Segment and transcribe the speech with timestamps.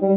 [0.00, 0.14] Hello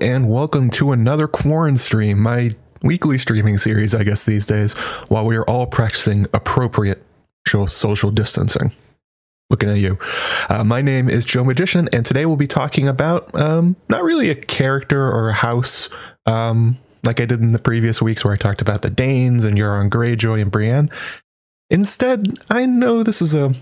[0.00, 2.52] and welcome to another Quarren stream, my
[2.82, 4.72] weekly streaming series, I guess these days,
[5.08, 7.04] while we are all practicing appropriate
[7.46, 8.72] social distancing.
[9.50, 9.98] Looking at you.
[10.48, 14.30] Uh, my name is Joe Magician, and today we'll be talking about um, not really
[14.30, 15.90] a character or a house,
[16.24, 19.56] um, like I did in the previous weeks where I talked about the Daynes and
[19.56, 20.90] Euron Greyjoy and Brienne.
[21.70, 23.54] Instead, I know this is a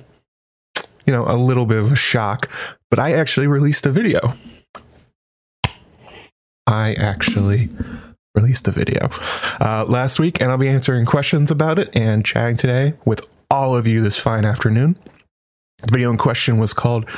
[1.06, 2.50] you know a little bit of a shock,
[2.90, 4.34] but I actually released a video.
[6.66, 7.70] I actually
[8.34, 9.10] released a video
[9.60, 13.76] uh, last week, and I'll be answering questions about it and chatting today with all
[13.76, 14.96] of you this fine afternoon.
[15.82, 17.08] The video in question was called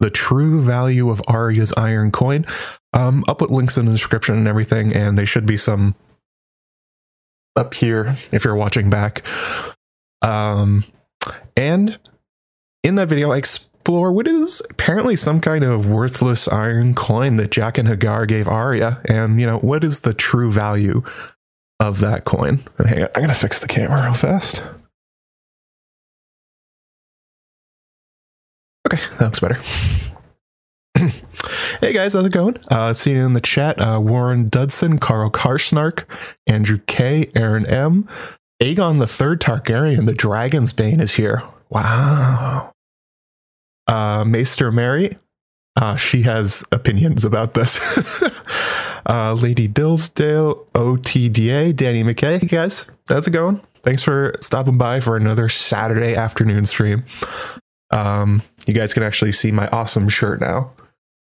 [0.00, 2.46] The True Value of Arya's Iron Coin.
[2.96, 5.94] Um, I'll put links in the description and everything, and they should be some
[7.54, 9.22] up here if you're watching back.
[10.22, 10.82] Um,
[11.56, 11.98] and
[12.82, 17.50] in that video, I explore what is apparently some kind of worthless iron coin that
[17.50, 21.02] Jaqen H'ghar gave Arya, and you know what is the true value
[21.78, 22.60] of that coin.
[22.78, 24.62] Hang on, I'm gonna fix the camera real fast.
[28.86, 30.12] Okay, that looks better.
[31.80, 32.56] Hey guys, how's it going?
[32.70, 36.04] Uh, seeing in the chat, uh, Warren Dudson, Carl Karsnark,
[36.46, 38.08] Andrew K, Aaron M,
[38.62, 41.42] Aegon the Third Targaryen, the Dragon's Bane is here.
[41.68, 42.72] Wow.
[43.86, 45.16] Uh, Maester Mary,
[45.76, 47.98] uh, she has opinions about this.
[49.06, 52.40] uh, Lady Dillsdale, OTDA, Danny McKay.
[52.40, 53.60] Hey guys, how's it going?
[53.82, 57.04] Thanks for stopping by for another Saturday afternoon stream.
[57.92, 60.72] Um, you guys can actually see my awesome shirt now.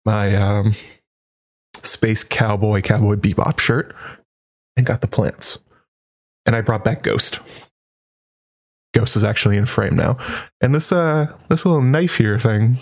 [0.05, 0.75] My um,
[1.75, 3.95] Space Cowboy Cowboy Bebop shirt.
[4.77, 5.59] And got the plants.
[6.45, 7.39] And I brought back Ghost.
[8.93, 10.17] Ghost is actually in frame now.
[10.61, 12.77] And this uh this little knife here thing,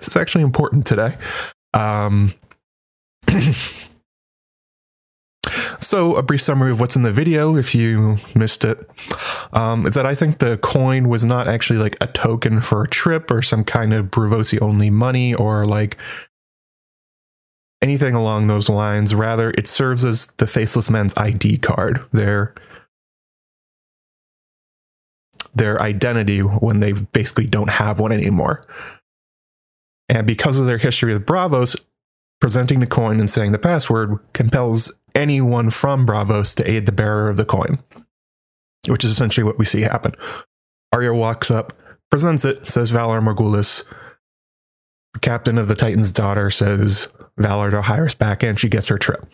[0.00, 1.16] is actually important today.
[1.74, 2.32] Um
[5.80, 8.88] So, a brief summary of what's in the video, if you missed it,
[9.52, 12.88] um, is that I think the coin was not actually like a token for a
[12.88, 15.96] trip or some kind of Braavosi only money or like
[17.82, 19.14] anything along those lines.
[19.14, 22.54] Rather, it serves as the Faceless Men's ID card, their
[25.54, 28.64] their identity when they basically don't have one anymore.
[30.08, 31.76] And because of their history with Braavos,
[32.40, 37.28] presenting the coin and saying the password compels anyone from Braavos to aid the bearer
[37.28, 37.78] of the coin,
[38.88, 40.12] which is essentially what we see happen.
[40.92, 41.72] Arya walks up,
[42.10, 43.84] presents it, says Valar Morghulis.
[45.20, 49.26] Captain of the Titan's daughter says Valar Dohaeris back, and she gets her trip.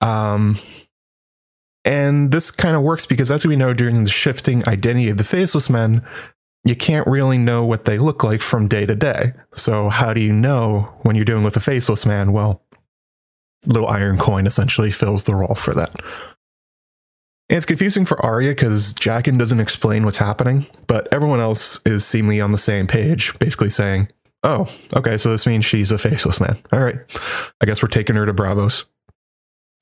[0.00, 0.56] Um,
[1.84, 5.24] and this kind of works because, as we know, during the shifting identity of the
[5.24, 6.04] faceless men,
[6.64, 9.32] you can't really know what they look like from day to day.
[9.54, 12.32] So, how do you know when you're dealing with a faceless man?
[12.32, 12.62] Well,
[13.66, 15.90] little iron coin essentially fills the role for that.
[17.50, 22.06] And it's confusing for Arya because Jaqen doesn't explain what's happening, but everyone else is
[22.06, 24.08] seemingly on the same page, basically saying,
[24.44, 26.56] Oh, okay, so this means she's a faceless man.
[26.72, 26.96] All right.
[27.60, 28.84] I guess we're taking her to Braavos.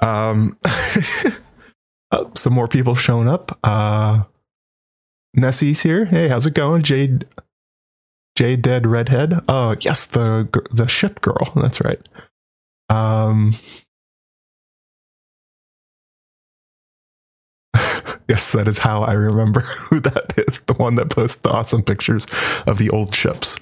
[0.01, 0.57] Um
[2.13, 3.59] oh, some more people showing up.
[3.63, 4.23] Uh
[5.35, 6.07] Nessie's here.
[6.07, 6.83] Hey, how's it going?
[6.83, 7.27] Jade
[8.37, 9.41] Jade Dead Redhead.
[9.49, 11.53] Oh, yes, the the ship girl.
[11.55, 12.01] That's right.
[12.89, 13.55] Um,
[18.29, 20.61] yes, that is how I remember who that is.
[20.61, 22.27] The one that posts the awesome pictures
[22.67, 23.59] of the old ships.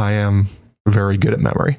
[0.00, 0.46] I am
[0.88, 1.78] very good at memory.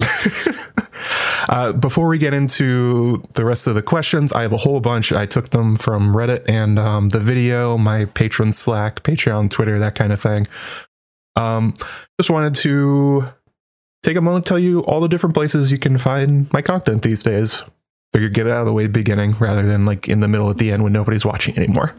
[1.48, 5.12] uh, before we get into the rest of the questions, I have a whole bunch.
[5.12, 9.96] I took them from Reddit and um, the video, my patron Slack, Patreon, Twitter, that
[9.96, 10.46] kind of thing.
[11.34, 11.74] Um,
[12.20, 13.28] just wanted to
[14.04, 17.02] take a moment to tell you all the different places you can find my content
[17.02, 17.64] these days.
[18.12, 20.58] Figure get it out of the way beginning rather than like in the middle at
[20.58, 21.94] the end when nobody's watching anymore.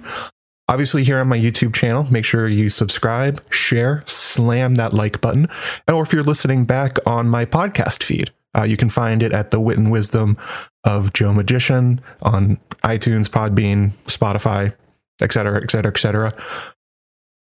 [0.69, 5.47] Obviously, here on my YouTube channel, make sure you subscribe, share, slam that like button.
[5.87, 9.51] Or if you're listening back on my podcast feed, uh, you can find it at
[9.51, 10.37] the Wit and Wisdom
[10.83, 14.75] of Joe Magician on iTunes, Podbean, Spotify,
[15.21, 16.33] etc., etc., etc.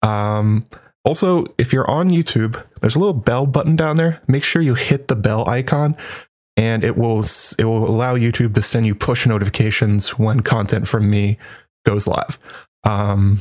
[0.02, 0.66] Um,
[1.04, 4.20] also, if you're on YouTube, there's a little bell button down there.
[4.26, 5.96] Make sure you hit the bell icon
[6.56, 11.08] and it will it will allow YouTube to send you push notifications when content from
[11.08, 11.38] me
[11.84, 12.38] goes live.
[12.86, 13.40] Um,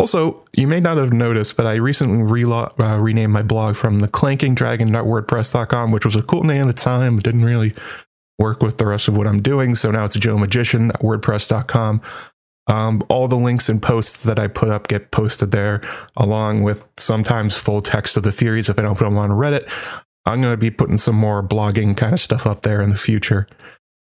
[0.00, 2.20] Also, you may not have noticed, but I recently
[2.50, 6.72] uh, renamed my blog from the Clanking Dragon.wordpress.com, which was a cool name at the
[6.72, 7.74] time, but didn't really
[8.38, 9.74] work with the rest of what I'm doing.
[9.74, 12.00] So now it's Joe Magician at WordPress.com.
[12.66, 15.82] Um, all the links and posts that I put up get posted there,
[16.16, 19.70] along with sometimes full text of the theories if I don't put them on Reddit.
[20.24, 22.96] I'm going to be putting some more blogging kind of stuff up there in the
[22.96, 23.46] future.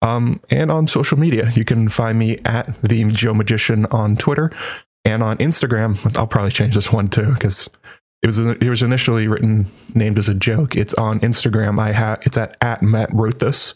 [0.02, 4.50] Um, and on social media, you can find me at the Joe Magician on Twitter
[5.04, 6.16] and on Instagram.
[6.16, 7.68] I'll probably change this one too because
[8.22, 10.76] it was it was initially written named as a joke.
[10.76, 11.78] It's on Instagram.
[11.78, 13.74] I have it's at at Matt wrote this.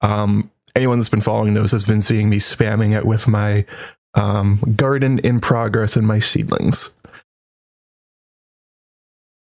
[0.00, 3.64] Um, anyone that's been following those has been seeing me spamming it with my
[4.14, 6.94] um, garden in progress and my seedlings.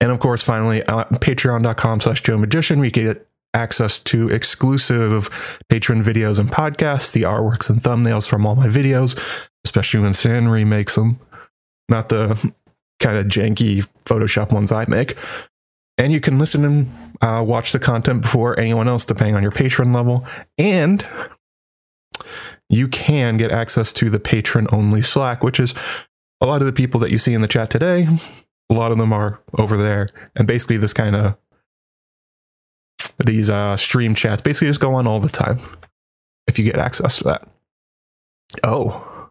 [0.00, 5.28] And of course, finally, uh, patreon.com slash Joe Magician, we get access to exclusive
[5.69, 9.19] patron videos and podcasts, the artworks and thumbnails from all my videos,
[9.64, 11.20] especially when San remakes them,
[11.88, 12.52] not the
[12.99, 15.16] kind of janky Photoshop ones I make.
[15.99, 19.52] And you can listen and uh, watch the content before anyone else, depending on your
[19.52, 20.26] patron level.
[20.56, 21.06] And
[22.70, 25.75] you can get access to the patron only Slack, which is
[26.40, 28.08] a lot of the people that you see in the chat today.
[28.70, 30.08] A lot of them are over there.
[30.34, 31.37] And basically, this kind of
[33.19, 35.59] these uh, stream chats basically just go on all the time
[36.47, 37.49] if you get access to that.
[38.62, 39.31] Oh.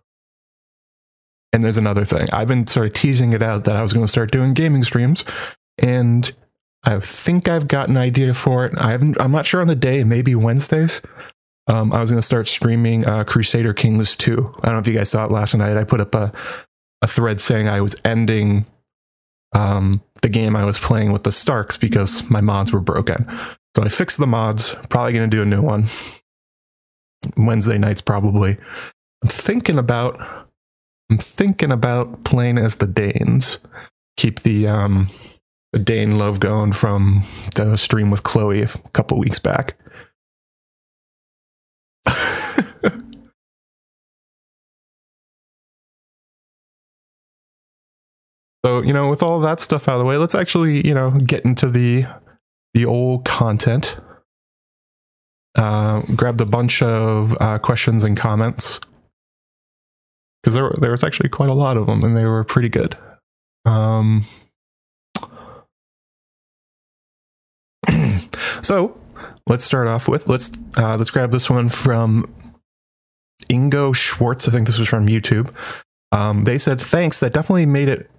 [1.53, 2.27] And there's another thing.
[2.31, 4.83] I've been sort of teasing it out that I was going to start doing gaming
[4.85, 5.25] streams,
[5.77, 6.31] and
[6.83, 8.73] I think I've got an idea for it.
[8.77, 9.19] I haven't.
[9.19, 10.05] I'm not sure on the day.
[10.05, 11.01] Maybe Wednesdays.
[11.67, 14.55] Um, I was going to start streaming uh, Crusader Kings 2.
[14.63, 15.77] I don't know if you guys saw it last night.
[15.77, 16.31] I put up a
[17.01, 18.65] a thread saying I was ending
[19.53, 23.29] um, the game I was playing with the Starks because my mods were broken.
[23.75, 24.75] So I fixed the mods.
[24.89, 25.85] Probably going to do a new one.
[27.37, 28.57] Wednesday nights, probably.
[29.21, 30.19] I'm thinking about.
[31.09, 33.59] I'm thinking about playing as the Daynes.
[34.17, 35.09] Keep the um,
[35.73, 37.23] the Dayne love going from
[37.55, 39.77] the stream with Chloe a couple weeks back.
[48.65, 51.11] so you know, with all that stuff out of the way, let's actually you know
[51.11, 52.05] get into the
[52.73, 53.97] the old content.
[55.55, 58.79] Uh, grabbed a bunch of uh, questions and comments
[60.41, 62.97] because there there was actually quite a lot of them, and they were pretty good.
[63.65, 64.25] Um,
[68.61, 68.97] so
[69.47, 72.33] let's start off with let's uh, let's grab this one from
[73.49, 74.47] Ingo Schwartz.
[74.47, 75.53] I think this was from YouTube.
[76.11, 77.19] Um, they said thanks.
[77.19, 78.09] That definitely made it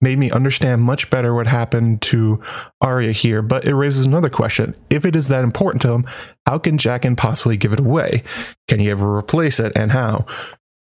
[0.00, 2.40] made me understand much better what happened to
[2.80, 4.74] Arya here, but it raises another question.
[4.90, 6.06] If it is that important to him,
[6.46, 8.22] how can Jaqen possibly give it away?
[8.68, 10.26] Can he ever replace it, and how?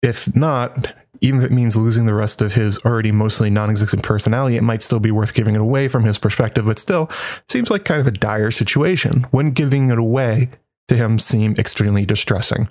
[0.02, 4.04] If not, even if it means losing the rest of his already mostly non existent
[4.04, 7.10] personality, it might still be worth giving it away from his perspective, but still
[7.48, 9.25] seems like kind of a dire situation.
[9.31, 10.50] When giving it away
[10.88, 12.68] to him seem extremely distressing.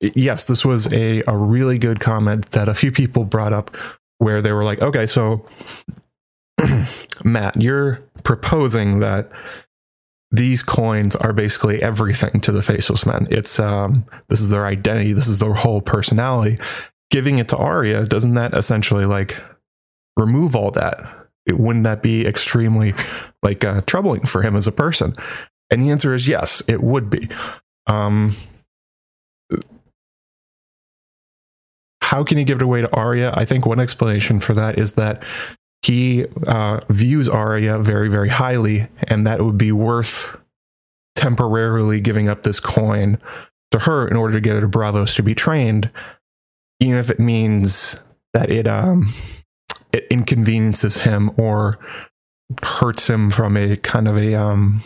[0.00, 3.76] Yes, this was a, a really good comment that a few people brought up
[4.22, 5.44] where they were like, okay, so
[7.24, 9.28] Matt, you're proposing that
[10.30, 13.26] these coins are basically everything to the faceless men.
[13.32, 16.58] It's um, this is their identity, this is their whole personality.
[17.10, 19.42] Giving it to Arya, doesn't that essentially like
[20.16, 21.04] remove all that?
[21.44, 22.94] It, wouldn't that be extremely
[23.42, 25.16] like uh, troubling for him as a person?
[25.68, 27.28] And the answer is yes, it would be.
[27.88, 28.36] Um,
[32.12, 33.32] how can he give it away to Arya?
[33.34, 35.22] I think one explanation for that is that
[35.80, 40.36] he uh, views Arya very, very highly, and that it would be worth
[41.14, 43.16] temporarily giving up this coin
[43.70, 45.90] to her in order to get her to Braavos to be trained,
[46.80, 47.98] even if it means
[48.34, 49.10] that it um
[49.90, 51.78] it inconveniences him or
[52.62, 54.82] hurts him from a kind of a um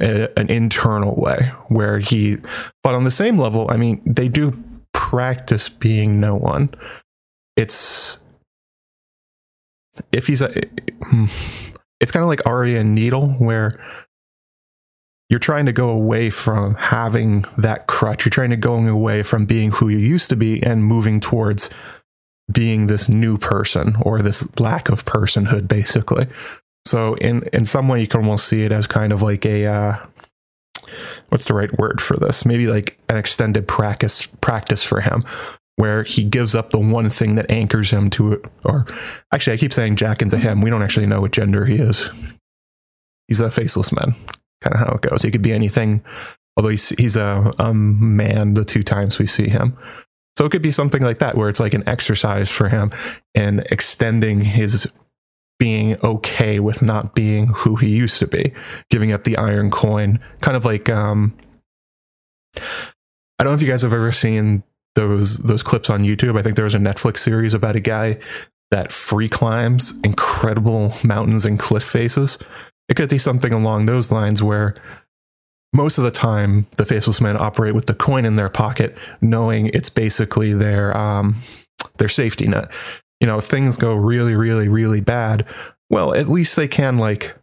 [0.00, 2.38] a, an internal way where he
[2.82, 4.52] but on the same level i mean they do
[5.10, 6.70] practice being no one.
[7.56, 8.20] It's
[10.12, 10.48] if he's a
[12.00, 13.72] it's kind of like Arya and Needle where
[15.28, 18.24] you're trying to go away from having that crutch.
[18.24, 21.70] You're trying to going away from being who you used to be and moving towards
[22.50, 26.28] being this new person or this lack of personhood, basically.
[26.86, 29.66] So in in some way, you can almost see it as kind of like a
[29.66, 30.06] uh,
[31.30, 32.44] what's the right word for this?
[32.44, 35.22] Maybe like an extended practice practice for him
[35.76, 38.44] where he gives up the one thing that anchors him to it.
[38.64, 38.86] Or
[39.32, 40.60] actually, I keep saying Jaqen's a him.
[40.60, 42.10] We don't actually know what gender he is.
[43.28, 44.14] He's a faceless man,
[44.60, 45.22] kind of how it goes.
[45.22, 46.04] He could be anything,
[46.56, 49.78] although he's, he's a, a man the two times we see him.
[50.36, 52.92] So it could be something like that, where it's like an exercise for him
[53.34, 54.90] and extending his
[55.60, 58.52] being okay with not being who he used to be,
[58.88, 61.36] giving up the iron coin, kind of like um
[63.38, 64.64] I don't know if you guys have ever seen
[64.96, 66.36] those those clips on YouTube.
[66.38, 68.18] I think there was a Netflix series about a guy
[68.70, 72.38] that free climbs incredible mountains and cliff faces.
[72.88, 74.74] It could be something along those lines where
[75.72, 79.66] most of the time the faceless men operate with the coin in their pocket, knowing
[79.68, 81.36] it's basically their um,
[81.98, 82.70] their safety net.
[83.20, 85.46] You know, if things go really, really, really bad,
[85.90, 87.36] well, at least they can like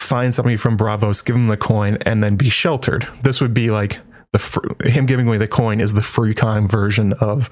[0.00, 3.06] find somebody from Braavos, give them the coin, and then be sheltered.
[3.22, 4.00] This would be like
[4.32, 7.50] the fr- him giving away the coin is the free time version of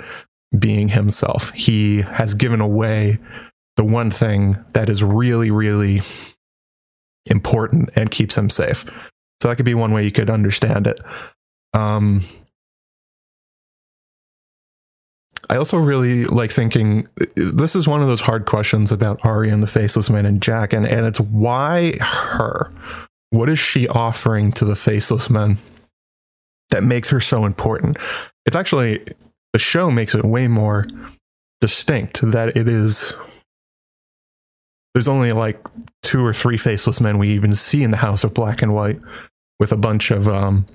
[0.59, 1.51] being himself.
[1.51, 3.19] He has given away
[3.77, 6.01] the one thing that is really, really
[7.27, 8.85] important and keeps him safe.
[9.43, 10.99] So that could be one way you could understand it.
[11.75, 12.23] Um,
[15.49, 19.63] I also really like thinking this is one of those hard questions about Arya and
[19.63, 22.73] the Faceless Man and Jack, and, and it's why her?
[23.31, 25.59] What is she offering to the Faceless Men
[26.71, 27.97] that makes her so important?
[28.45, 29.05] It's actually
[29.53, 30.87] the show makes it way more
[31.61, 33.15] distinct that it is
[34.95, 35.59] there's only like
[36.03, 39.01] two or three faceless men we even see in the house of black and white
[39.59, 40.67] with a bunch of um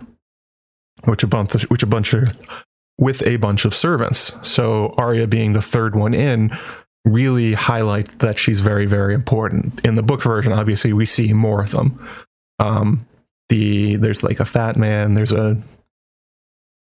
[1.05, 2.35] which a bunch which a bunch of
[3.01, 6.57] with a bunch of servants so Arya being the third one in
[7.03, 11.61] really highlights that she's very very important in the book version obviously we see more
[11.61, 12.01] of them
[12.59, 13.05] um
[13.49, 15.61] the there's like a fat man there's a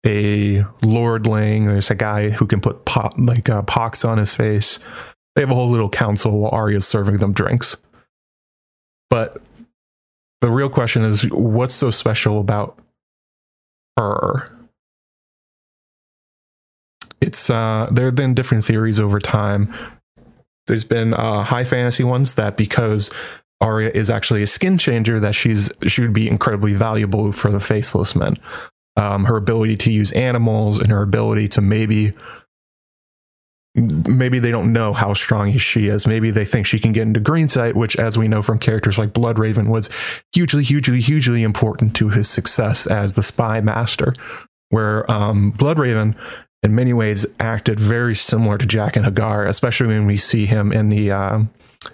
[0.07, 1.67] a lordling.
[1.67, 4.79] There's a guy who can put po- like uh, pox on his face.
[5.35, 7.77] They have a whole little council while Arya's serving them drinks.
[9.09, 9.41] But
[10.41, 12.79] the real question is, what's so special about
[13.97, 14.47] her?
[17.21, 19.73] It's uh, there have been different theories over time.
[20.67, 23.09] There's been uh, high fantasy ones that because
[23.61, 27.59] Arya is actually a skin changer, that she's she would be incredibly valuable for the
[27.59, 28.37] faceless men
[28.97, 32.13] um, her ability to use animals and her ability to maybe
[33.75, 36.07] maybe they don't know how strong she is.
[36.07, 38.97] Maybe they think she can get into green sight, which, as we know from characters
[38.97, 39.87] like Bloodraven, was
[40.33, 44.15] hugely, hugely, hugely important to his success as the spy master.
[44.69, 46.15] Where um, Bloodraven,
[46.63, 50.89] in many ways, acted very similar to Jaqen H'ghar, especially when we see him in
[50.89, 51.43] the uh,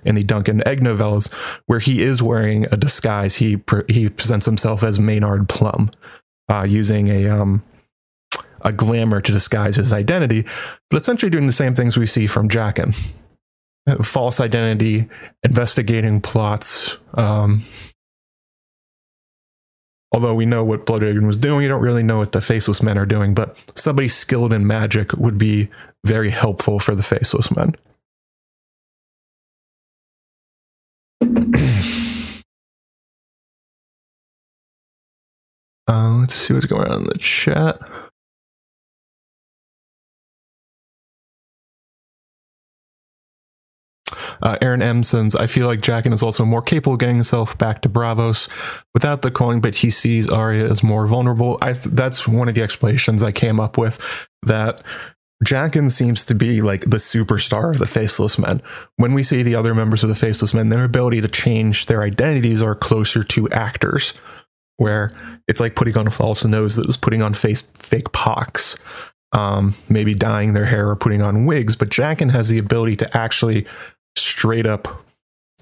[0.05, 1.31] in the Dunk and Egg novellas,
[1.65, 3.37] where he is wearing a disguise.
[3.37, 5.91] He pre- he presents himself as Maynard Plumm,
[6.49, 7.63] uh, using a um,
[8.61, 10.45] a glamour to disguise his identity,
[10.89, 12.95] but essentially doing the same things we see from Jaqen.
[14.01, 15.09] False identity,
[15.43, 16.97] investigating plots.
[17.15, 17.63] Um,
[20.13, 22.97] although we know what Bloodraven was doing, you don't really know what the Faceless Men
[22.97, 25.69] are doing, but somebody skilled in magic would be
[26.05, 27.75] very helpful for the Faceless Men.
[35.85, 37.77] Uh, let's see what's going on in the chat.
[44.43, 45.01] Uh, Aaron M
[45.39, 48.49] I feel like Jaqen is also more capable of getting himself back to Braavos
[48.93, 51.57] without the coin, but he sees Arya as more vulnerable.
[51.61, 54.83] I th- that's one of the explanations I came up with that
[55.45, 58.61] Jaqen seems to be like the superstar of the Faceless Men.
[58.97, 62.01] When we see the other members of the Faceless Men, their ability to change their
[62.01, 64.13] identities are closer to actors
[64.77, 65.11] where
[65.47, 68.77] it's like putting on false noses, putting on face fake pox,
[69.31, 71.75] um, maybe dyeing their hair or putting on wigs.
[71.75, 73.65] But Jaqen has the ability to actually
[74.43, 75.05] straight up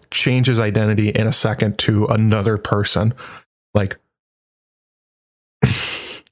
[0.10, 3.14] change his identity in a second to another person.
[3.76, 4.00] Like
[5.62, 6.26] it,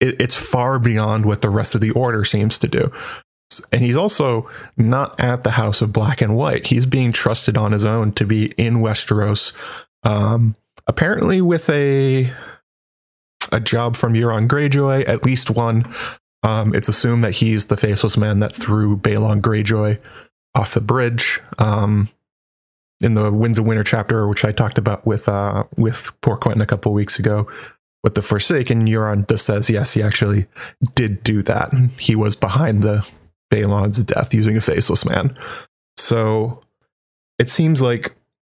[0.00, 2.90] it's far beyond what the rest of the order seems to do.
[3.70, 4.48] And he's also
[4.78, 6.68] not at the House of Black and White.
[6.68, 9.54] He's being trusted on his own to be in Westeros.
[10.02, 12.32] Um, apparently with a
[13.52, 15.94] a job from Euron Greyjoy, at least one.
[16.42, 20.00] Um, it's assumed that he's the faceless man that threw Balon Greyjoy
[20.56, 21.40] off the bridge.
[21.58, 22.08] Um,
[23.02, 26.62] in the Winds of Winter chapter, which I talked about with uh, with Poor Quentyn
[26.62, 27.46] a couple weeks ago,
[28.02, 30.46] with the Forsaken, Euron just says yes, he actually
[30.94, 31.74] did do that.
[31.98, 33.08] He was behind the
[33.50, 35.36] Balon's death using a faceless man.
[35.98, 36.62] So
[37.38, 38.14] it seems like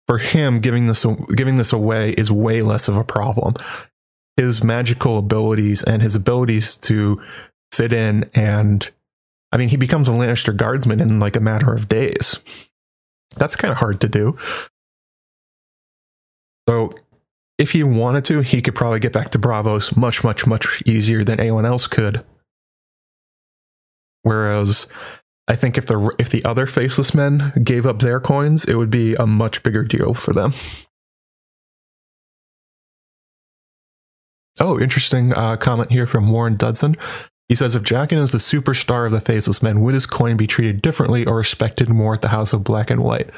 [0.06, 3.54] for him giving this giving this away is way less of a problem
[4.36, 7.20] his magical abilities and his abilities to
[7.72, 8.90] fit in and
[9.56, 12.68] i mean he becomes a lannister guardsman in like a matter of days
[13.36, 14.36] that's kind of hard to do
[16.68, 16.92] so
[17.58, 21.24] if he wanted to he could probably get back to Braavos much much much easier
[21.24, 22.22] than anyone else could
[24.26, 24.88] Whereas
[25.46, 28.90] I think if the if the other faceless men gave up their coins, it would
[28.90, 30.50] be a much bigger deal for them.
[34.58, 36.96] Oh, interesting uh, comment here from Warren Dudson.
[37.48, 40.46] He says, if Jaqen is the superstar of the Faceless Men, would his coin be
[40.46, 43.30] treated differently or respected more at the House of Black and White?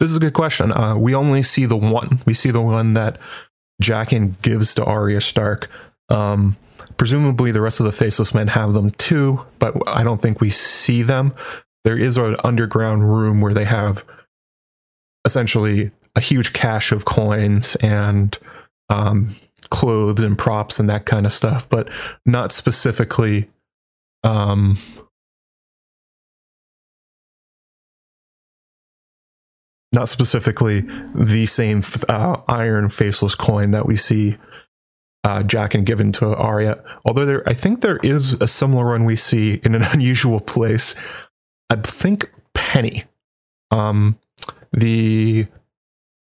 [0.00, 0.72] This is a good question.
[0.72, 2.18] Uh, we only see the one.
[2.26, 3.18] We see the one that
[3.80, 5.70] Jaqen gives to Arya Stark.
[6.08, 6.56] Um,
[6.96, 10.50] presumably, the rest of the Faceless Men have them too, but I don't think we
[10.50, 11.32] see them.
[11.84, 14.04] There is an underground room where they have
[15.24, 18.36] essentially a huge cache of coins and
[18.88, 19.34] um,
[19.72, 21.88] clothes and props and that kind of stuff, but
[22.26, 23.48] not specifically
[24.22, 24.76] um,
[29.92, 30.82] not specifically
[31.14, 34.36] the same uh, iron faceless coin that we see
[35.24, 36.82] uh, and given to Arya.
[37.04, 40.94] Although there, I think there is a similar one we see in an unusual place.
[41.70, 43.04] I think Penny,
[43.70, 44.18] um,
[44.72, 45.46] the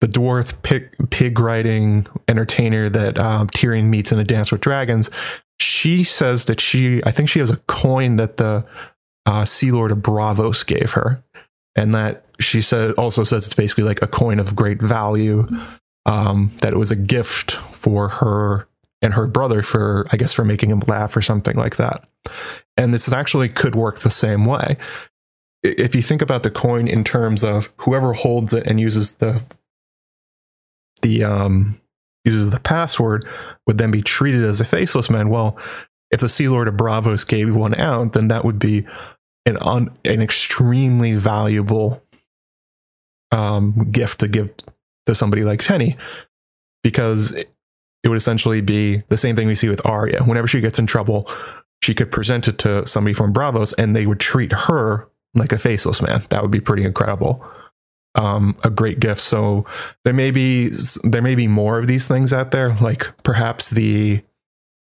[0.00, 5.11] the dwarf pig, pig riding entertainer that um, Tyrion meets in A Dance with Dragons,
[5.59, 8.64] she says that she, I think she has a coin that the
[9.26, 11.23] uh, Sea Lord of Braavos gave her,
[11.76, 15.47] and that she said also says it's basically like a coin of great value.
[16.07, 18.66] Um, that it was a gift for her
[19.02, 22.09] and her brother for, I guess, for making him laugh or something like that.
[22.76, 24.78] And this actually could work the same way.
[25.62, 29.42] If you think about the coin in terms of whoever holds it and uses the
[31.00, 31.80] the um,
[32.25, 33.26] uses the password
[33.66, 35.28] would then be treated as a faceless man.
[35.30, 35.59] Well,
[36.11, 38.87] if the Sea Lord of Braavos gave one out, then that would be
[39.47, 42.02] an un, an extremely valuable
[43.33, 44.52] um, gift to give
[45.07, 45.97] to somebody like Penny,
[46.83, 47.50] because it,
[48.02, 50.25] it would essentially be the same thing we see with Arya.
[50.25, 51.30] Whenever she gets in trouble,
[51.83, 55.59] she could present it to somebody from Braavos, and they would treat her like a
[55.59, 56.23] faceless man.
[56.30, 57.45] That would be pretty incredible
[58.14, 59.21] um, a great gift.
[59.21, 59.67] So
[60.05, 60.71] there may be
[61.05, 62.75] there may be more of these things out there.
[62.76, 64.23] Like perhaps the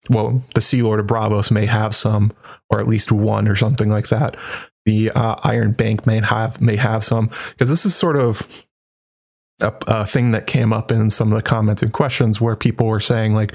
[0.09, 2.33] well, the Sea Lord of Braavos may have some,
[2.69, 4.35] or at least one, or something like that.
[4.85, 8.65] The uh, Iron Bank may have may have some because this is sort of
[9.59, 12.87] a, a thing that came up in some of the comments and questions where people
[12.87, 13.53] were saying like,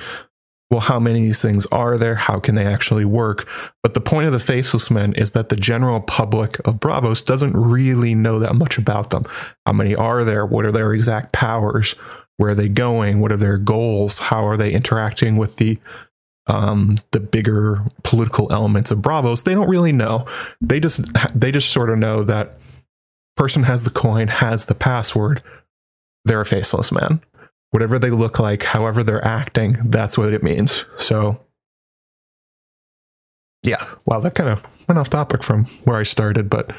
[0.71, 2.17] well, how many of these things are there?
[2.17, 3.49] How can they actually work?
[3.83, 7.57] But the point of the Faceless Men is that the general public of Braavos doesn't
[7.57, 9.25] really know that much about them.
[9.65, 10.45] How many are there?
[10.45, 11.93] What are their exact powers?
[12.37, 13.21] Where are they going?
[13.21, 14.19] What are their goals?
[14.19, 15.79] How are they interacting with the
[16.49, 19.45] um, the bigger political elements of Braavos?
[19.45, 20.27] They don't really know.
[20.61, 22.59] They just they just sort of know that
[23.37, 25.43] person has the coin, has the password.
[26.25, 27.21] They're a faceless man
[27.71, 30.85] whatever they look like, however they're acting, that's what it means.
[30.97, 31.45] So,
[33.63, 36.75] yeah, wow, that kind of went off topic from where I started, but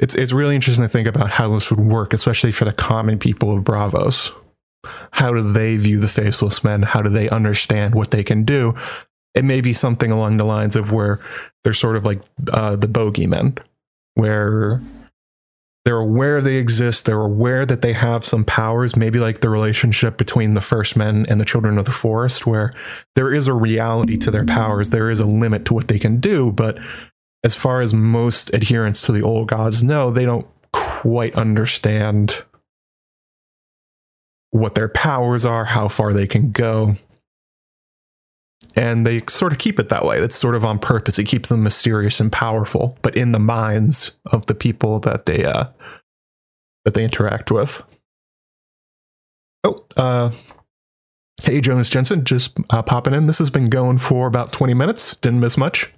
[0.00, 3.18] it's it's really interesting to think about how this would work, especially for the common
[3.18, 4.30] people of Braavos.
[5.12, 6.82] How do they view the faceless men?
[6.82, 8.74] How do they understand what they can do?
[9.34, 11.20] It may be something along the lines of where
[11.62, 12.20] they're sort of like
[12.52, 13.58] uh, the bogeymen,
[14.14, 14.82] where
[15.84, 17.06] they're aware they exist.
[17.06, 21.26] They're aware that they have some powers, maybe like the relationship between the first men
[21.28, 22.72] and the children of the forest, where
[23.16, 24.90] there is a reality to their powers.
[24.90, 26.52] There is a limit to what they can do.
[26.52, 26.78] But
[27.42, 32.44] as far as most adherents to the old gods know, they don't quite understand
[34.50, 36.94] what their powers are, how far they can go
[38.74, 40.20] and they sort of keep it that way.
[40.20, 41.18] That's sort of on purpose.
[41.18, 45.44] It keeps them mysterious and powerful, but in the minds of the people that they
[45.44, 45.66] uh,
[46.84, 47.82] that they interact with.
[49.64, 50.30] Oh, uh,
[51.42, 53.26] hey Jonas Jensen, just uh, popping in.
[53.26, 55.16] This has been going for about twenty minutes.
[55.16, 55.92] Didn't miss much.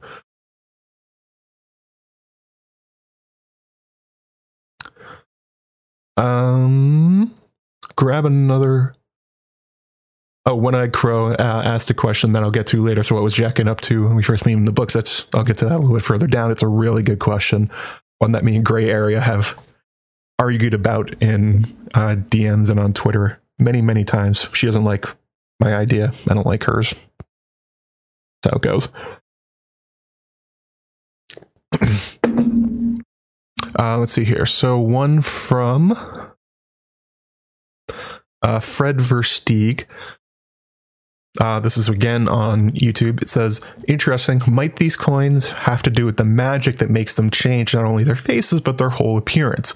[6.16, 7.34] Um,
[7.96, 8.94] grab another
[10.46, 13.02] Oh, One Eyed Crow uh, asked a question that I'll get to later.
[13.02, 14.92] So, what was Jaqen up to when we first meet in the books?
[14.92, 16.50] That's I'll get to that a little bit further down.
[16.50, 17.70] It's a really good question,
[18.18, 19.58] one that me and Gray Area have
[20.38, 24.46] argued about in uh, DMs and on Twitter many, many times.
[24.52, 25.06] She doesn't like
[25.60, 26.12] my idea.
[26.28, 27.08] I don't like hers.
[28.42, 28.88] That's how it goes.
[33.78, 34.44] uh, let's see here.
[34.44, 35.92] So, one from
[38.42, 39.86] uh, Fred Versteeg
[41.40, 43.20] uh, this is again on YouTube.
[43.22, 44.40] It says, interesting.
[44.48, 48.04] Might these coins have to do with the magic that makes them change not only
[48.04, 49.74] their faces, but their whole appearance?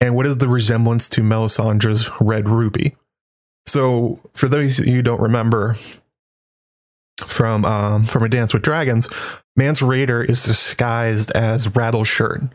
[0.00, 2.96] And what is the resemblance to Melisandre's red ruby?
[3.66, 5.76] So, for those you who don't remember,
[7.18, 9.08] from um, from A Dance with Dragons,
[9.56, 12.50] Mance Rayder is disguised as Rattleshirt,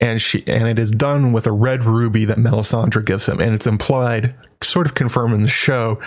[0.00, 3.54] and she and it is done with a red ruby that Melisandre gives him, and
[3.54, 6.00] it's implied, sort of confirmed in the show,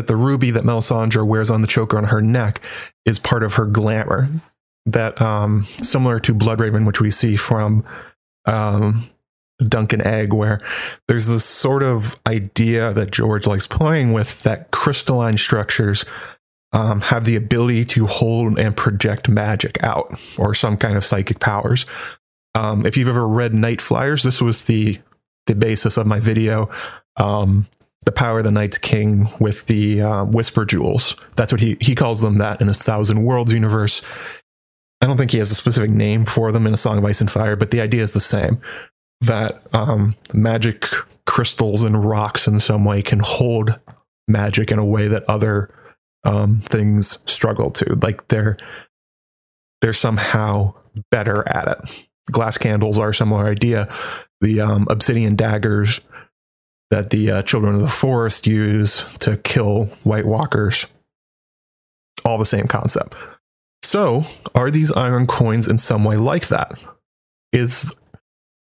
[0.00, 2.62] that the ruby that Melisandre wears on the choker on her neck
[3.04, 4.30] is part of her glamour.
[4.86, 7.84] That um, similar to Bloodraven, which we see from
[8.46, 9.04] um,
[9.62, 10.58] Dunk and Egg, where
[11.06, 16.06] there's this sort of idea that George likes playing with that crystalline structures
[16.72, 21.40] um, have the ability to hold and project magic out or some kind of psychic
[21.40, 21.84] powers.
[22.54, 24.98] Um, if you've ever read Night Flyers, this was the
[25.46, 26.70] the basis of my video.
[27.18, 27.66] Um,
[28.04, 31.16] the power of the Night's King with the uh, Whisper Jewels.
[31.36, 32.38] That's what he he calls them.
[32.38, 34.02] That in a Thousand Worlds universe.
[35.02, 37.22] I don't think he has a specific name for them in A Song of Ice
[37.22, 38.60] and Fire, but the idea is the same.
[39.22, 40.84] That um, magic
[41.26, 43.78] crystals and rocks in some way can hold
[44.28, 45.74] magic in a way that other
[46.24, 47.98] um, things struggle to.
[48.02, 48.56] Like they're
[49.80, 50.74] they're somehow
[51.10, 52.08] better at it.
[52.30, 53.88] Glass candles are a similar idea.
[54.40, 56.00] The um, obsidian daggers
[56.90, 60.86] that the uh, children of the forest use to kill White Walkers,
[62.24, 63.14] all the same concept.
[63.82, 64.22] So,
[64.54, 66.82] are these iron coins in some way like that?
[67.52, 67.94] Is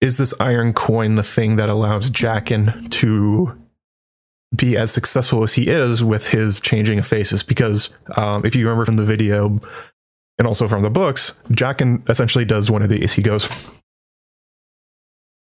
[0.00, 3.58] is this iron coin the thing that allows Jaqen to
[4.54, 7.42] be as successful as he is with his changing of faces?
[7.42, 9.58] Because um, if you remember from the video
[10.38, 13.12] and also from the books, Jaqen essentially does one of these.
[13.12, 13.48] He goes,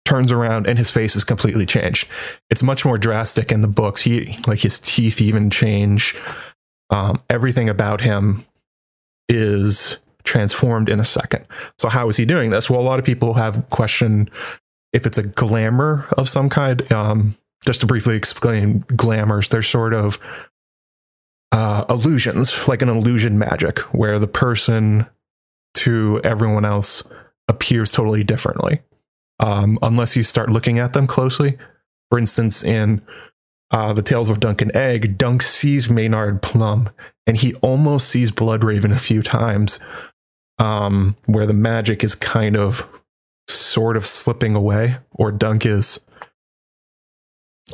[0.08, 2.08] turns around and his face is completely changed.
[2.50, 4.02] It's much more drastic in the books.
[4.02, 6.16] He like his teeth even change.
[6.90, 8.46] Um, everything about him
[9.28, 11.46] is transformed in a second.
[11.78, 12.70] So how is he doing this?
[12.70, 14.32] Well, a lot of people have questioned
[14.94, 16.90] if it's a glamour of some kind.
[16.92, 20.20] Um, just to briefly explain glamours, they're sort of
[21.52, 25.06] uh, illusions, like an illusion magic, where the person
[25.74, 27.04] to everyone else
[27.50, 28.80] appears totally differently
[29.40, 31.58] um, unless you start looking at them closely.
[32.10, 33.02] For instance, in
[33.72, 36.90] uh, the Tales of Dunk and Egg, Dunk sees Maynard Plumm
[37.28, 39.80] and he almost sees Bloodraven a few times,
[40.58, 43.04] um, where the magic is kind of
[43.50, 46.00] sort of slipping away, or Dunk is.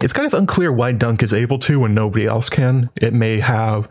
[0.01, 2.89] It's kind of unclear why Dunk is able to when nobody else can.
[2.95, 3.87] It may have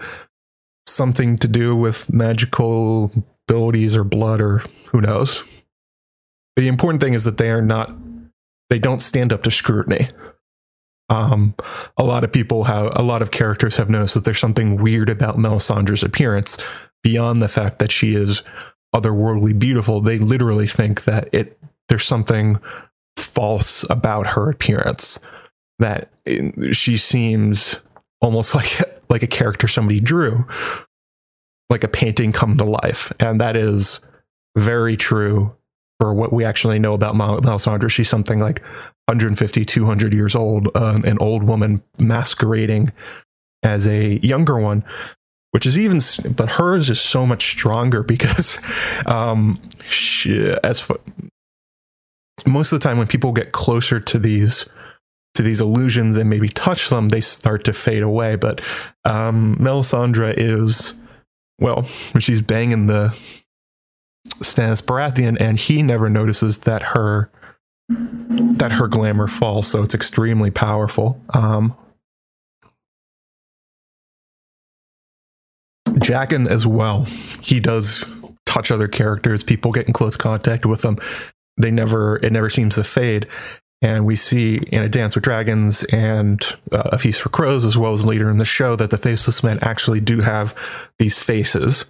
[0.85, 3.13] something to do with magical
[3.49, 4.59] abilities or blood, or
[4.91, 5.62] who knows
[6.57, 7.95] the important thing is that they are not
[8.71, 10.09] they don't stand up to scrutiny.
[11.09, 11.55] Um,
[11.99, 15.11] a lot of people have a lot of characters have noticed that there's something weird
[15.11, 16.57] about Melisandre's appearance
[17.03, 18.43] beyond the fact that she is
[18.95, 20.01] otherworldly beautiful.
[20.01, 22.59] They literally think that it there's something
[23.17, 25.19] false about her appearance
[25.79, 26.11] that
[26.73, 27.83] she seems
[28.21, 30.47] almost like like a character somebody drew
[31.69, 34.01] like a painting come to life and that is
[34.57, 35.55] very true
[36.03, 37.89] for what we actually know about Melisandre.
[37.89, 38.61] She's something like
[39.05, 42.93] 150, 200 years old, uh, an old woman masquerading
[43.63, 44.83] as a younger one,
[45.53, 46.01] which is even,
[46.35, 48.59] but hers is so much stronger because,
[49.07, 50.91] um, she, as
[52.49, 54.69] most of the time when people get closer to these
[55.37, 58.35] to these illusions and maybe touch them, they start to fade away.
[58.35, 58.61] But
[59.05, 60.95] um, Melisandre is,
[61.61, 63.17] well, she's banging the
[64.29, 67.31] Stannis Baratheon, and he never notices that her
[67.89, 69.67] that her glamour falls.
[69.67, 71.21] So it's extremely powerful.
[71.35, 71.77] Um,
[75.89, 77.05] Jaqen as well.
[77.43, 78.05] He does
[78.47, 79.43] touch other characters.
[79.43, 80.99] People get in close contact with them.
[81.57, 82.17] They never.
[82.17, 83.27] It never seems to fade.
[83.83, 87.77] And we see in A Dance with Dragons and uh, A Feast for Crows, as
[87.77, 90.55] well as later in the show, that the Faceless Men actually do have
[91.01, 91.87] these faces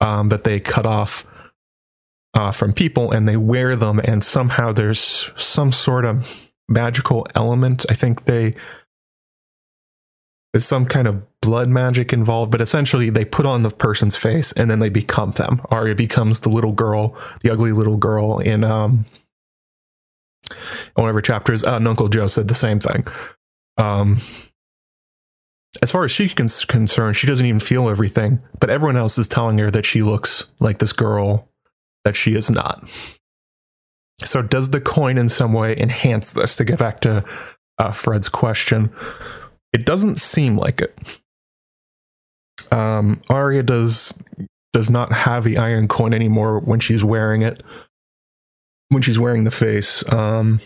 [0.00, 1.26] um, that they cut off
[2.36, 7.86] uh, from people and they wear them and somehow there's some sort of magical element.
[7.88, 8.54] I think they
[10.52, 14.52] there's some kind of blood magic involved but essentially they put on the person's face
[14.52, 15.62] and then they become them.
[15.70, 19.06] Arya becomes the little girl the ugly little girl in um
[20.94, 23.06] whatever chapters uh, and uncle joe said the same thing.
[23.78, 24.18] Um
[25.82, 29.58] as far as she's concerned, she doesn't even feel everything, but everyone else is telling
[29.58, 31.50] her that she looks like this girl
[32.06, 32.88] that she is not.
[34.20, 36.54] So, does the coin in some way enhance this?
[36.54, 37.24] To get back to
[37.78, 38.92] uh, Fred's question,
[39.72, 40.96] it doesn't seem like it.
[42.70, 44.16] Um, Arya does
[44.72, 47.64] does not have the iron coin anymore when she's wearing it.
[48.90, 50.60] When she's wearing the face, um,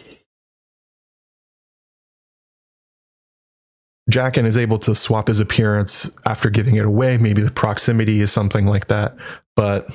[4.14, 7.16] is able to swap his appearance after giving it away.
[7.16, 9.16] Maybe the proximity is something like that.
[9.56, 9.88] But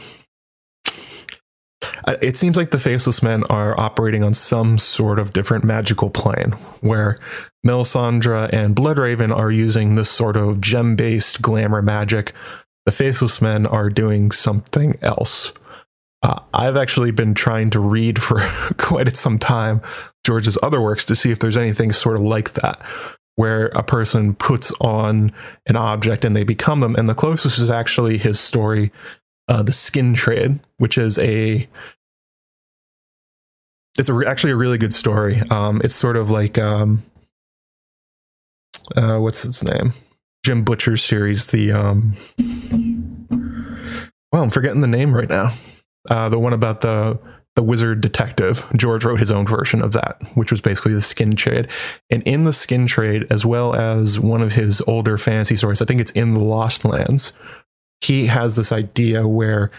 [2.08, 6.52] it seems like the Faceless Men are operating on some sort of different magical plane
[6.82, 7.18] where
[7.66, 12.34] Melisandre and Bloodraven are using this sort of gem based glamour magic.
[12.86, 15.52] The Faceless Men are doing something else.
[16.22, 18.40] Uh, I've actually been trying to read for
[18.78, 19.82] quite some time
[20.26, 22.82] George's other works to see if there's anything sort of like that,
[23.36, 25.32] where a person puts on
[25.68, 26.96] an object and they become them.
[26.96, 28.92] And the closest is actually his story,
[29.48, 31.68] uh, The Skin Trade, which is a
[33.98, 35.42] it's a, actually a really good story.
[35.50, 37.04] Um, it's sort of like um,
[38.96, 39.94] uh, what's its name?
[40.44, 41.48] Jim Butcher's series.
[41.48, 42.16] The um,
[44.32, 45.50] well, I'm forgetting the name right now.
[46.10, 47.20] Uh, the one about the
[47.56, 48.68] the wizard detective.
[48.76, 51.70] George wrote his own version of that, which was basically the skin trade.
[52.10, 55.86] And in the skin trade, as well as one of his older fantasy stories, I
[55.86, 57.32] think it's in the Lost Lands.
[58.02, 59.72] He has this idea where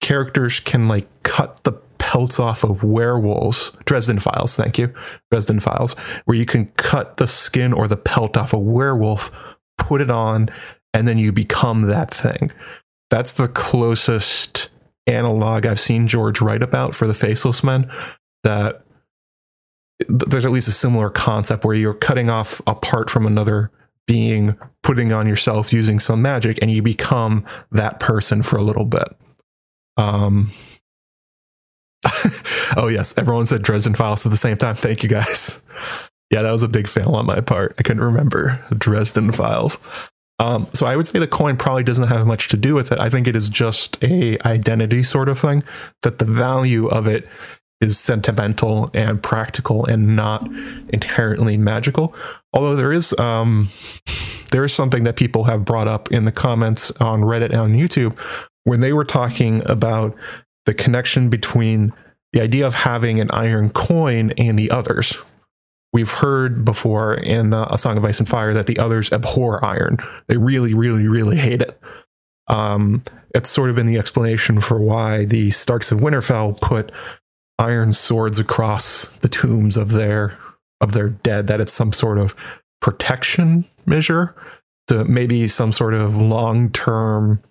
[0.00, 1.72] characters can like cut the
[2.06, 3.72] pelts off of werewolves.
[3.84, 4.94] Dresden Files, thank you.
[5.32, 9.32] Dresden Files, where you can cut the skin or the pelt off a werewolf,
[9.76, 10.48] put it on,
[10.94, 12.52] and then you become that thing.
[13.10, 14.70] That's the closest
[15.08, 17.90] analog I've seen George write about for the Faceless Men.
[18.44, 18.84] That
[20.08, 23.72] there's at least a similar concept where you're cutting off a part from another
[24.06, 28.84] being, putting on yourself using some magic, and you become that person for a little
[28.84, 29.08] bit.
[29.96, 30.52] Um,
[32.82, 34.74] oh yes, everyone said Dresden Files at the same time.
[34.74, 35.62] Thank you guys.
[36.28, 37.76] Yeah, that was a big fail on my part.
[37.78, 39.78] I couldn't remember Dresden Files.
[40.40, 42.98] Um, so I would say the coin probably doesn't have much to do with it.
[42.98, 45.62] I think it is just a identity sort of thing.
[46.02, 47.28] That the value of it
[47.80, 50.50] is sentimental and practical and not
[50.88, 52.12] inherently magical.
[52.52, 53.68] Although there is um,
[54.50, 57.72] there is something that people have brought up in the comments on Reddit and on
[57.74, 58.18] YouTube
[58.64, 60.16] when they were talking about
[60.64, 61.92] the connection between
[62.36, 65.16] the idea of having an iron coin and the others.
[65.94, 69.64] We've heard before in uh, A Song of Ice and Fire that the others abhor
[69.64, 69.96] iron.
[70.26, 71.80] They really, really, really hate it.
[72.46, 73.02] Um,
[73.34, 76.92] it's sort of been the explanation for why the Starks of Winterfell put
[77.58, 80.38] iron swords across the tombs of their
[80.82, 81.46] of their dead.
[81.46, 82.36] That it's some sort of
[82.82, 84.34] protection measure
[84.88, 87.42] to maybe some sort of long term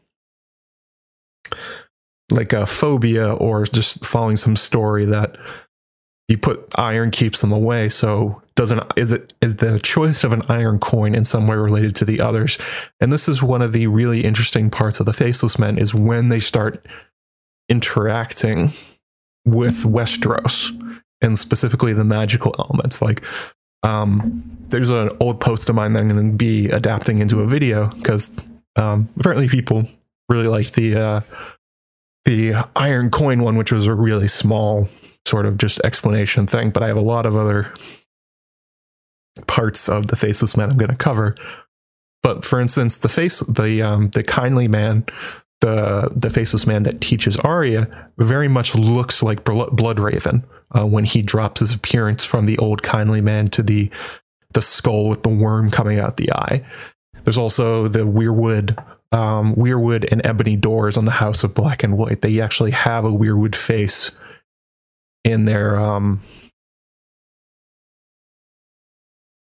[2.32, 5.38] like a phobia or just following some story that
[6.28, 7.90] you put iron keeps them away.
[7.90, 11.94] So doesn't is it is the choice of an iron coin in some way related
[11.96, 12.58] to the others?
[13.00, 16.30] And this is one of the really interesting parts of the Faceless Men is when
[16.30, 16.86] they start
[17.70, 18.72] interacting
[19.46, 20.72] with Westeros
[21.22, 23.02] and specifically the magical elements.
[23.02, 23.24] Like
[23.84, 27.48] um, there's an old post of mine that I'm going to be adapting into a
[27.48, 29.88] video because um, apparently people
[30.28, 31.22] really like the uh,
[32.26, 34.88] the iron coin one, which was a really small
[35.26, 36.72] sort of just explanation thing.
[36.72, 37.72] But I have a lot of other
[39.48, 41.36] parts of the faceless man I'm going to cover.
[42.24, 45.06] But for instance, the face, the um, the kindly man,
[45.62, 51.22] the the faceless man that teaches Arya, very much looks like Bloodraven uh, when he
[51.22, 53.92] drops his appearance from the old kindly man to the
[54.54, 56.66] the skull with the worm coming out the eye.
[57.24, 58.84] There's also the weirwood
[59.16, 62.22] um, weirwood and ebony doors on the House of Black and White.
[62.22, 64.12] They actually have a weirwood face
[65.24, 66.20] in their um,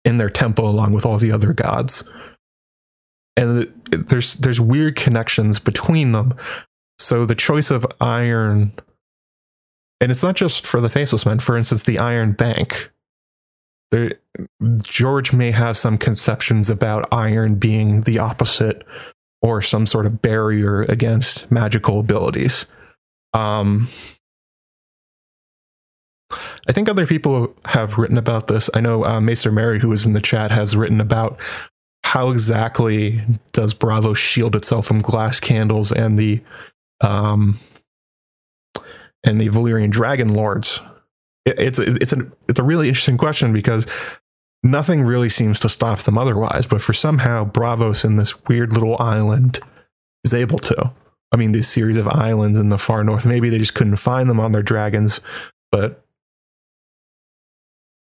[0.04, 2.10] in their temple, along with all the other gods.
[3.38, 6.36] And there's there's weird connections between them.
[7.00, 8.74] So the choice of iron,
[10.02, 11.40] and it's not just for the faceless men.
[11.40, 12.92] For instance, the Iron Bank.
[13.92, 14.16] There,
[14.82, 18.84] George may have some conceptions about iron being the opposite
[19.44, 22.66] or some sort of barrier against magical abilities.
[23.34, 23.88] Um,
[26.68, 28.70] I think other people have written about this.
[28.74, 31.40] I know uh, Maester Mary, who is in the chat, has written about
[32.06, 36.42] how exactly does Braavos shield itself from glass candles and the
[37.02, 37.60] um,
[39.24, 40.82] and the Valyrian Dragon Lords.
[41.46, 43.86] It, it's it's a it's a really interesting question because
[44.64, 46.66] nothing really seems to stop them otherwise.
[46.66, 49.60] But for somehow Braavos in this weird little island
[50.24, 50.92] is able to.
[51.32, 53.26] I mean, this series of islands in the far north.
[53.26, 55.20] Maybe they just couldn't find them on their dragons,
[55.72, 56.04] but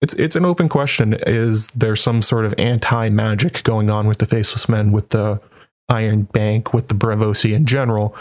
[0.01, 1.17] it's it's an open question.
[1.25, 5.41] Is there some sort of anti magic going on with the Faceless Men, with the
[5.89, 8.15] Iron Bank, with the Braavosi in general,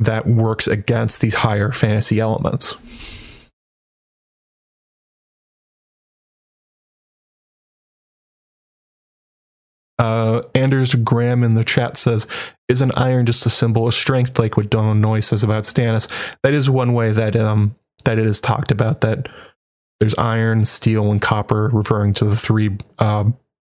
[0.00, 2.76] that works against these higher fantasy elements?
[10.00, 12.26] Uh, Anders Graham in the chat says,
[12.68, 16.08] "Isn't iron just a symbol of strength, like what Donal Noye says about Stannis?"
[16.42, 19.02] That is one way that um that it is talked about.
[19.02, 19.28] That
[20.00, 23.24] there's iron, steel, and copper, referring to the three uh,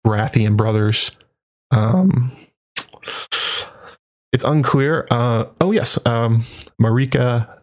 [0.06, 1.12] Baratheon brothers.
[1.70, 2.32] Um,
[4.32, 5.06] it's unclear.
[5.10, 6.44] Uh, oh yes, um,
[6.80, 7.58] Marika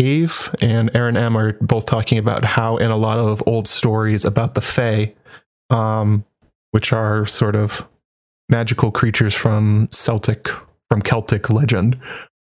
[0.00, 4.24] Ave and Aaron M are both talking about how in a lot of old stories
[4.24, 5.14] about the Fae,
[5.70, 6.24] um,
[6.70, 7.88] which are sort of
[8.52, 10.48] magical creatures from Celtic
[10.90, 11.98] from Celtic legend,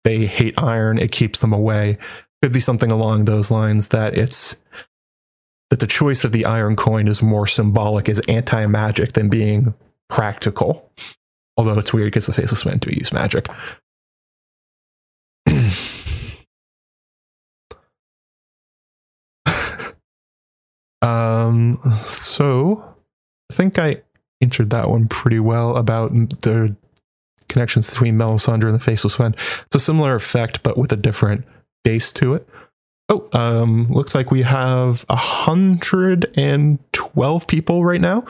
[0.05, 0.99] they hate iron.
[0.99, 1.99] It keeps them away.
[2.43, 4.61] Could be something along those lines that it's
[5.71, 9.75] that the choice of the iron coin is more symbolic as anti-magic than being
[10.11, 10.93] practical.
[11.57, 13.49] Although it's weird because the faceless man do use magic.
[21.01, 22.95] um, so
[23.51, 24.03] I think I
[24.41, 26.77] answered that one pretty well about the
[27.49, 29.35] connections between Melisandre and the Faceless Man.
[29.67, 31.45] It's a similar effect, but with a different
[31.85, 32.49] base to it.
[33.09, 38.25] Oh, um, looks like we have a hundred and twelve people right now.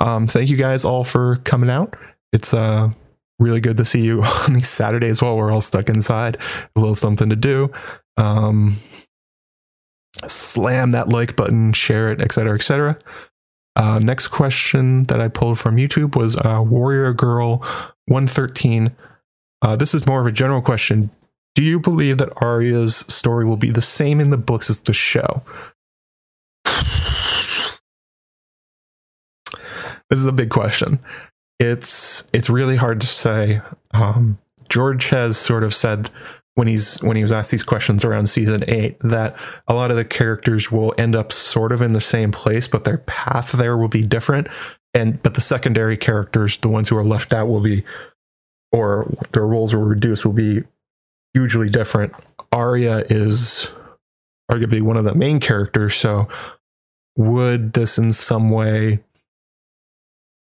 [0.00, 1.96] Um, thank you guys all for coming out.
[2.32, 2.90] It's uh
[3.38, 6.36] really good to see you on these Saturdays while we're all stuck inside.
[6.76, 7.70] A little something to do.
[8.16, 8.76] Um,
[10.26, 12.98] slam that like button, share it, etc., etc.
[13.74, 17.58] Uh, next question that I pulled from YouTube was uh, Warrior Girl
[18.06, 18.94] 113.
[19.62, 21.10] Uh, this is more of a general question.
[21.54, 24.92] Do you believe that Arya's story will be the same in the books as the
[24.92, 25.42] show?
[26.64, 27.78] this
[30.10, 30.98] is a big question.
[31.58, 33.60] It's it's really hard to say.
[33.92, 36.10] Um, George has sort of said
[36.54, 39.34] when he's when he was asked these questions around season eight that
[39.66, 42.84] a lot of the characters will end up sort of in the same place, but
[42.84, 44.48] their path there will be different.
[44.94, 47.84] And but the secondary characters, the ones who are left out, will be
[48.70, 50.62] or their roles will reduce will be
[51.32, 52.12] hugely different.
[52.50, 53.72] Arya is
[54.50, 56.28] arguably one of the main characters, so
[57.16, 59.02] would this in some way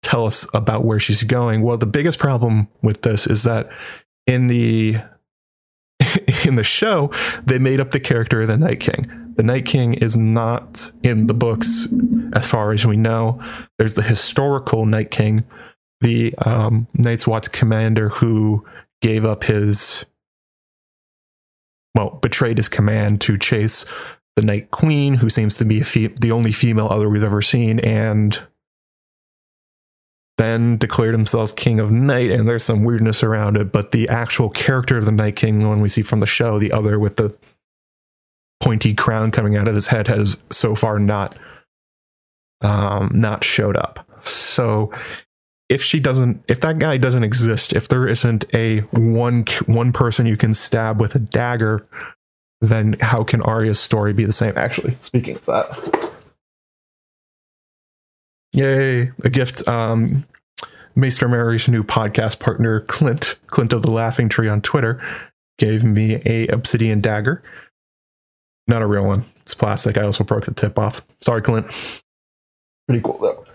[0.02, 1.62] tell us about where she's going?
[1.62, 3.70] Well, the biggest problem with this is that
[4.26, 4.98] in the
[6.44, 7.11] in the show,
[7.44, 9.35] they made up the character of the Night King.
[9.37, 11.88] The Night King is not in the books
[12.33, 13.40] as far as we know.
[13.79, 15.44] There's the historical Night King,
[16.01, 18.64] the um, Night's Watch commander who
[19.03, 20.05] gave up his
[21.94, 23.87] well, betrayed his command to chase
[24.37, 27.81] the Night Queen, who seems to be fe- the only female other we've ever seen,
[27.81, 28.38] and
[30.38, 32.31] then declared himself King of Night.
[32.31, 35.68] And there's some weirdness around it, but the actual character of the Night King, the
[35.68, 37.37] one we see from the show, the other with the
[38.61, 41.37] pointy crown coming out of his head, has so far not
[42.62, 44.09] um, not showed up.
[44.22, 44.92] So
[45.68, 50.27] if she doesn't if that guy doesn't exist if there isn't a one one person
[50.27, 51.87] you can stab with a dagger
[52.61, 56.12] then how can Arya's story be the same actually speaking of that
[58.56, 60.26] yay a gift um
[60.94, 65.00] Maester Mary's new podcast partner Clint Clint of the Laughing Tree on Twitter
[65.58, 67.42] gave me a obsidian dagger
[68.66, 71.66] not a real one it's plastic I also broke the tip off sorry Clint
[72.88, 73.46] pretty cool though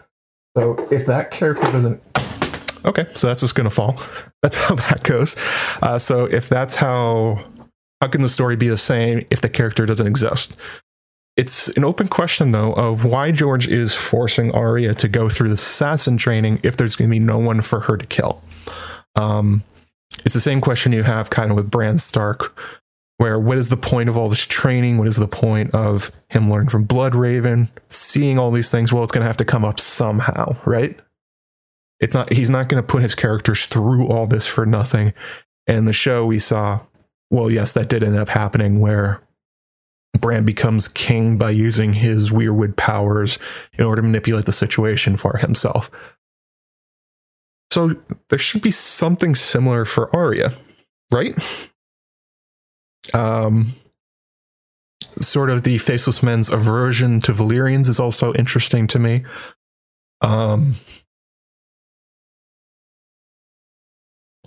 [0.58, 2.02] so if that character doesn't,
[2.84, 4.02] okay, so that's what's going to fall.
[4.42, 5.36] That's how that goes.
[5.82, 7.44] Uh, so if that's how,
[8.02, 10.58] how can the story be the same if the character doesn't exist?
[11.38, 15.56] It's an open question though of why George is forcing Arya to go through the
[15.56, 18.42] assassin training if there's going to be no one for her to kill.
[19.16, 19.64] Um,
[20.26, 22.58] it's the same question you have kind of with Bran Stark,
[23.18, 24.98] where what is the point of all this training?
[24.98, 28.92] What is the point of him learning from Bloodraven, seeing all these things?
[28.92, 31.00] Well, it's going to have to come up somehow, right?
[32.00, 35.14] It's not, he's not going to put his characters through all this for nothing.
[35.68, 36.82] And the show, we saw,
[37.30, 39.22] well, yes, that did end up happening where
[40.20, 43.40] Bran becomes king by using his weirwood powers
[43.78, 45.90] in order to manipulate the situation for himself.
[47.72, 47.96] So
[48.30, 50.52] there should be something similar for Arya,
[51.12, 51.70] right?
[53.14, 53.74] Um,
[55.20, 59.24] sort of the faceless men's aversion to Valyrians is also interesting to me.
[60.20, 60.76] Um,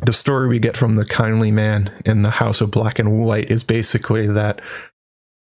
[0.03, 3.51] the story we get from the kindly man in the House of Black and White
[3.51, 4.61] is basically that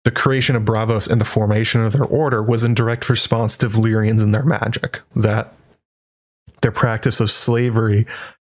[0.04, 3.66] the creation of Braavos and the formation of their order was in direct response to
[3.66, 5.00] Valyrians and their magic.
[5.16, 5.52] That
[6.60, 8.06] their practice of slavery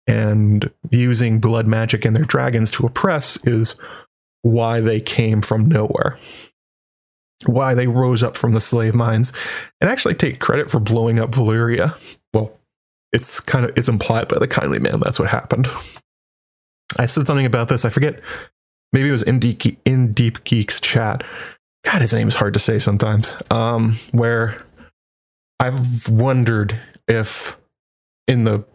[0.07, 3.75] and using blood magic and their dragons to oppress is
[4.41, 6.17] why they came from nowhere,
[7.45, 9.33] why they rose up from the slave mines,
[9.81, 11.97] and actually take credit for blowing up Valyria.
[12.33, 12.51] Well,
[13.11, 15.67] it's kind of it's implied by the kindly man that's what happened.
[16.97, 17.85] I said something about this.
[17.85, 18.19] I forget.
[18.91, 21.23] Maybe it was in Deep, in Deep Geeks chat.
[21.85, 23.35] God, his name is hard to say sometimes.
[23.51, 24.55] Um, where
[25.59, 27.57] I've wondered if
[28.27, 28.65] in the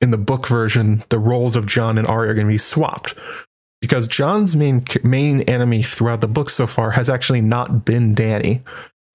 [0.00, 3.14] in the book version the roles of Jon and Arya are going to be swapped
[3.80, 8.62] because Jon's main main enemy throughout the book so far has actually not been Dany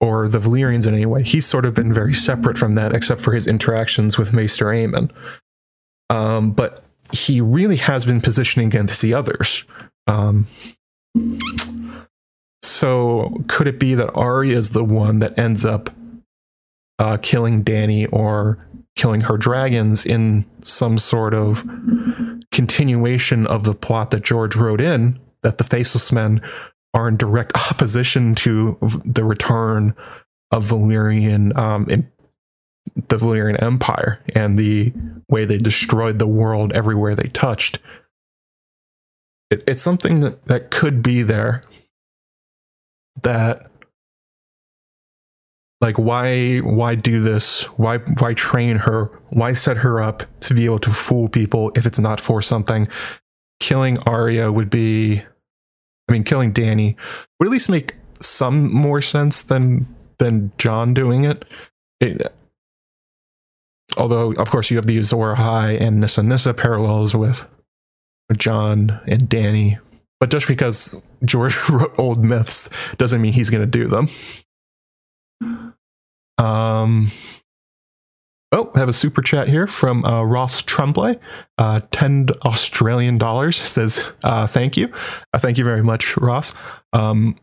[0.00, 1.22] or the Valyrians in any way.
[1.22, 5.10] He's sort of been very separate from that, except for his interactions with Maester Aemon.
[6.10, 9.64] Um, but he really has been positioning against the others.
[10.08, 10.46] Um,
[12.62, 15.90] so could it be that Arya is the one that ends up
[16.98, 21.64] uh, killing Dany or killing her dragons in some sort of
[22.50, 26.40] continuation of the plot that George wrote in that the Faceless Men
[26.94, 29.94] are in direct opposition to the return
[30.50, 31.86] of Valyrian um,
[33.08, 34.92] the Valyrian Empire and the
[35.28, 37.78] way they destroyed the world everywhere they touched.
[39.50, 41.62] It, it's something that, that could be there
[43.22, 43.70] that
[45.80, 47.64] like why why do this?
[47.78, 49.06] Why why train her?
[49.28, 52.88] Why set her up to be able to fool people if it's not for something?
[53.60, 55.22] Killing Arya would be
[56.08, 56.96] I mean killing Dany
[57.38, 59.86] would at least make some more sense than
[60.18, 61.44] than Jon doing it,
[62.00, 62.34] it
[63.96, 67.46] although of course you have the Azor Ahai and Nissa Nissa parallels with
[68.34, 69.78] Jon and Dany.
[70.20, 74.08] but just because George wrote old myths doesn't mean he's going to do them
[76.38, 77.08] um,
[78.52, 81.18] oh, I have a super chat here from uh, Ross Tremblay,
[81.58, 83.56] uh, ten Australian dollars.
[83.56, 84.92] Says uh, thank you,
[85.32, 86.54] uh, thank you very much, Ross.
[86.92, 87.36] Um,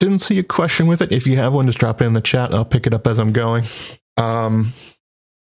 [0.00, 1.12] didn't see a question with it.
[1.12, 2.52] If you have one, just drop it in the chat.
[2.52, 3.64] I'll pick it up as I'm going.
[4.16, 4.72] Um,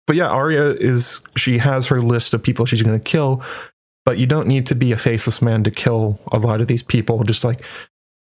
[0.07, 3.43] but yeah, Arya is she has her list of people she's going to kill,
[4.05, 6.83] but you don't need to be a faceless man to kill a lot of these
[6.83, 7.23] people.
[7.23, 7.61] Just like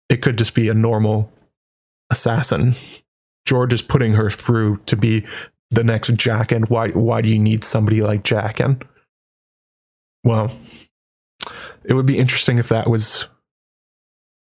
[0.09, 1.31] it could just be a normal
[2.09, 2.75] assassin.
[3.45, 5.25] George is putting her through to be
[5.69, 6.69] the next Jaqen.
[6.69, 8.81] Why why do you need somebody like Jaqen?
[10.23, 10.51] Well,
[11.83, 13.27] it would be interesting if that was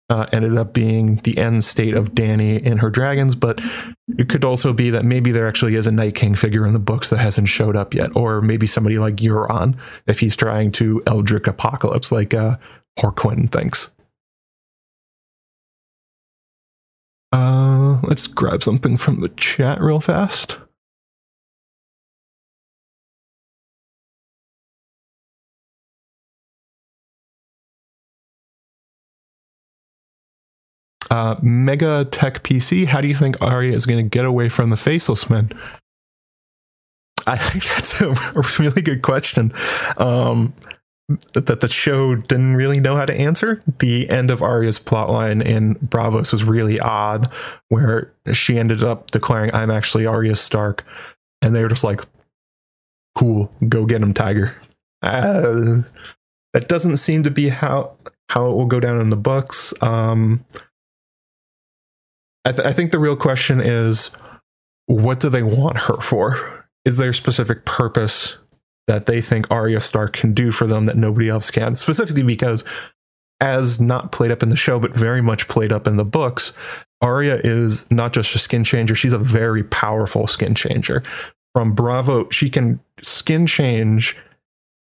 [0.10, 3.60] uh, ended up being the end state of Dany and her dragons, but
[4.18, 6.80] it could also be that maybe there actually is a Night King figure in the
[6.80, 11.04] books that hasn't showed up yet, or maybe somebody like Euron if he's trying to
[11.06, 12.58] Eldritch Apocalypse like uh,
[13.00, 13.94] Horquin thinks.
[17.34, 20.58] Uh, let's grab something from the chat real fast.
[31.10, 34.70] Uh, Mega Tech PC, how do you think Arya is going to get away from
[34.70, 35.52] the Faceless Men?
[37.26, 38.14] I think that's a
[38.62, 39.54] really good question.
[39.98, 40.54] Um,
[41.34, 43.64] that the show didn't really know how to answer.
[43.80, 47.32] The end of Arya's plotline in Braavos was really odd,
[47.70, 50.84] where she ended up declaring, "I'm actually Arya Stark,"
[51.42, 52.02] and they were just like,
[53.16, 54.58] "Cool, go get him, Tiger."
[55.02, 55.84] Uh,
[56.54, 57.94] that doesn't seem to be how
[58.30, 59.74] how it will go down in the books.
[59.82, 60.44] Um,
[62.48, 64.10] I, th- I think the real question is,
[64.88, 66.66] what do they want her for?
[66.86, 68.38] Is there a specific purpose
[68.88, 71.76] that they think Arya Stark can do for them that nobody else can.
[71.76, 72.64] Specifically because,
[73.40, 76.54] as not played up in the show, but very much played up in the books,
[77.02, 81.04] Arya is not just a skin changer, she's a very powerful skin changer.
[81.54, 84.16] From Braavo, she can skin change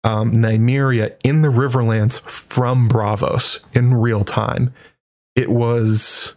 [0.03, 4.73] um, Nymeria in the Riverlands from Braavos in real time.
[5.35, 6.35] It was.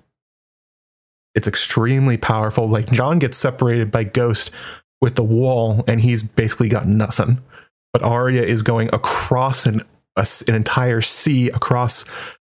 [1.39, 2.68] It's extremely powerful.
[2.68, 4.51] Like Jon gets separated by Ghost
[5.01, 7.41] with the wall, and he's basically got nothing
[7.93, 9.82] but Arya is going across an
[10.16, 12.05] a, an entire sea, across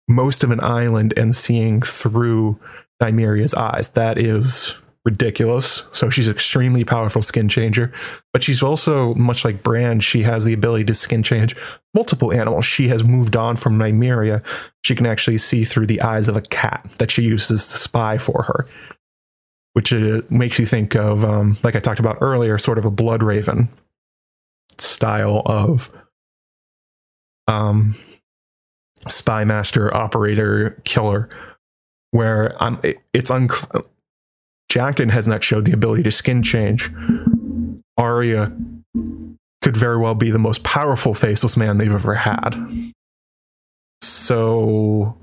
[0.07, 2.59] most of an island, and seeing through
[3.01, 3.89] Nymeria's eyes.
[3.89, 4.75] That is
[5.06, 5.84] ridiculous.
[5.93, 7.93] So she's extremely powerful skin changer,
[8.34, 9.99] but she's also much like Bran.
[9.99, 11.56] She has the ability to skin change
[11.93, 12.66] multiple animals.
[12.66, 14.43] She has moved on from Nymeria.
[14.84, 18.18] She can actually see through the eyes of a cat that she uses to spy
[18.18, 18.68] for her,
[19.74, 22.91] which uh, makes you think of, um, like I talked about earlier, sort of a
[22.91, 23.70] blood raven
[24.78, 25.91] style of
[27.47, 27.93] um,
[29.08, 31.30] spy master operator killer
[32.10, 33.84] where I'm it, it's unclear
[34.72, 36.91] Jaqen has not showed the ability to skin change.
[37.97, 38.55] Arya
[39.61, 42.55] could very well be the most powerful faceless man they've ever had.
[44.01, 45.18] So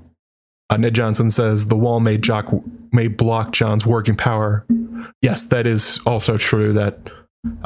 [0.69, 2.51] uh, Ned Johnson says the wall may, Jock,
[2.91, 4.65] may block Jon's working power
[5.21, 7.09] yes, that is also true that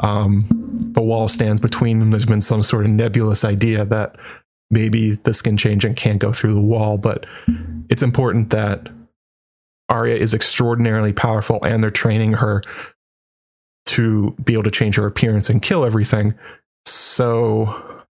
[0.00, 0.46] um,
[0.92, 2.10] the wall stands between them.
[2.10, 4.16] There's been some sort of nebulous idea that
[4.70, 7.26] maybe the skin changing can't go through the wall, but
[7.88, 8.88] it's important that
[9.88, 12.62] Arya is extraordinarily powerful and they're training her
[13.86, 16.34] to be able to change her appearance and kill everything.
[16.86, 18.04] So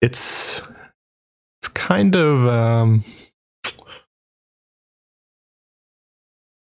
[0.00, 0.62] it's
[1.60, 3.04] it's kind of um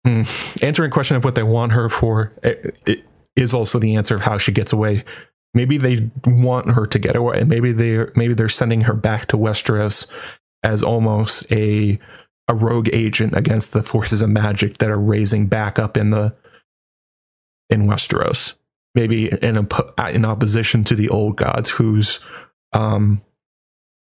[0.06, 0.22] hmm,
[0.62, 3.04] answering question of what they want her for it, it
[3.36, 5.04] is also the answer of how she gets away.
[5.54, 7.44] Maybe they want her to get away.
[7.44, 10.08] Maybe they maybe they're sending her back to Westeros
[10.64, 12.00] as almost a
[12.48, 16.36] a rogue agent against the forces of magic that are raising back up in the
[17.70, 18.56] in Westeros.
[18.94, 19.68] Maybe in
[20.10, 22.20] in opposition to the old gods, whose
[22.74, 23.22] um,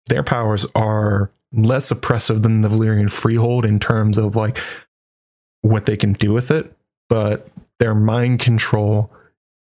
[0.07, 4.61] their powers are less oppressive than the Valyrian freehold in terms of like
[5.63, 6.77] what they can do with it,
[7.09, 9.11] but their mind control.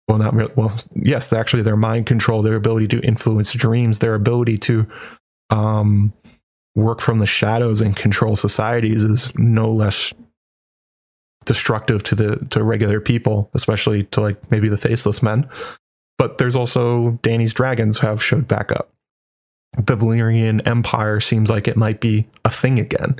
[0.08, 0.76] Well, not really, well.
[0.96, 4.88] Yes, actually, their mind control, their ability to influence dreams, their ability to
[5.50, 6.14] um,
[6.76, 10.14] work from the shadows and control societies is no less
[11.46, 15.48] destructive to the to regular people, especially to like maybe the faceless men.
[16.18, 18.90] But there's also Dany's dragons have showed back up.
[19.78, 23.20] The Valyrian Empire seems like it might be a thing again.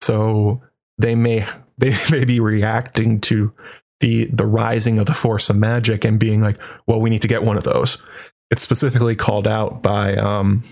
[0.00, 0.62] So
[0.98, 1.46] they may
[1.78, 3.52] they may be reacting to
[4.00, 7.28] the the rising of the force of magic and being like, well, we need to
[7.28, 8.02] get one of those.
[8.50, 10.62] It's specifically called out by um,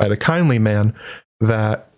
[0.00, 0.94] by the kindly man
[1.40, 1.92] that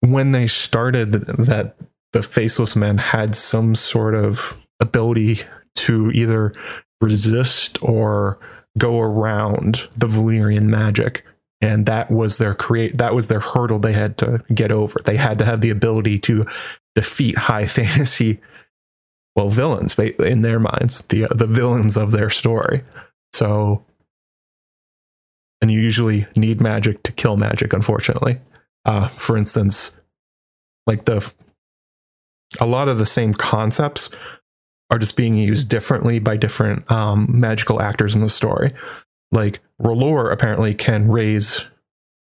[0.00, 1.76] when they started that
[2.12, 5.40] the faceless men had some sort of ability
[5.74, 6.54] to either
[7.00, 8.38] resist or
[8.78, 11.26] go around the Valyrian magic.
[11.60, 15.00] And that was their create that was their hurdle they had to get over.
[15.04, 16.44] They had to have the ability to
[16.94, 18.40] defeat high fantasy
[19.34, 22.84] well villains in their minds the the villains of their story.
[23.32, 23.84] So
[25.62, 28.38] and you usually need magic to kill magic unfortunately
[28.84, 29.98] uh, for instance
[30.86, 31.32] like the
[32.60, 34.10] a lot of the same concepts
[34.90, 38.74] are just being used differently by different um, magical actors in the story
[39.30, 41.64] like R'hllor apparently can raise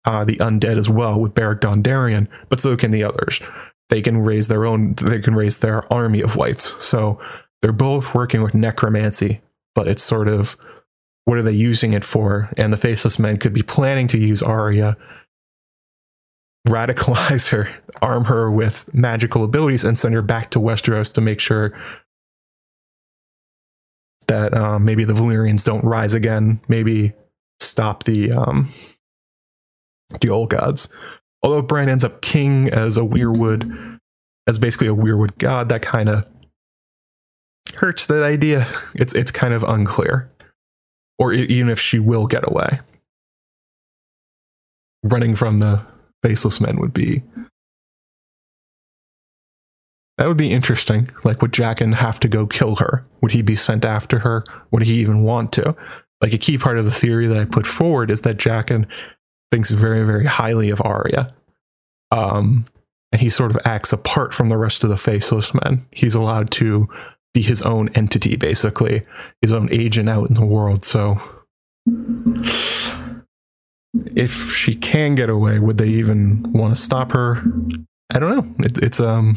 [0.05, 3.41] uh, the undead as well with Beric Dondarrion, but so can the others.
[3.89, 4.95] They can raise their own.
[4.95, 6.74] They can raise their army of whites.
[6.85, 7.20] So
[7.61, 9.41] they're both working with necromancy,
[9.74, 10.57] but it's sort of
[11.25, 12.51] what are they using it for?
[12.57, 14.97] And the Faceless Men could be planning to use Arya,
[16.66, 17.71] radicalize her,
[18.03, 21.73] arm her with magical abilities, and send her back to Westeros to make sure
[24.29, 26.61] that um, maybe the Valyrians don't rise again.
[26.68, 27.12] Maybe
[27.59, 28.71] stop the um,
[30.21, 30.89] the old gods.
[31.43, 33.99] Although Bran ends up king as a weirwood,
[34.47, 36.29] as basically a weirwood god, that kind of
[37.77, 38.66] hurts that idea.
[38.95, 40.31] It's it's kind of unclear
[41.21, 42.81] or even if she will get away.
[45.05, 45.83] Running from the
[46.23, 47.23] faceless men would be
[50.18, 51.09] that would be interesting.
[51.25, 53.07] Like, would Jaqen have to go kill her?
[53.23, 54.45] Would he be sent after her?
[54.71, 55.75] Would he even want to?
[56.21, 58.85] Like, a key part of the theory that I put forward is that Jaqen
[59.51, 61.29] thinks very, very highly of Arya.
[62.11, 62.66] Um,
[63.12, 65.87] and he sort of acts apart from the rest of the faceless men.
[65.91, 66.87] He's allowed to
[67.33, 69.07] be his own entity, basically,
[69.41, 70.85] his own agent out in the world.
[70.85, 71.18] So,
[74.14, 77.43] if she can get away, would they even want to stop her?
[78.12, 78.64] I don't know.
[78.64, 79.37] It, it's um,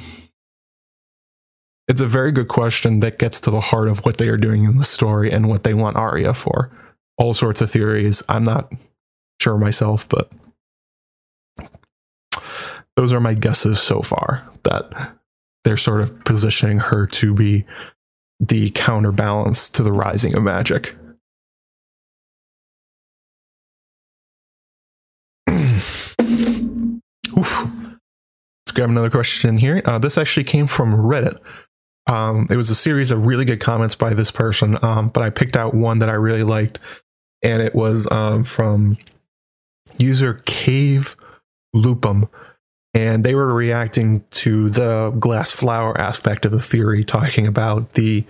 [1.87, 4.63] it's a very good question that gets to the heart of what they are doing
[4.63, 6.71] in the story and what they want Arya for.
[7.17, 8.23] All sorts of theories.
[8.29, 8.71] I'm not
[9.41, 10.31] sure myself, but
[12.95, 14.47] those are my guesses so far.
[14.63, 15.17] That
[15.63, 17.65] they're sort of positioning her to be
[18.39, 20.95] the counterbalance to the rising of magic.
[27.37, 27.67] Oof.
[28.65, 29.81] Let's grab another question here.
[29.85, 31.39] Uh, this actually came from Reddit.
[32.07, 35.29] Um, it was a series of really good comments by this person, um, but I
[35.29, 36.79] picked out one that I really liked,
[37.41, 38.97] and it was um, from
[39.97, 41.15] user Cave
[41.73, 42.27] Lupum
[42.93, 48.25] and they were reacting to the glass flower aspect of the theory, talking about the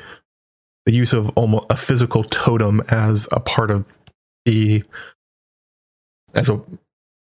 [0.85, 3.93] the use of almost a physical totem as a part of
[4.45, 4.83] the
[6.33, 6.61] as a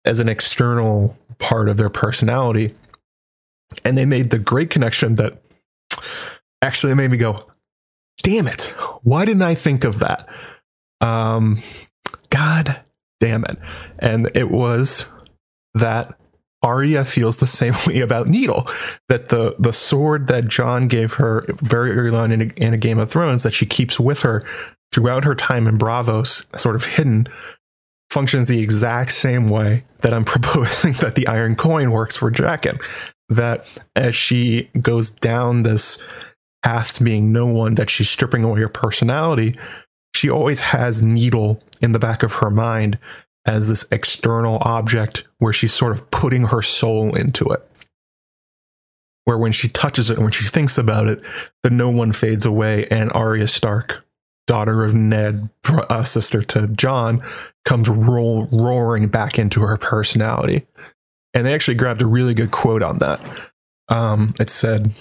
[0.05, 2.74] as an external part of their personality.
[3.85, 5.41] And they made the great connection that
[6.62, 7.51] actually made me go,
[8.22, 10.28] damn it, why didn't I think of that?
[11.01, 11.61] Um,
[12.30, 12.80] God
[13.20, 13.57] damn it.
[13.99, 15.07] And it was
[15.74, 16.18] that
[16.64, 18.66] Arya feels the same way about Needle.
[19.08, 22.78] That the the sword that Jon gave her very early on in a, in a
[22.78, 24.44] Game of Thrones that she keeps with her
[24.92, 27.26] throughout her time in Braavos, sort of hidden,
[28.10, 32.82] functions the exact same way that I'm proposing that the Iron Coin works for Jaqen.
[33.28, 35.98] That as she goes down this
[36.62, 39.56] path to being no one, that she's stripping away her personality,
[40.14, 42.98] she always has Needle in the back of her mind
[43.47, 47.68] as this external object where she's sort of putting her soul into it.
[49.24, 51.22] Where when she touches it and when she thinks about it,
[51.62, 54.05] the no one fades away, and Arya Stark,
[54.47, 57.22] daughter of Ned, uh, sister to Jon,
[57.64, 60.66] comes roaring back into her personality.
[61.32, 63.20] And they actually grabbed a really good quote on that.
[63.88, 64.92] Um, it said,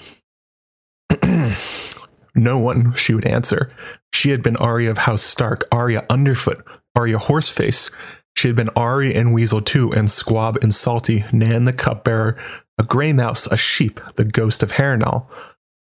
[2.35, 3.69] No one, she would answer.
[4.11, 6.65] She had been Arya of House Stark, Arya Underfoot,
[6.95, 7.91] Arya Horseface,
[8.35, 12.37] she had been Ari and Weasel too, and Squab and Salty, Nan the cupbearer,
[12.77, 15.27] a grey mouse, a sheep, the ghost of Harrenhal.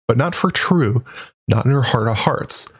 [0.07, 1.05] But not for true,
[1.49, 2.73] not in her heart of hearts.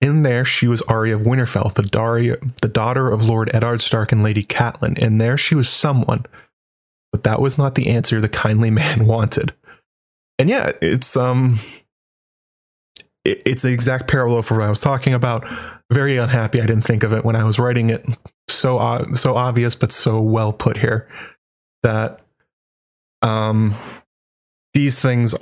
[0.00, 4.12] In there, she was Arya of Winterfell, the, Daria, the daughter of Lord Eddard Stark
[4.12, 4.98] and Lady Catelyn.
[4.98, 6.26] In there, she was someone.
[7.10, 9.54] But that was not the answer the kindly man wanted.
[10.38, 11.58] And yeah, it's um,
[13.24, 15.46] it's the exact parallel for what I was talking about.
[15.90, 18.04] Very unhappy I didn't think of it when I was writing it
[18.54, 21.08] so so obvious but so well put here
[21.82, 22.20] that
[23.22, 23.74] um
[24.72, 25.34] these things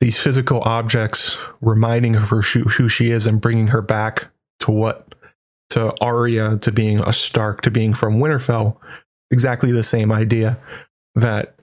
[0.00, 5.14] these physical objects reminding her who she is and bringing her back to what
[5.70, 8.76] to Arya to being a Stark to being from Winterfell
[9.30, 10.58] exactly the same idea
[11.14, 11.54] that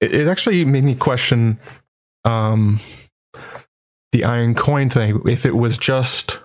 [0.00, 1.58] it, it actually made me question
[2.24, 2.80] um
[4.12, 5.20] the iron coin thing.
[5.26, 6.38] If it was just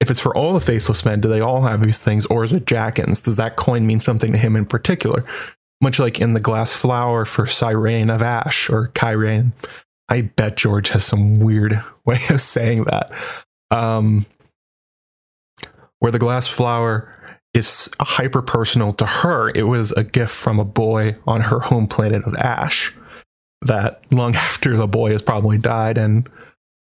[0.00, 2.52] if it's for all the faceless men, do they all have these things, or is
[2.52, 3.22] it Jaqen's?
[3.22, 5.24] Does that coin mean something to him in particular?
[5.80, 9.52] Much like in the glass flower for Cyrene of Ash or Kyrane.
[10.08, 13.10] I bet George has some weird way of saying that.
[13.70, 14.26] Um,
[15.98, 17.12] where the glass flower
[17.54, 21.88] is hyper personal to her, it was a gift from a boy on her home
[21.88, 22.94] planet of Ash
[23.62, 26.28] that long after the boy has probably died and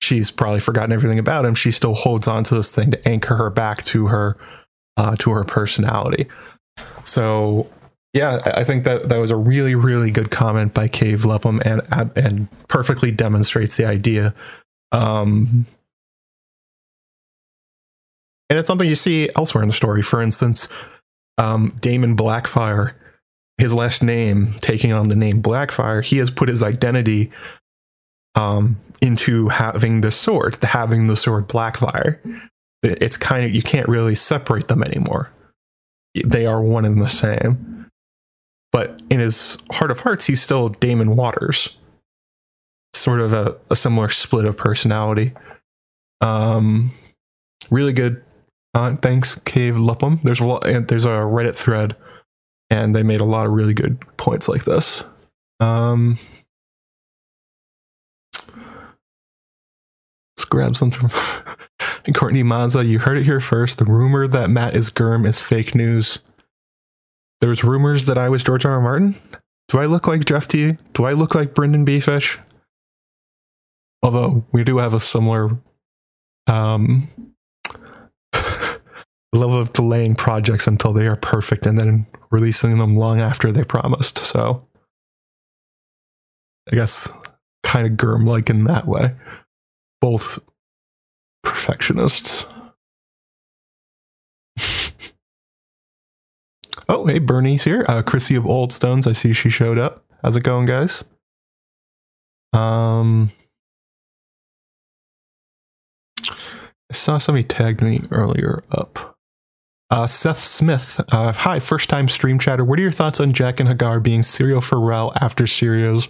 [0.01, 3.35] she's probably forgotten everything about him, she still holds on to this thing to anchor
[3.35, 4.37] her back to her
[4.97, 6.27] uh, to her personality.
[7.03, 7.69] So
[8.13, 11.81] yeah, I think that that was a really really good comment by Cave Lupum and
[12.15, 14.33] and perfectly demonstrates the idea.
[14.91, 15.65] Um,
[18.49, 20.01] and it's something you see elsewhere in the story.
[20.01, 20.69] For instance,
[21.37, 22.93] um, Daemon Blackfyre,
[23.57, 27.31] his last name taking on the name Blackfyre, he has put his identity
[28.35, 32.19] um, into having the sword, having the sword Blackfyre.
[32.83, 35.31] It's kind of you can't really separate them anymore.
[36.25, 37.89] They are one and the same.
[38.71, 41.77] But in his heart of hearts, he's still Daemon Waters.
[42.93, 45.33] Sort of a, a similar split of personality.
[46.21, 46.91] Um,
[47.71, 48.23] really good.
[48.73, 50.19] Uh, thanks, Cave Lupum.
[50.23, 51.95] There's a lot, there's a Reddit thread,
[52.69, 55.03] and they made a lot of really good points like this.
[55.59, 56.17] Um,
[60.49, 62.87] grab something from Courtney Mazza.
[62.87, 63.77] You heard it here first.
[63.77, 66.19] The rumor that Matt is Gurm is fake news.
[67.41, 68.73] There was rumors that I was George R.
[68.73, 68.81] R.
[68.81, 69.15] Martin.
[69.67, 70.77] Do I look like Jeff T?
[70.93, 71.99] Do I look like Brendan B.
[71.99, 72.39] Fish?
[74.01, 75.57] Although we do have a similar
[76.47, 77.09] um,
[79.33, 83.63] level of delaying projects until they are perfect and then releasing them long after they
[83.63, 84.19] promised.
[84.19, 84.65] So
[86.71, 87.11] I guess
[87.63, 89.13] kind of Gurm like in that way
[90.01, 90.39] both
[91.43, 92.45] perfectionists.
[96.89, 97.85] oh, hey, Bernie's here.
[97.87, 99.07] Uh, Chrissy of Old Stones.
[99.07, 100.03] I see she showed up.
[100.23, 101.03] How's it going, guys?
[102.53, 103.31] Um,
[106.89, 109.17] I saw somebody tagged me earlier up.
[109.89, 110.99] Uh, Seth Smith.
[111.11, 112.65] Uh, hi, first time stream chatter.
[112.65, 116.09] What are your thoughts on Jaqen H'ghar being Syrio Forel after Syrio's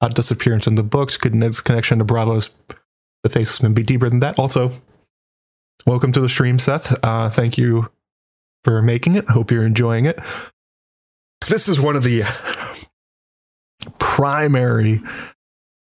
[0.00, 1.16] uh, disappearance in the books?
[1.16, 2.50] Could Ned's connection to Braavos
[3.24, 4.38] the face may be deeper than that.
[4.38, 4.70] Also,
[5.86, 6.96] welcome to the stream, Seth.
[7.02, 7.90] Uh, thank you
[8.62, 9.28] for making it.
[9.30, 10.20] Hope you're enjoying it.
[11.48, 12.22] This is one of the
[13.98, 15.02] primary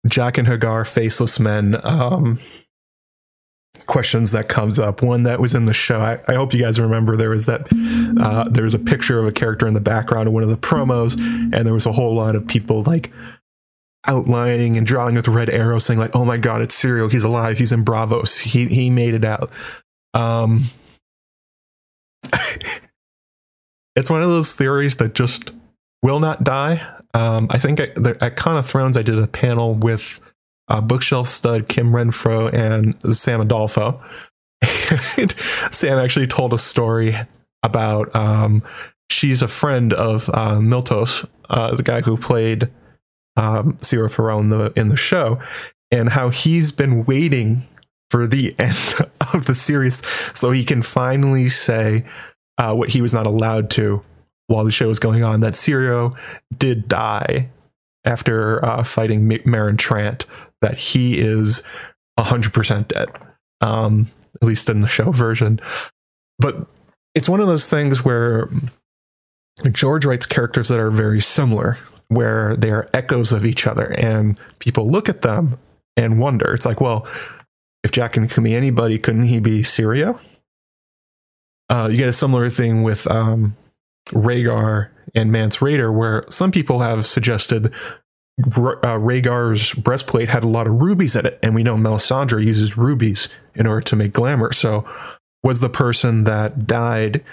[0.06, 2.38] Jaqen H'ghar faceless men um,
[3.86, 5.02] questions that comes up.
[5.02, 6.00] One that was in the show.
[6.00, 7.66] I, I hope you guys remember there was that
[8.20, 10.56] uh, there was a picture of a character in the background of one of the
[10.56, 11.14] promos,
[11.52, 13.12] and there was a whole lot of people like
[14.06, 17.10] outlining and drawing with red arrow saying like oh my god it's Syrio.
[17.10, 18.40] he's alive he's in Braavos.
[18.40, 19.50] he he made it out
[20.14, 20.64] um
[23.96, 25.52] it's one of those theories that just
[26.02, 26.86] will not die.
[27.14, 30.20] Um, I think at, at Con of Thrones, I did a panel with
[30.68, 34.02] uh, bookshelf stud Kim Renfro and Sam Adolfo.
[35.16, 35.34] And
[35.70, 37.16] Sam actually told a story
[37.62, 38.62] about um,
[39.10, 42.68] she's a friend of uh, Miltos, uh, the guy who played
[43.36, 45.38] um, Forel in the in the show,
[45.90, 47.62] and how he's been waiting
[48.10, 48.94] for the end
[49.32, 50.02] of the series
[50.38, 52.04] so he can finally say
[52.58, 54.02] uh, what he was not allowed to
[54.46, 55.40] while the show was going on.
[55.40, 56.16] That Syrio
[56.56, 57.48] did die
[58.04, 60.26] after uh, fighting Meryn Trant.
[60.60, 61.62] That he is
[62.20, 63.08] hundred percent dead,
[63.60, 64.10] um,
[64.40, 65.60] at least in the show version.
[66.38, 66.66] But
[67.14, 68.48] it's one of those things where
[69.72, 71.78] George writes characters that are very similar,
[72.14, 75.58] where they are echoes of each other, and people look at them
[75.96, 76.52] and wonder.
[76.52, 77.06] It's like, well,
[77.82, 80.20] if Jaqen can be anybody, couldn't he be Syrio?
[81.68, 83.56] Uh, you get a similar thing with um,
[84.10, 87.72] Rhaegar and Mance Rayder, where some people have suggested
[88.40, 92.76] uh, Rhaegar's breastplate had a lot of rubies in it, and we know Melisandre uses
[92.76, 94.52] rubies in order to make glamour.
[94.52, 94.84] So,
[95.42, 97.24] was the person that died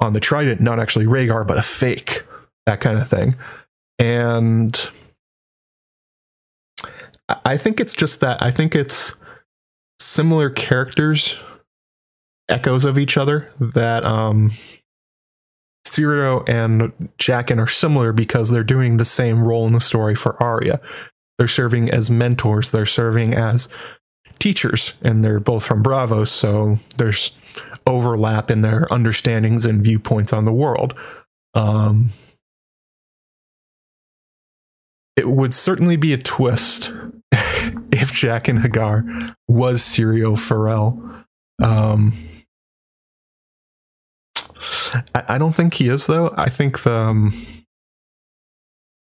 [0.00, 2.24] on the Trident not actually Rhaegar, but a fake?
[2.66, 3.34] That kind of thing.
[4.00, 4.90] And
[7.44, 8.42] I think it's just that.
[8.42, 9.16] I think it's
[10.00, 11.38] similar characters,
[12.48, 14.50] echoes of each other that um
[15.86, 20.40] Syrio and Jaqen are similar because they're doing the same role in the story for
[20.42, 20.80] Arya.
[21.38, 23.68] They're serving as mentors, they're serving as
[24.38, 27.32] teachers, and they're both from Braavos, so there's
[27.86, 30.94] overlap in their understandings and viewpoints on the world.
[31.54, 32.10] Um,
[35.16, 36.92] it would certainly be a twist
[37.32, 41.24] if Jaqen H'ghar was Syrio Forel.
[41.62, 42.12] Um,
[45.14, 46.32] I, I, don't think he is though.
[46.36, 47.32] I think the um,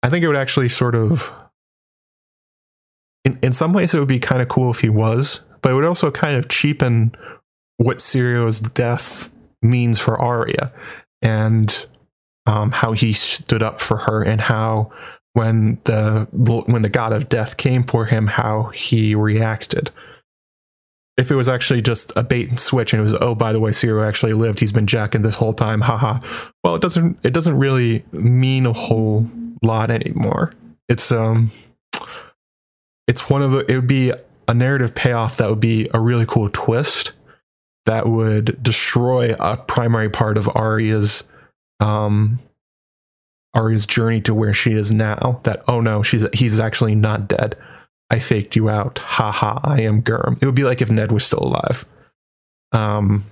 [0.02, 1.32] I think it would actually sort of
[3.24, 5.76] in, in some ways it would be kind of cool if he was, but it
[5.76, 7.14] would also kind of cheapen
[7.78, 9.32] what Syrio's death
[9.62, 10.72] means for Arya
[11.22, 11.86] and
[12.46, 14.92] um, how he stood up for her and how
[15.34, 19.92] when the when the god of death came for him how he reacted.
[21.18, 23.60] If it was actually just a bait and switch and it was oh by the
[23.60, 26.20] way Syrio actually lived he's been Jaqen this whole time haha.
[26.64, 29.28] Well it doesn't it doesn't really mean a whole
[29.62, 30.54] lot anymore.
[30.90, 31.52] It's um
[33.08, 34.14] it's one of the it would be
[34.48, 37.14] a narrative payoff that would be a really cool twist
[37.86, 41.24] that would destroy a primary part of Arya's
[41.80, 42.40] um
[43.54, 45.41] Arya's journey to where she is now.
[45.43, 47.58] That oh no, she's he's actually not dead.
[48.10, 48.99] I faked you out.
[48.99, 50.38] Ha ha, I am Gurm.
[50.41, 51.86] It would be like if Ned was still alive.
[52.74, 53.26] Um,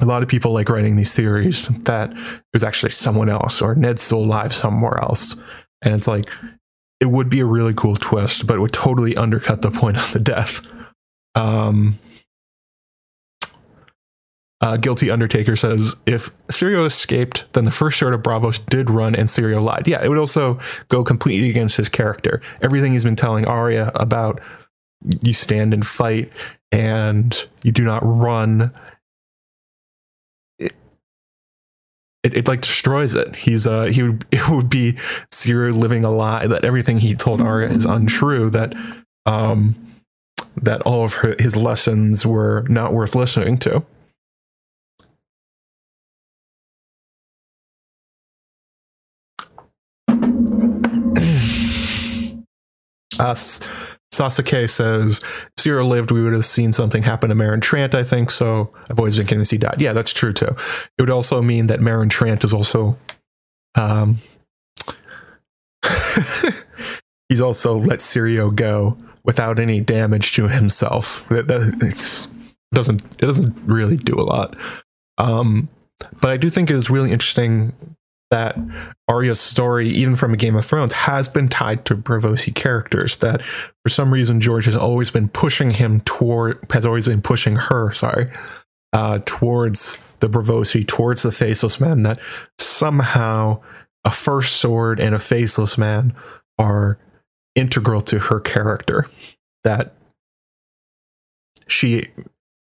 [0.00, 3.74] a lot of people like writing these theories that it was actually someone else or
[3.74, 5.36] Ned's still alive somewhere else.
[5.82, 6.28] And it's like,
[7.00, 10.12] it would be a really cool twist, but it would totally undercut the point of
[10.12, 10.66] the death.
[11.34, 11.98] Um,
[14.64, 19.14] uh, Guilty Undertaker says if Syrio escaped, then the first sword of Braavos did run
[19.14, 19.86] and Syrio lied.
[19.86, 20.58] Yeah, it would also
[20.88, 22.40] go completely against his character.
[22.62, 24.40] Everything he's been telling Arya about
[25.20, 26.32] you stand and fight
[26.72, 28.72] and you do not run.
[30.58, 30.72] It,
[32.22, 33.36] it, like destroys it.
[33.36, 34.94] He's uh he would it would be
[35.30, 38.48] Syrio living a lie that everything he told Arya is untrue.
[38.48, 38.74] That
[39.26, 39.74] um
[40.56, 43.84] that all of her, his lessons were not worth listening to.
[53.18, 53.34] Uh,
[54.14, 58.04] Sasuke says, if Syrio lived, we would have seen something happen to Meryn Trant, I
[58.04, 58.30] think.
[58.30, 59.80] So I've always been convinced he died.
[59.80, 60.54] Yeah, that's true too.
[60.98, 62.96] It would also mean that Meryn Trant is also.
[63.74, 64.18] Um,
[67.28, 71.28] he's also let Syrio go without any damage to himself.
[71.28, 72.28] That, that
[72.72, 74.56] doesn't it doesn't really do a lot.
[75.18, 75.68] Um,
[76.20, 77.72] but I do think it is really interesting
[78.34, 78.58] that
[79.06, 83.18] Arya's story, even from a Game of Thrones, has been tied to Braavosi characters.
[83.18, 83.42] That
[83.84, 87.92] for some reason George has always been pushing him toward, has always been pushing her,
[87.92, 88.32] sorry,
[88.92, 92.02] uh, towards the Braavosi, towards the Faceless Man.
[92.02, 92.18] That
[92.58, 93.60] somehow
[94.04, 96.12] a first sword and a Faceless Man
[96.58, 96.98] are
[97.54, 99.06] integral to her character.
[99.62, 99.94] That
[101.68, 102.08] she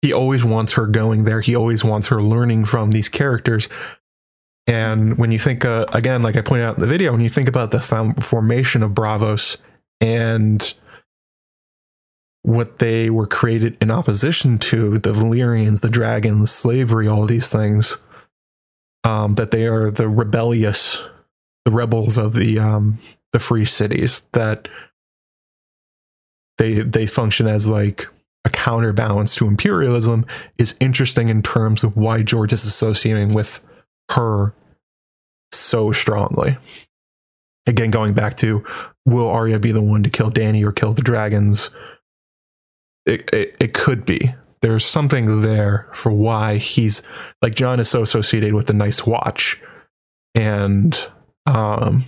[0.02, 1.40] he always wants her going there.
[1.40, 3.68] He always wants her learning from these characters
[4.68, 7.30] and when you think, uh, again, like I pointed out in the video, when you
[7.30, 7.80] think about the
[8.20, 9.56] formation of Braavos
[10.00, 10.74] and
[12.42, 17.96] what they were created in opposition to, the Valyrians, the dragons, slavery, all these things,
[19.04, 21.02] um, that they are the rebellious
[21.64, 22.98] the rebels of the um,
[23.32, 24.68] the free cities that
[26.56, 28.08] they they function as like
[28.44, 30.24] a counterbalance to imperialism
[30.56, 33.62] is interesting in terms of why George is associating with
[34.12, 34.54] her
[35.52, 36.56] so strongly.
[37.66, 38.64] Again, going back to
[39.04, 41.70] will Arya be the one to kill Dany or kill the dragons?
[43.06, 44.34] It, it, it could be.
[44.60, 47.02] There's something there for why he's
[47.42, 49.60] like Jon is so associated with the Night's Watch,
[50.34, 51.08] and
[51.46, 52.04] um,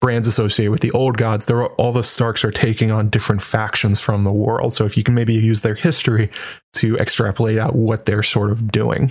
[0.00, 1.46] Bran's associated with the old gods.
[1.46, 4.72] There are, all the Starks are taking on different factions from the world.
[4.72, 6.30] So if you can maybe use their history
[6.74, 9.10] to extrapolate out what they're sort of doing.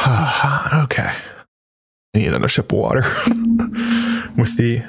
[0.84, 1.16] okay.
[2.14, 3.00] I need another sip of water
[4.36, 4.82] with the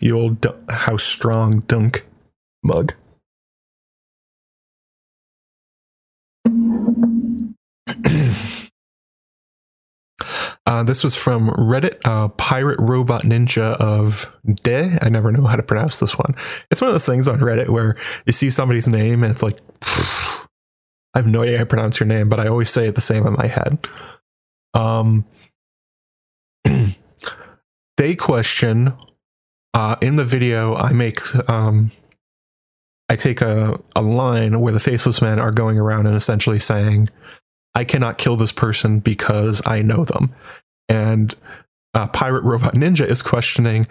[0.00, 2.06] the old House Strong dunk
[2.62, 2.94] mug.
[10.66, 14.98] Uh, this was from Reddit, uh, Pirate Robot Ninja of De.
[15.00, 16.34] I never know how to pronounce this one.
[16.70, 19.58] It's one of those things on Reddit where you see somebody's name and it's like,
[19.82, 20.44] I
[21.14, 23.26] have no idea how to pronounce your name, but I always say it the same
[23.26, 23.78] in my head.
[24.78, 25.24] Um,
[27.96, 28.94] they question
[29.74, 30.74] uh, in the video.
[30.74, 31.90] I make um,
[33.08, 37.08] I take a, a line where the faceless men are going around and essentially saying,
[37.74, 40.34] I cannot kill this person because I know them.
[40.88, 41.34] And
[41.94, 43.86] uh, Pirate Robot Ninja is questioning,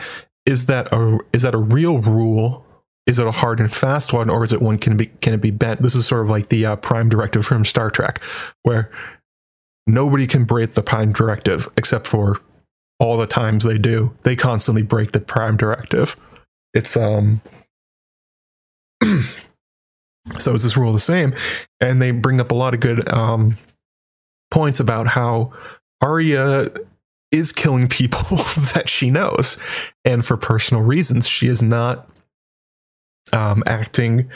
[0.45, 2.65] is that a is that a real rule?
[3.05, 5.41] Is it a hard and fast one, or is it one can be can it
[5.41, 5.81] be bent?
[5.81, 8.21] This is sort of like the uh, Prime Directive from Star Trek,
[8.63, 8.91] where
[9.87, 12.39] nobody can break the Prime Directive except for
[12.99, 14.15] all the times they do.
[14.23, 16.15] They constantly break the Prime Directive.
[16.73, 17.41] It's um.
[20.37, 21.33] so is this rule the same?
[21.79, 23.57] And they bring up a lot of good um
[24.51, 25.53] points about how
[26.01, 26.69] Arya
[27.31, 28.37] is killing people
[28.73, 29.57] that she knows,
[30.05, 31.27] and for personal reasons.
[31.27, 32.09] She is not
[33.33, 34.29] um, acting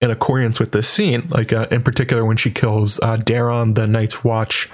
[0.00, 1.28] in accordance with this scene.
[1.28, 4.70] Like uh, in particular, when she kills uh, Daron, the Night's Watch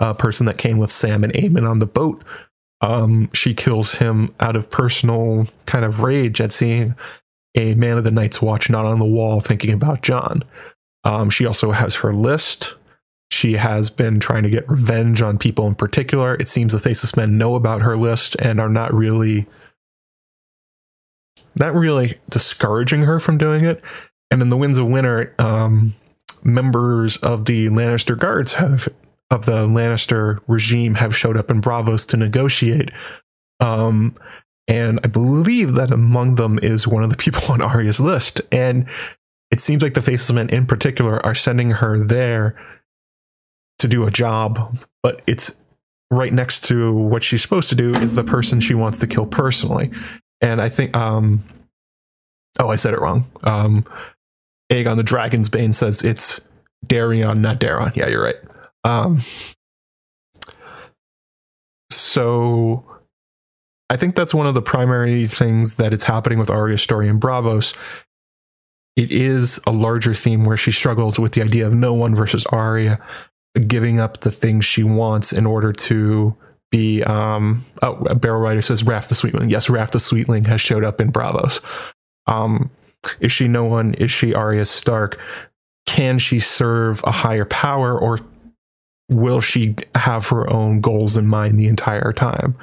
[0.00, 2.22] uh, person that came with Sam and Aemon on the boat.
[2.80, 6.94] Um, she kills him out of personal kind of rage at seeing
[7.54, 10.42] a man of the Night's Watch not on the wall thinking about Jon.
[11.04, 12.74] Um, she also has her list
[13.30, 16.34] she has been trying to get revenge on people in particular.
[16.34, 19.46] It seems the Faceless Men know about her list and are not really
[21.54, 23.82] not really discouraging her from doing it.
[24.30, 25.94] And in the Winds of Winter, um,
[26.44, 28.88] members of the Lannister guards have
[29.30, 32.90] of the Lannister regime have showed up in Braavos to negotiate.
[33.60, 34.16] Um,
[34.66, 38.40] and I believe that among them is one of the people on Arya's list.
[38.50, 38.86] And
[39.50, 42.56] it seems like the Faceless Men in particular are sending her there
[43.78, 45.56] to do a job, but it's
[46.10, 49.26] right next to what she's supposed to do is the person she wants to kill
[49.26, 49.90] personally.
[50.40, 51.42] And I think, um,
[52.58, 53.30] oh, I said it wrong.
[53.44, 53.84] Um,
[54.70, 56.40] Aegon the Dragon's Bane says it's
[56.86, 57.94] Dareon, not Daron.
[57.96, 58.36] Yeah, you're right.
[58.84, 59.20] Um,
[61.90, 62.84] so
[63.90, 67.18] I think that's one of the primary things that is happening with Arya's story in
[67.20, 67.76] Braavos.
[68.96, 72.44] It is a larger theme where she struggles with the idea of no one versus
[72.46, 73.00] Arya,
[73.66, 76.36] giving up the things she wants in order to
[76.70, 79.50] be um oh barrel writer says Raff the Sweetling.
[79.50, 81.60] Yes, Raff the Sweetling has showed up in Braavos.
[82.26, 82.70] Um
[83.18, 83.94] is she no one?
[83.94, 85.18] Is she Arya Stark?
[85.86, 88.20] Can she serve a higher power or
[89.10, 92.56] will she have her own goals in mind the entire time?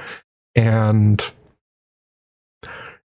[0.55, 1.23] And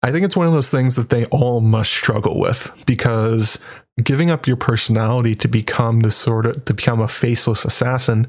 [0.02, 3.58] I think it's one of those things that they all must struggle with because
[4.02, 8.26] giving up your personality to become this sort of to become a faceless assassin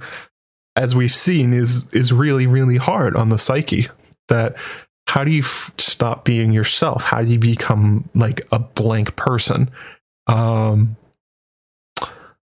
[0.76, 3.88] as we've seen is is really really hard on the psyche.
[4.28, 4.55] That
[5.08, 7.03] how do you f- stop being yourself?
[7.03, 9.70] How do you become like a blank person?
[10.28, 10.97] Um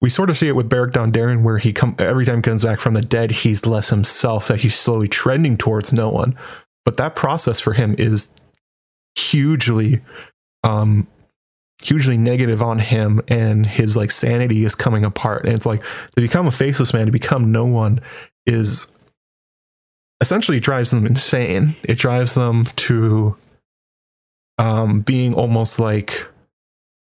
[0.00, 2.64] we sort of see it with Beric Dondarrion where he come every time he comes
[2.64, 6.36] back from the dead he's less himself that he's slowly trending towards no one.
[6.84, 8.30] But that process for him is
[9.16, 10.02] hugely
[10.62, 11.08] um
[11.82, 15.44] hugely negative on him and his like sanity is coming apart.
[15.44, 15.82] And it's like
[16.14, 18.00] to become a faceless man to become no one
[18.44, 18.86] is
[20.20, 21.74] essentially drives them insane.
[21.84, 23.36] It drives them to
[24.58, 26.26] um being almost like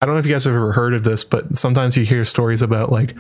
[0.02, 2.24] i don't know if you guys have ever heard of this but sometimes you hear
[2.24, 3.16] stories about like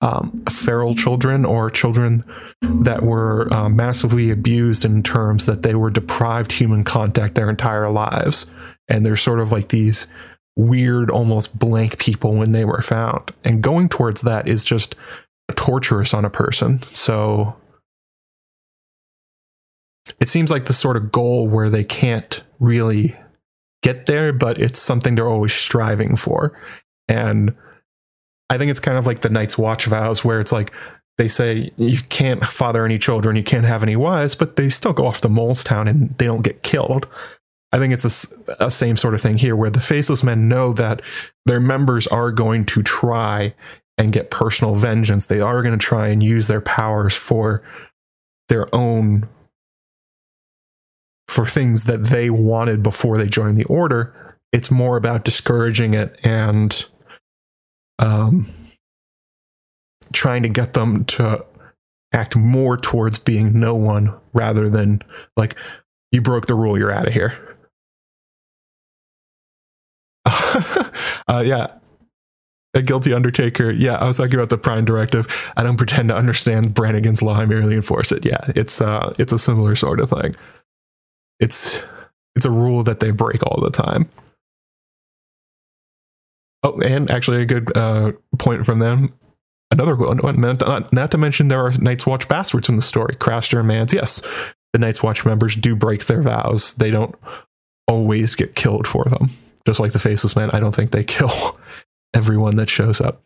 [0.00, 2.22] um, feral children or children
[2.62, 7.90] that were uh, massively abused in terms that they were deprived human contact their entire
[7.90, 8.46] lives
[8.88, 10.06] and they're sort of like these
[10.58, 13.30] weird, almost blank people when they were found.
[13.44, 14.96] And going towards that is just
[15.54, 16.82] torturous on a person.
[16.82, 17.56] So
[20.20, 23.16] it seems like the sort of goal where they can't really
[23.82, 26.58] get there, but it's something they're always striving for.
[27.08, 27.54] And
[28.50, 30.72] I think it's kind of like the Night's Watch vows, where it's like
[31.18, 34.92] they say you can't father any children, you can't have any wives, but they still
[34.92, 37.06] go off to Mole's Town and they don't get killed.
[37.70, 40.72] I think it's a, a, same sort of thing here, where the faceless men know
[40.72, 41.02] that
[41.44, 43.54] their members are going to try
[43.98, 45.26] and get personal vengeance.
[45.26, 47.62] They are going to try and use their powers for
[48.48, 49.28] their own
[51.28, 54.36] for things that they wanted before they joined the order.
[54.52, 56.84] It's more about discouraging it and
[57.98, 58.48] um,
[60.12, 61.44] trying to get them to
[62.12, 65.02] act more towards being no one rather than
[65.36, 65.54] like
[66.10, 67.38] you broke the rule you're out of here.
[71.30, 71.66] Uh, yeah.
[72.72, 73.70] A guilty undertaker.
[73.70, 75.26] Yeah i was talking about the prime directive.
[75.58, 77.34] I don't pretend to understand brannigan's law.
[77.34, 78.24] I merely enforce it.
[78.24, 80.34] Yeah it's uh it's a similar sort of thing
[81.40, 81.82] it's
[82.36, 84.08] it's a rule that they break all the time.
[86.62, 89.12] Oh and actually a good uh point from them.
[89.70, 93.14] Another one not, not to mention there are night's watch bastards in the story.
[93.16, 93.92] Craster and Mance.
[93.92, 94.22] Yes
[94.72, 96.74] the night's watch members do break their vows.
[96.74, 97.14] They don't
[97.86, 99.30] always get killed for them.
[99.66, 101.58] Just like the faceless man i don't think they kill
[102.14, 103.22] everyone that shows up.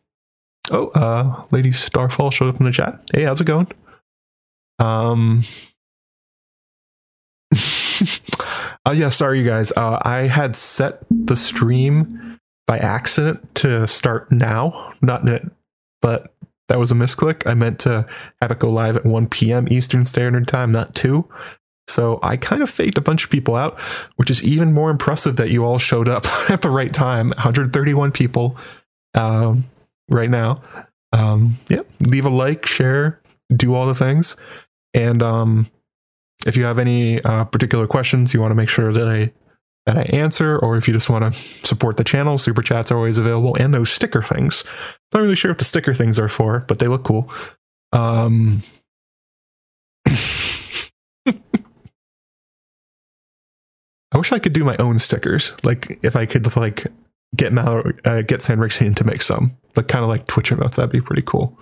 [0.70, 3.00] Oh uh lady starfall showed up in the chat.
[3.12, 3.68] Hey how's it going?
[4.78, 5.44] Um
[8.86, 9.72] uh, yeah, sorry, you guys.
[9.72, 15.50] Uh, I had set the stream by accident to start now, not it,
[16.00, 16.32] but
[16.68, 17.46] that was a misclick.
[17.46, 18.06] I meant to
[18.40, 19.68] have it go live at 1 p.m.
[19.70, 21.28] Eastern Standard Time, not 2.
[21.88, 23.78] So I kind of faked a bunch of people out,
[24.16, 27.28] which is even more impressive that you all showed up at the right time.
[27.30, 28.56] 131 people
[29.14, 29.64] um,
[30.08, 30.62] right now.
[31.12, 33.20] Um, yeah, leave a like, share,
[33.54, 34.36] do all the things.
[34.94, 35.70] And um,
[36.46, 39.32] if you have any uh, particular questions you want to make sure that I
[39.86, 42.96] that I answer, or if you just want to support the channel, super chats are
[42.96, 44.62] always available, and those sticker things.
[45.12, 47.28] Not really sure what the sticker things are for, but they look cool.
[47.92, 48.62] Um,
[54.12, 55.52] I wish I could do my own stickers.
[55.64, 56.86] Like if I could like
[57.34, 60.76] get Mal- uh, get Sanrixian to make some, like kind of like Twitch emotes.
[60.76, 61.58] That'd be pretty cool.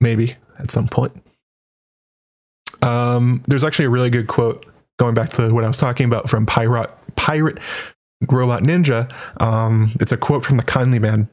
[0.00, 1.16] Maybe at some point.
[2.84, 4.66] Um, there's actually a really good quote
[4.98, 7.58] going back to what I was talking about from Pirate Pirate
[8.30, 9.12] Robot Ninja.
[9.40, 11.28] Um, it's a quote from the Kindly Man.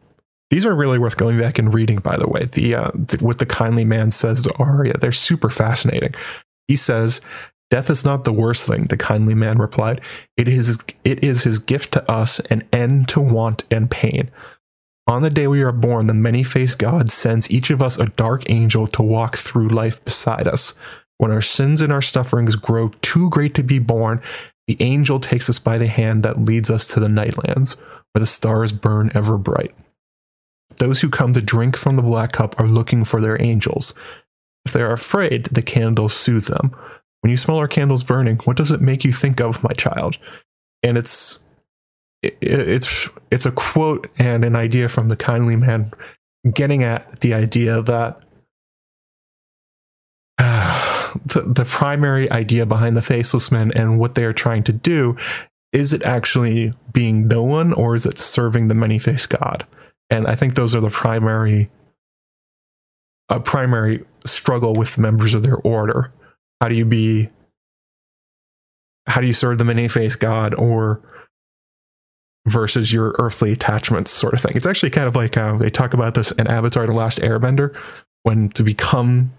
[0.49, 2.45] These are really worth going back and reading, by the way.
[2.45, 6.13] The, uh, the what the Kindly Man says to Arya, they're super fascinating.
[6.67, 7.21] He says,
[7.69, 10.01] "Death is not the worst thing." The Kindly Man replied,
[10.37, 14.29] "It is it is his gift to us, an end to want and pain."
[15.07, 18.05] On the day we are born, the many faced God sends each of us a
[18.05, 20.73] dark angel to walk through life beside us.
[21.21, 24.23] When our sins and our sufferings grow too great to be borne,
[24.65, 27.77] the angel takes us by the hand that leads us to the nightlands,
[28.11, 29.75] where the stars burn ever bright.
[30.77, 33.93] Those who come to drink from the black cup are looking for their angels.
[34.65, 36.75] If they are afraid, the candles soothe them.
[37.19, 40.17] When you smell our candles burning, what does it make you think of, my child?
[40.81, 41.43] And it's
[42.23, 45.91] it, it's it's a quote and an idea from the kindly man
[46.51, 48.23] getting at the idea that
[51.25, 55.17] the, the primary idea behind the faceless men and what they are trying to do
[55.73, 59.65] is it actually being no one or is it serving the many faced god?
[60.09, 61.69] And i think those are the primary
[63.31, 66.11] a primary struggle with members of their order.
[66.59, 67.29] How do you be
[69.07, 71.01] how do you serve the many faced god or
[72.47, 74.55] versus your earthly attachments sort of thing?
[74.55, 77.75] It's actually kind of like uh, they talk about this in avatar the last airbender
[78.23, 79.31] when to become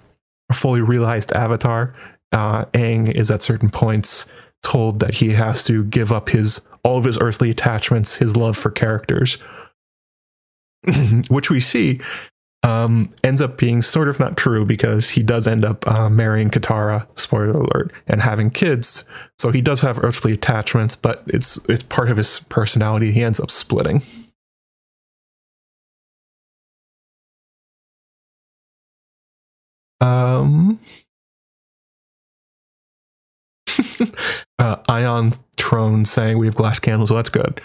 [0.53, 1.95] fully realized avatar,
[2.33, 4.27] uh, Aang is at certain points
[4.63, 8.57] told that he has to give up his all of his earthly attachments, his love
[8.57, 9.39] for characters,
[11.29, 12.01] which we see
[12.65, 16.51] um, ends up being sort of not true because he does end up uh, marrying
[16.51, 19.05] Katara, spoiler alert, and having kids.
[19.39, 23.13] So he does have earthly attachments, but it's it's part of his personality.
[23.13, 24.03] He ends up splitting.
[30.03, 30.81] Um,
[34.59, 37.11] uh, Ion Trone saying we have glass candles.
[37.11, 37.61] Well, that's good.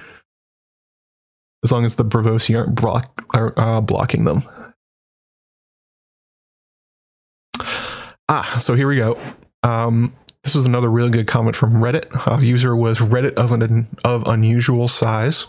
[1.64, 4.44] As long as the Braavosi aren't block, uh, blocking them.
[8.30, 9.20] Ah, so here we go.
[9.64, 10.14] Um,
[10.44, 12.42] this was another really good comment from Reddit.
[12.44, 15.48] User was Reddit of an of unusual size.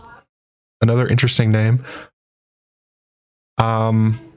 [0.81, 1.85] Another interesting name.
[3.59, 4.28] Um,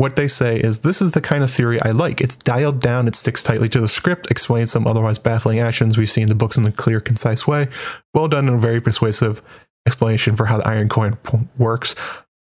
[0.00, 2.22] what they say is this is the kind of theory I like.
[2.22, 6.06] It's dialed down, it sticks tightly to the script, explains some otherwise baffling actions we
[6.06, 7.68] see in the books in a clear, concise way.
[8.14, 9.42] Well done and a very persuasive
[9.86, 11.18] explanation for how the Iron Coin
[11.58, 11.94] works.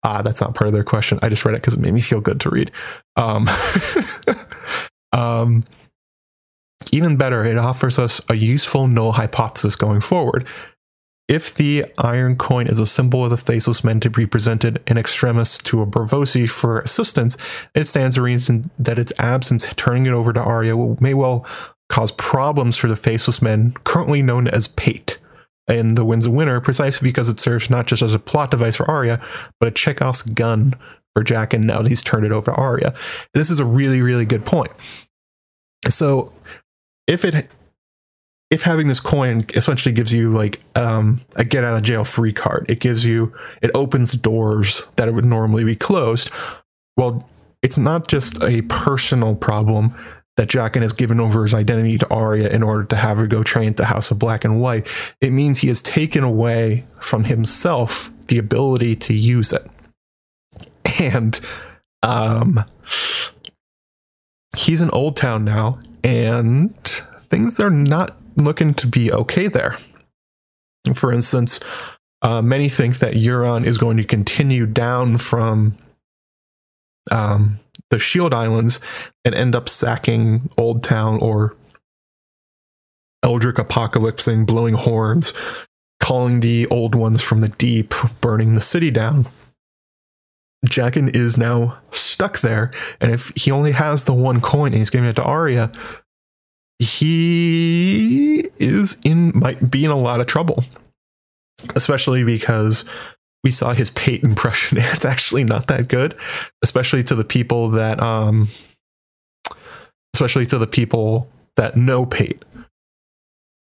[0.03, 1.19] Ah, that's not part of their question.
[1.21, 2.71] I just read it because it made me feel good to read.
[3.17, 3.47] Um,
[5.13, 5.65] um,
[6.91, 10.47] even better, it offers us a useful null hypothesis going forward.
[11.29, 14.99] If the iron coin is a symbol of the faceless men to be presented in
[14.99, 17.37] extremis to a Braavosi for assistance,
[17.75, 21.47] it stands to reason that its absence, turning it over to Arya, may well
[21.89, 25.19] cause problems for the faceless men, currently known as Pate.
[25.69, 28.77] And the win's a winner precisely because it serves not just as a plot device
[28.77, 29.21] for Arya,
[29.61, 30.75] but a Chekhov's gun
[31.15, 32.95] for Jaqen, and now he's turned it over to Arya.
[33.33, 34.73] This is a really, really good point.
[35.89, 36.33] So
[37.07, 37.49] if it
[38.53, 42.35] if having this coin essentially gives you like um, a get out of jail free
[42.35, 43.33] card, it gives you
[43.63, 46.31] it opens doors that would normally be closed.
[46.95, 47.27] Well,
[47.63, 49.95] it's not just a personal problem
[50.37, 53.43] that Jaqen has given over his identity to Arya in order to have her go
[53.43, 54.87] train at the House of Black and White.
[55.23, 59.67] It means he has taken away from himself the ability to use it.
[61.01, 61.41] And
[62.03, 62.65] um
[64.55, 66.77] he's in Oldtown now, and
[67.19, 69.77] things are not looking to be okay there.
[70.95, 71.61] For instance,
[72.23, 75.77] uh, many think that Euron is going to continue down from
[77.11, 77.59] um,
[77.91, 78.81] the Shield Islands
[79.25, 81.57] and end up sacking Oldtown or
[83.23, 85.33] eldritch apocalypsing, blowing horns,
[86.01, 89.27] calling the old ones from the deep, burning the city down.
[90.67, 92.71] Jaqen is now stuck there,
[93.01, 95.73] and if he only has the one coin and he's giving it to Arya,
[96.83, 100.65] he is in might be in a lot of trouble.
[101.77, 102.85] Especially because
[103.45, 104.79] we saw his Pate impression.
[104.79, 106.17] It's actually not that good,
[106.63, 108.49] especially to the people that um
[110.15, 112.45] especially to the people that know Pate.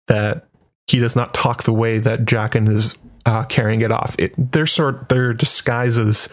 [0.07, 0.47] That
[0.87, 4.15] he does not talk the way that Jaqen is uh, carrying it off.
[4.19, 6.27] It, their sort their disguises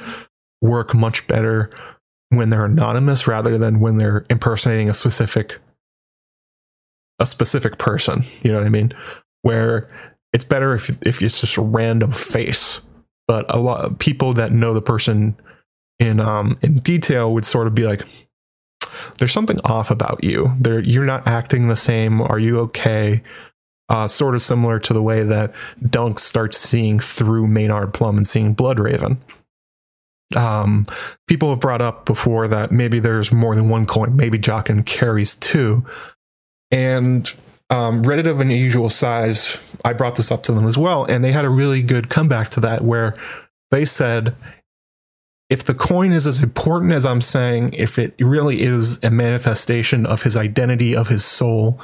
[0.60, 1.70] work much better
[2.30, 5.58] when they're anonymous rather than when they're impersonating a specific
[7.18, 8.22] a specific person.
[8.42, 8.92] You know what I mean?
[9.42, 9.88] Where
[10.32, 12.80] it's better if if it's just a random face,
[13.26, 15.36] but a lot of people that know the person
[15.98, 18.02] in um in detail would sort of be like,
[19.18, 20.52] "There's something off about you.
[20.60, 22.20] There, you're not acting the same.
[22.20, 23.22] Are you okay?"
[23.90, 25.50] Uh, sort of similar to the way that
[25.88, 29.16] Dunk starts seeing through Maynard Plumm and seeing Bloodraven
[30.36, 30.86] um,
[31.26, 34.16] people have brought up before that maybe there's more than one coin.
[34.16, 35.84] Maybe Jaqen carries two.
[36.70, 37.32] And
[37.70, 41.32] um, Reddit of unusual size, I brought this up to them as well, and they
[41.32, 43.14] had a really good comeback to that where
[43.70, 44.34] they said,
[45.50, 50.04] if the coin is as important as I'm saying, if it really is a manifestation
[50.04, 51.80] of his identity, of his soul,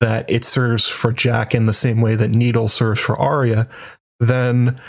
[0.00, 3.68] that it serves for Jaqen in the same way that Needle serves for Arya,
[4.20, 4.80] then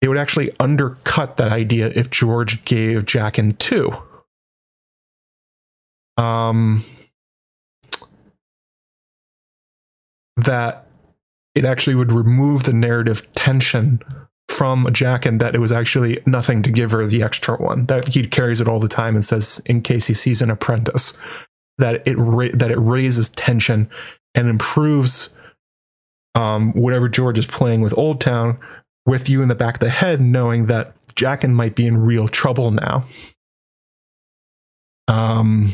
[0.00, 3.92] it would actually undercut that idea if George gave Jaqen two.
[6.16, 6.82] Um,
[10.36, 10.86] that
[11.54, 14.00] it actually would remove the narrative tension
[14.48, 18.08] from Jaqen and that it was actually nothing to give her the extra one that
[18.08, 21.16] he carries it all the time and says in case he sees an apprentice
[21.78, 23.90] that it ra- that it raises tension
[24.34, 25.30] and improves
[26.34, 28.58] um, whatever George is playing with Oldtown
[29.04, 32.28] with you in the back of the head, knowing that Jaqen might be in real
[32.28, 33.04] trouble now.
[35.08, 35.70] Um,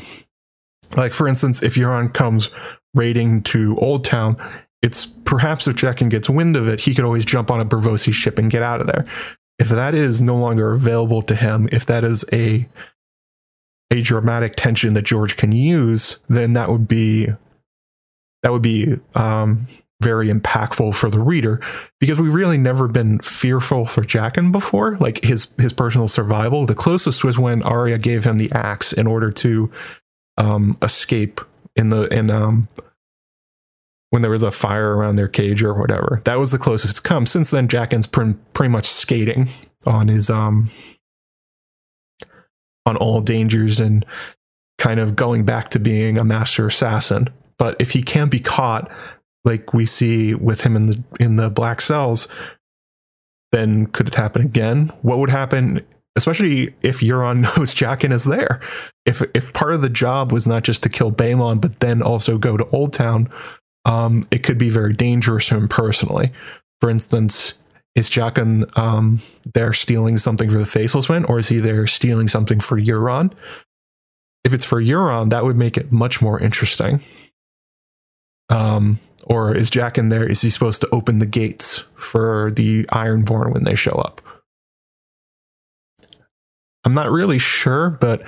[0.96, 2.52] like for instance, if Euron comes
[2.94, 4.38] raiding to Oldtown,
[4.82, 8.12] it's perhaps if Jaqen gets wind of it, he could always jump on a Braavosi
[8.12, 9.06] ship and get out of there.
[9.58, 12.68] If that is no longer available to him, if that is a
[13.92, 17.28] a dramatic tension that George can use, then that would be
[18.42, 19.66] that would be um,
[20.02, 21.60] very impactful for the reader
[22.00, 26.66] because we've really never been fearful for Jaqen before, like his his personal survival.
[26.66, 29.70] The closest was when Arya gave him the axe in order to
[30.38, 31.40] um, escape
[31.76, 32.68] in the in um
[34.10, 36.20] when there was a fire around their cage or whatever.
[36.24, 37.24] That was the closest it's come.
[37.24, 39.48] Since then, Jaqen's pre- pretty much skating
[39.86, 40.70] on his um
[42.84, 44.04] on all dangers and
[44.78, 47.28] kind of going back to being a master assassin.
[47.58, 48.90] But if he can't be caught,
[49.44, 52.28] like we see with him in the in the black cells,
[53.52, 54.88] then could it happen again?
[55.02, 55.86] What would happen,
[56.16, 58.60] especially if Euron knows Jaqen is there?
[59.06, 62.38] If if part of the job was not just to kill Balon, but then also
[62.38, 63.30] go to Oldtown,
[63.84, 66.32] um, it could be very dangerous to him personally.
[66.80, 67.54] For instance,
[67.94, 69.20] is Jaqen um,
[69.54, 73.32] there stealing something for the Faceless Men, or is he there stealing something for Euron?
[74.44, 77.00] if it's for Euron, that would make it much more interesting.
[78.48, 80.28] Um, or is Jaqen there?
[80.28, 84.20] Is he supposed to open the gates for the Ironborn when they show up?
[86.84, 88.22] I'm not really sure, but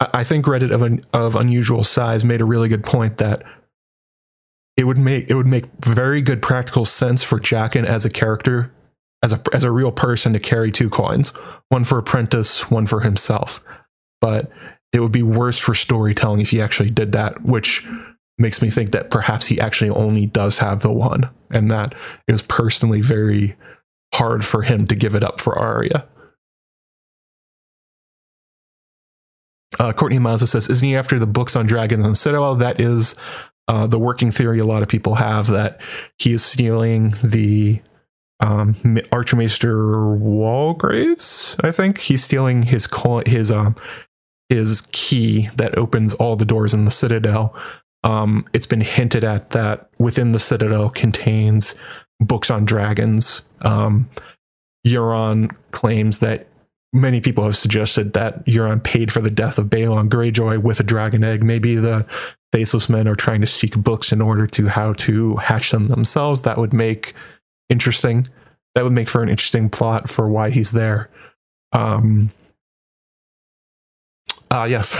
[0.00, 3.42] I think Reddit of of unusual size made a really good point that
[4.76, 8.72] it would make it would make very good practical sense for Jaqen as a character,
[9.22, 11.30] as a as a real person to carry two coins,
[11.68, 13.62] one for apprentice, one for himself.
[14.20, 14.50] But
[14.92, 17.86] it would be worse for storytelling if he actually did that, which
[18.38, 21.94] makes me think that perhaps he actually only does have the one, and that
[22.28, 23.56] was personally very
[24.14, 26.06] hard for him to give it up for Arya.
[29.78, 33.14] Uh, Courtney Mazza says, "Isn't he after the books on dragons and Citadel?" That is
[33.68, 35.80] uh, the working theory a lot of people have that
[36.18, 37.80] he is stealing the
[38.40, 38.76] um,
[39.10, 41.56] Archmaester Walgraves.
[41.64, 42.88] I think he's stealing his
[43.26, 43.76] his um,
[44.48, 47.56] his key that opens all the doors in the Citadel.
[48.02, 51.74] Um, it's been hinted at that within the Citadel contains
[52.20, 53.42] books on dragons.
[53.62, 54.10] Um,
[54.86, 56.46] Euron claims that
[56.94, 60.84] many people have suggested that Euron paid for the death of Balon Greyjoy with a
[60.84, 61.42] dragon egg.
[61.42, 62.06] Maybe the
[62.52, 66.42] faceless men are trying to seek books in order to how to hatch them themselves.
[66.42, 67.12] That would make
[67.68, 68.28] interesting.
[68.76, 71.10] That would make for an interesting plot for why he's there.
[71.72, 72.30] Um,
[74.50, 74.94] uh, yes,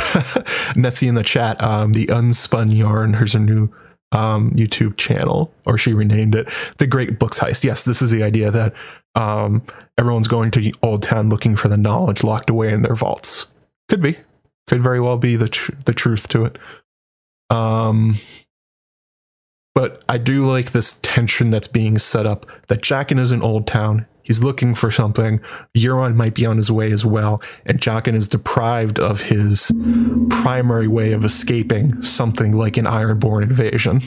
[0.76, 1.62] Nessie in the chat.
[1.62, 3.14] Um, the Unspun Yarn.
[3.14, 3.72] Here's a new
[4.10, 6.48] um, YouTube channel, or she renamed it
[6.78, 7.62] the Great Books Heist.
[7.62, 8.74] Yes, this is the idea that
[9.14, 9.62] um,
[9.98, 13.52] everyone's going to Oldtown looking for the knowledge locked away in their vaults.
[13.88, 14.18] Could be,
[14.66, 16.58] could very well be the tr- the truth to it.
[17.50, 18.16] Um,
[19.74, 24.06] but I do like this tension that's being set up that Jaqen is in Oldtown.
[24.22, 25.40] He's looking for something.
[25.76, 29.70] Euron might be on his way as well, and Jaqen is deprived of his
[30.30, 34.00] primary way of escaping something like an Ironborn invasion.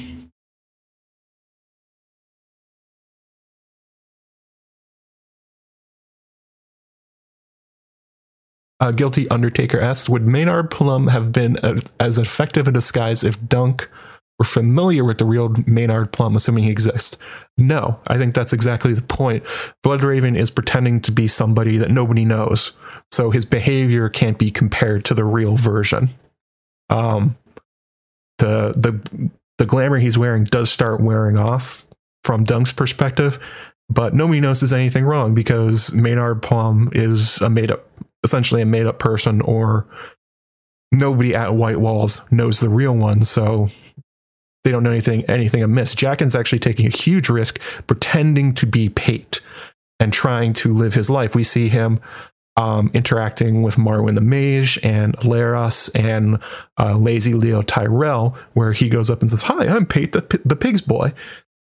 [8.80, 13.44] Uh, Guilty Undertaker asks, would Maynard Plumm have been a, as effective a disguise if
[13.48, 13.90] Dunk
[14.38, 17.18] were familiar with the real Maynard Plumm, assuming he exists?
[17.58, 19.44] No, I think that's exactly the point.
[19.84, 22.74] Bloodraven is pretending to be somebody that nobody knows,
[23.12, 26.10] so his behavior can't be compared to the real version.
[26.90, 27.36] Um,
[28.38, 31.88] the the the glamour he's wearing does start wearing off
[32.24, 33.40] from Dunk's perspective,
[33.90, 37.88] but nobody notices anything wrong because Maynard Plumm is a made up
[38.24, 39.88] essentially a made up person or
[40.92, 43.70] nobody at White Walls knows the real one, so
[44.64, 45.96] they don't know anything anything amiss.
[45.96, 49.42] Jaqen's actually taking a huge risk pretending to be Pate
[50.00, 51.36] and trying to live his life.
[51.36, 52.00] We see him
[52.58, 56.40] um, interacting with Marwyn the Mage and Larys and
[56.80, 60.56] uh, Lazy Leo Tyrell, where he goes up and says, "Hi, I'm Pate the the
[60.56, 61.14] pig's boy,"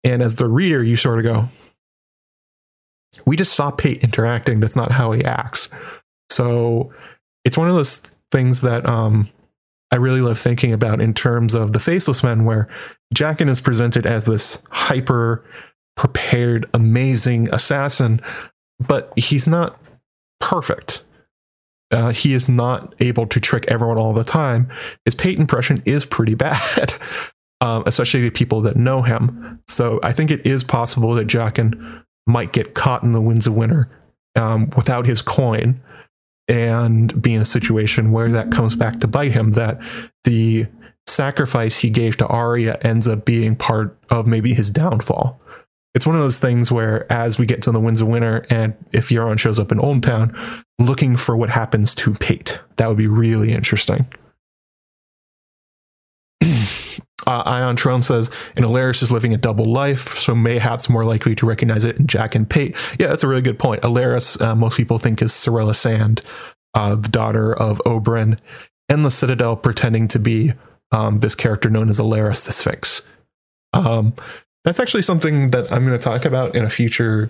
[0.04, 1.48] and as the reader, you sort of go,
[3.26, 4.60] "We just saw Pate interacting.
[4.60, 5.70] That's not how he acts."
[6.34, 6.92] So
[7.46, 8.02] it's one of those
[8.32, 9.30] things that um,
[9.92, 12.68] I really love thinking about in terms of the Faceless Men, where
[13.14, 15.46] Jaqen is presented as this hyper
[15.96, 18.20] prepared, amazing assassin,
[18.80, 19.80] but he's not
[20.40, 21.04] perfect.
[21.92, 24.72] Uh, he is not able to trick everyone all the time.
[25.06, 26.94] His Pate impression is pretty bad,
[27.62, 29.62] um, especially the people that know him.
[29.68, 33.54] So I think it is possible that Jaqen might get caught in the Winds of
[33.54, 33.90] Winter
[34.36, 35.80] um, without his coin
[36.48, 39.80] and be in a situation where that comes back to bite him, that
[40.24, 40.68] the
[41.08, 45.40] sacrifice he gave to Arya ends up being part of maybe his downfall.
[45.96, 48.74] It's one of those things where, as we get to the Winds of Winter, and
[48.92, 50.36] if Euron shows up in Oldtown,
[50.80, 54.08] looking for what happens to Pate, that would be really interesting.
[57.26, 61.36] Uh, Ion Tron says, and Alleras is living a double life, so mayhaps more likely
[61.36, 62.76] to recognize it in Jack and Pate.
[63.00, 63.82] Yeah, that's a really good point.
[63.84, 66.22] Alleras, uh, most people think is Sarella Sand,
[66.74, 68.38] uh, the daughter of Oberyn,
[68.90, 70.54] and the Citadel pretending to be
[70.92, 73.02] um, this character known as Alleras the Sphinx.
[73.74, 74.14] Um,
[74.64, 77.30] that's actually something that I'm going to talk about in a future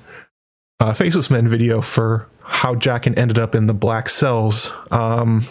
[0.80, 4.72] uh, Faceless Men video for how Jaqen ended up in the Black Cells.
[4.92, 5.44] Um,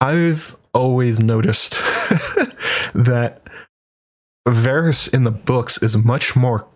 [0.00, 1.72] I've always noticed
[2.94, 3.42] that
[4.46, 6.68] Varys in the books is much more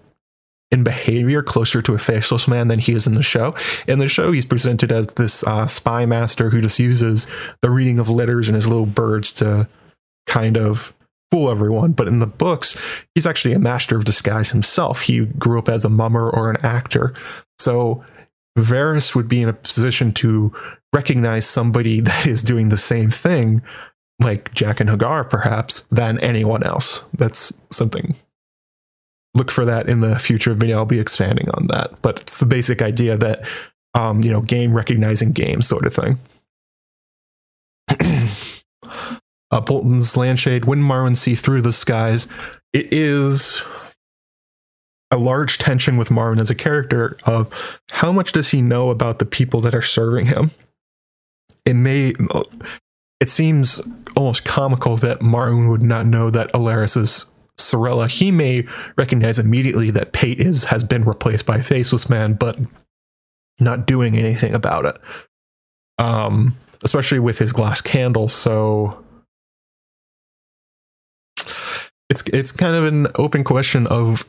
[0.70, 3.54] in behavior closer to a faceless man than he is in the show.
[3.86, 7.26] In the show, he's presented as this uh, spy master who just uses
[7.62, 9.68] the reading of letters and his little birds to
[10.26, 10.94] kind of
[11.30, 11.92] fool everyone.
[11.92, 12.80] But in the books,
[13.14, 15.02] he's actually a master of disguise himself.
[15.02, 17.14] He grew up as a mummer or an actor.
[17.58, 18.04] So
[18.58, 20.52] Varys would be in a position to
[20.92, 23.62] recognize somebody that is doing the same thing,
[24.20, 27.04] like Jaqen H'ghar, perhaps, than anyone else.
[27.16, 28.14] That's something.
[29.34, 30.78] Look for that in the future video.
[30.78, 33.42] I'll be expanding on that, but it's the basic idea that,
[33.94, 36.18] um, you know, game recognizing game sort of thing.
[39.50, 42.26] uh, Bolton's Landshade, when Marwyn see through the skies,
[42.72, 43.62] it is
[45.10, 47.52] a large tension with Marwyn as a character of
[47.90, 50.52] how much does he know about the people that are serving him.
[51.64, 52.14] It may,
[53.20, 53.80] it seems
[54.16, 57.26] almost comical that Marwyn would not know that Alleras is
[57.58, 58.08] Sarella.
[58.08, 58.66] He may
[58.96, 62.58] recognize immediately that Pate is has been replaced by Faceless Man, but
[63.60, 64.96] not doing anything about it.
[65.98, 68.28] Um, especially with his glass candle.
[68.28, 69.04] So
[72.08, 74.28] it's it's kind of an open question of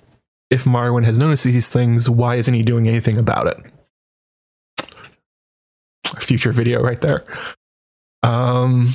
[0.52, 3.58] if Marwyn has noticed these things, why isn't he doing anything about it?
[6.20, 7.24] Future video right there.
[8.22, 8.90] Um,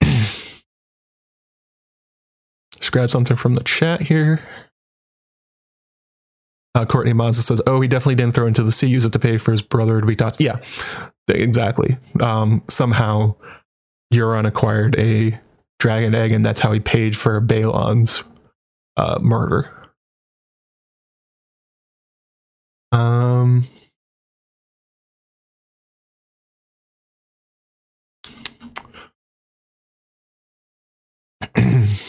[0.02, 0.62] just
[2.92, 4.40] grab something from the chat here.
[6.74, 8.88] Uh, Courtney Mazza says, "Oh, he definitely didn't throw into the sea.
[8.88, 10.60] Use it to pay for his brother to be taught." Yeah,
[11.26, 11.96] exactly.
[12.20, 13.36] Um, somehow,
[14.12, 15.40] Euron acquired a
[15.78, 18.24] dragon egg, and that's how he paid for Balon's
[18.96, 19.72] uh, murder.
[22.92, 23.66] Um.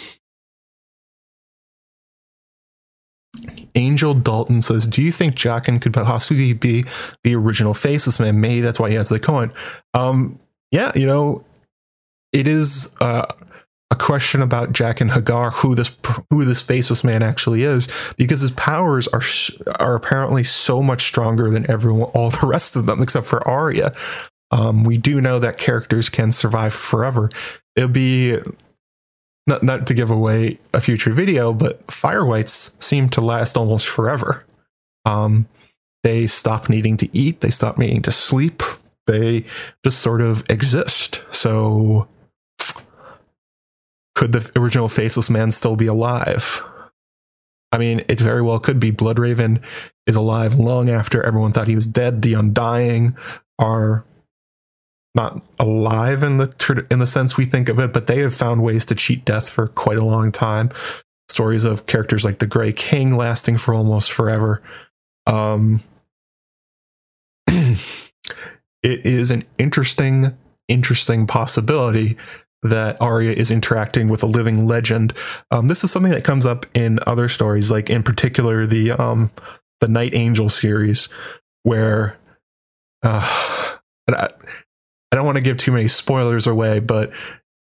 [3.76, 6.85] Angel Dalton says, "Do you think Jaqen could possibly be
[7.23, 8.39] the original Faceless Man?
[8.41, 9.53] Maybe that's why he has the coin."
[9.94, 10.39] Um,
[10.72, 11.45] yeah, you know,
[12.34, 13.26] it is uh,
[13.89, 15.95] a question about Jaqen H'ghar, who this
[16.30, 17.88] who this Faceless Man actually is,
[18.18, 19.22] because his powers are
[19.80, 23.93] are apparently so much stronger than everyone, all the rest of them, except for Arya.
[24.51, 27.30] Um, we do know that characters can survive forever.
[27.76, 28.38] It'll be
[29.45, 34.43] not not to give away a future video, but Firewights seem to last almost forever.
[35.05, 35.47] Um,
[36.03, 38.61] they stop needing to eat, they stop needing to sleep,
[39.07, 39.45] they
[39.84, 41.23] just sort of exist.
[41.31, 42.07] So,
[44.18, 46.64] could the original Faceless Man still be alive?
[47.72, 48.91] I mean, it very well could be.
[48.91, 49.61] Bloodraven
[50.07, 52.23] is alive long after everyone thought he was dead.
[52.23, 53.15] The Undying
[53.60, 54.06] are
[55.14, 58.64] not alive in the in the sense we think of it, but they have found
[58.64, 60.72] ways to cheat death for quite a long time.
[61.30, 64.64] Stories of characters like the Grey King lasting for almost forever.
[65.27, 65.84] Um,
[67.48, 68.02] it
[68.81, 70.35] is an interesting,
[70.68, 72.18] interesting possibility
[72.69, 75.14] that Arya is interacting with a living legend.
[75.52, 79.31] Um, this is something that comes up in other stories, like in particular the um,
[79.80, 81.10] the Night Angel series,
[81.64, 82.18] where
[83.03, 83.26] uh,
[84.10, 84.30] I,
[85.11, 87.11] I don't want to give too many spoilers away, but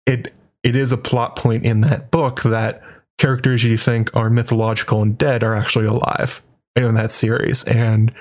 [0.06, 2.82] it it is a plot point in that book that
[3.18, 6.42] characters you think are mythological and dead are actually alive
[6.76, 8.14] in that series, and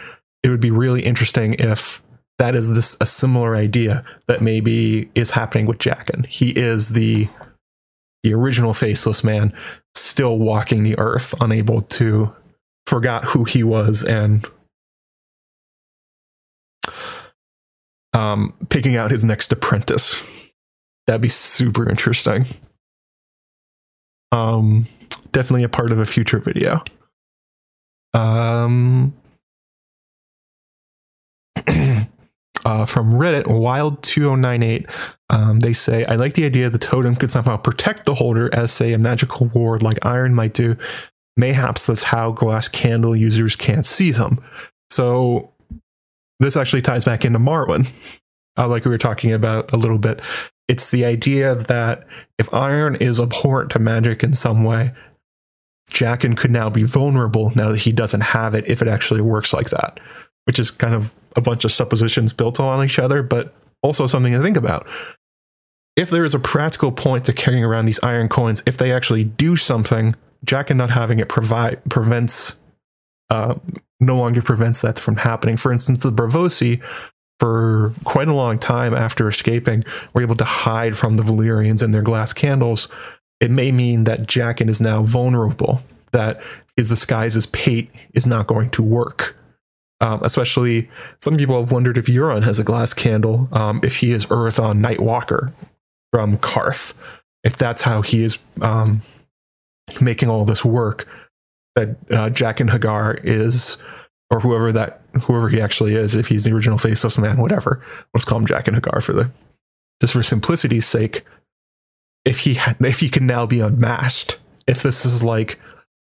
[0.42, 2.02] it would be really interesting if
[2.42, 6.26] that is this a similar idea that maybe is happening with Jaqen.
[6.26, 7.28] He is the
[8.24, 9.52] the original faceless man,
[9.94, 12.34] still walking the earth, unable to
[12.88, 14.44] forgot who he was and
[18.12, 20.50] um, picking out his next apprentice.
[21.06, 22.46] That'd be super interesting.
[24.32, 24.86] Um,
[25.30, 26.82] definitely a part of a future video.
[28.14, 29.14] Um,
[32.64, 34.88] uh, from Reddit, Wild2098,
[35.30, 38.72] um, they say, I like the idea the totem could somehow protect the holder as,
[38.72, 40.76] say, a magical ward like Iron might do.
[41.36, 44.42] Mayhaps that's how glass candle users can't see them.
[44.90, 45.52] So
[46.40, 48.20] this actually ties back into Marwyn,
[48.58, 50.20] uh, like we were talking about a little bit.
[50.68, 52.06] It's the idea that
[52.38, 54.92] if iron is abhorrent to magic in some way,
[55.90, 59.52] Jaqen could now be vulnerable now that he doesn't have it if it actually works
[59.52, 60.00] like that,
[60.44, 64.32] which is kind of a bunch of suppositions built on each other, but also something
[64.32, 64.86] to think about.
[65.96, 69.24] If there is a practical point to carrying around these iron coins, if they actually
[69.24, 70.14] do something,
[70.46, 72.56] Jaqen not having it provide prevents
[73.30, 73.54] uh,
[74.00, 75.56] no longer prevents that from happening.
[75.56, 76.82] For instance, the Braavosi,
[77.40, 81.94] for quite a long time after escaping, were able to hide from the Valyrians and
[81.94, 82.88] their glass candles.
[83.40, 85.82] It may mean that Jaqen is now vulnerable,
[86.12, 86.42] that
[86.76, 89.36] his disguise as Pate is not going to work.
[90.02, 94.10] Um, especially, some people have wondered if Euron has a glass candle, um, if he
[94.10, 95.52] is Earth Urrathon Nightwalker
[96.12, 96.94] from Qarth,
[97.44, 99.02] if that's how he is um,
[100.00, 101.06] making all this work
[101.76, 103.78] that uh, and H'ghar is,
[104.28, 107.80] or whoever that whoever he actually is, if he's the original faceless man, whatever.
[108.12, 109.30] Let's call him Jaqen H'ghar for the
[110.00, 111.24] just for simplicity's sake.
[112.24, 115.60] If he if he can now be unmasked, if this is like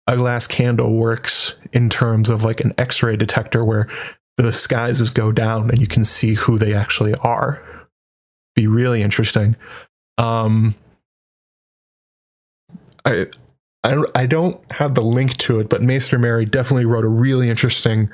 [0.08, 3.88] a glass candle works in terms of like an X-ray detector where
[4.38, 7.62] the disguises go down and you can see who they actually are.
[8.56, 9.56] Be really interesting.
[10.18, 10.76] Um,
[13.06, 13.28] I,
[13.84, 17.50] I, I don't have the link to it, but Maester Mary definitely wrote a really
[17.50, 18.10] interesting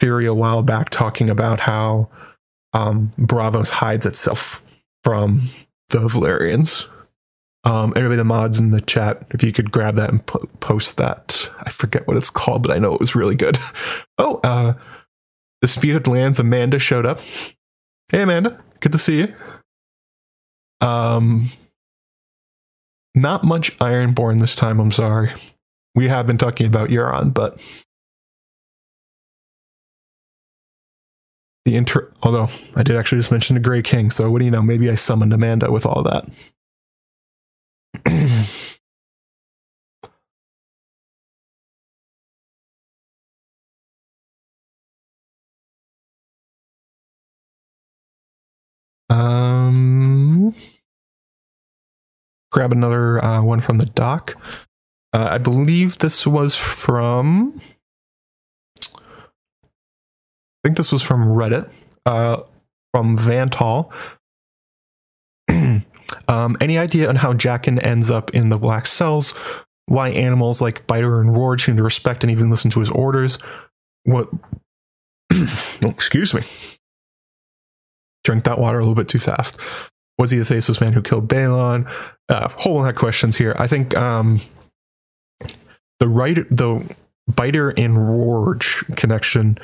[0.00, 2.08] theory a while back talking about how
[2.72, 4.62] um, Braavos hides itself
[5.02, 5.48] from
[5.90, 6.88] the Valyrians.
[7.64, 10.98] Um, everybody, the mods in the chat, if you could grab that and po- post
[10.98, 11.50] that.
[11.60, 13.58] I forget what it's called, but I know it was really good.
[14.16, 14.74] Oh, uh,
[15.60, 17.20] Disputed Lands, Amanda showed up.
[18.12, 19.34] Hey, Amanda, good to see you.
[20.80, 21.50] Um,
[23.14, 25.32] not much Ironborn this time, I'm sorry.
[25.96, 27.60] We have been talking about Euron, but
[31.64, 34.50] the inter although I did actually just mention the Grey King, so what do you
[34.50, 34.62] know?
[34.62, 36.28] Maybe I summoned Amanda with all that.
[49.10, 50.54] um
[52.54, 54.36] grab another uh, one from the doc.
[55.12, 57.60] Uh, I believe this was from.
[58.80, 58.98] I
[60.64, 61.70] think this was from Reddit,
[62.06, 62.42] uh,
[62.92, 63.92] from Vantal.
[66.28, 69.34] Um, any idea on how Jaqen ends up in the black cells?
[69.86, 73.38] Why animals like Biter and Rorge seem to respect and even listen to his orders?
[74.04, 74.28] What?
[75.32, 76.42] oh, excuse me.
[78.24, 79.60] Drink that water a little bit too fast.
[80.18, 81.90] Was he the faceless man who killed Balon?
[82.28, 83.54] Uh, whole lot of questions here.
[83.58, 84.40] I think um,
[85.98, 86.88] the right, the
[87.28, 89.58] Biter and Rorge connection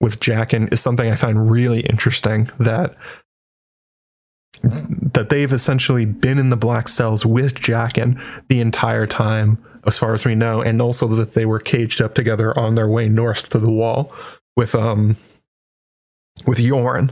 [0.00, 2.50] with Jaqen is something I find really interesting.
[2.58, 2.96] That
[4.62, 10.14] that they've essentially been in the black cells with Jaqen the entire time, as far
[10.14, 13.48] as we know, and also that they were caged up together on their way north
[13.50, 14.12] to the wall
[14.56, 15.16] with um
[16.46, 17.10] with Yoren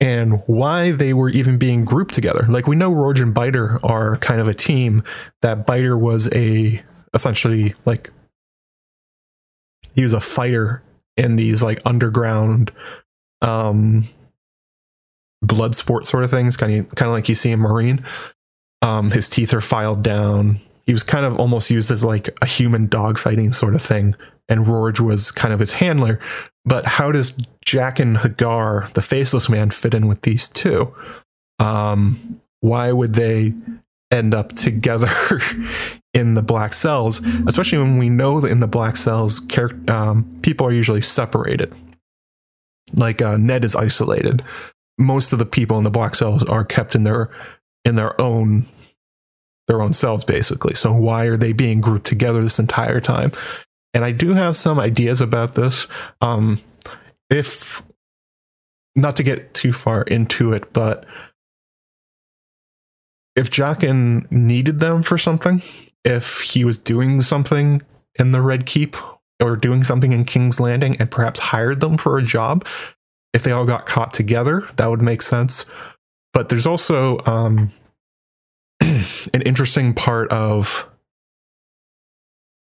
[0.00, 2.46] and why they were even being grouped together.
[2.48, 5.02] Like we know Rorge and Biter are kind of a team.
[5.42, 6.82] That Biter was a
[7.14, 8.10] essentially like
[9.94, 10.82] he was a fighter
[11.16, 12.70] in these like underground
[13.40, 14.06] um
[15.46, 18.04] blood sport sort of things, kind of kind of like you see in Meereen.
[18.82, 20.60] Um his teeth are filed down.
[20.86, 24.14] He was kind of almost used as like a human dog fighting sort of thing.
[24.48, 26.20] And Rorge was kind of his handler.
[26.64, 30.94] But how does Jaqen H'ghar, the faceless man, fit in with these two?
[31.58, 33.54] Um, why would they
[34.10, 35.10] end up together
[36.14, 39.40] in the black cells, especially when we know that in the black cells,
[39.88, 41.72] um, people are usually separated.
[42.94, 44.42] Like uh, Ned is isolated.
[44.98, 47.30] Most of the people in the black cells are kept in their
[47.84, 48.66] in their own
[49.68, 50.74] their own cells, basically.
[50.74, 53.32] So why are they being grouped together this entire time?
[53.94, 55.86] And I do have some ideas about this.
[56.20, 56.60] Um,
[57.30, 57.82] if
[58.94, 61.04] not to get too far into it, but
[63.34, 65.60] if Jaqen needed them for something,
[66.04, 67.82] if he was doing something
[68.18, 68.96] in the Red Keep
[69.40, 72.66] or doing something in King's Landing and perhaps hired them for a job,
[73.36, 75.66] if they all got caught together, that would make sense.
[76.32, 77.70] But there's also um,
[78.80, 80.88] an interesting part of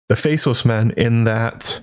[0.09, 1.79] the faceless men in that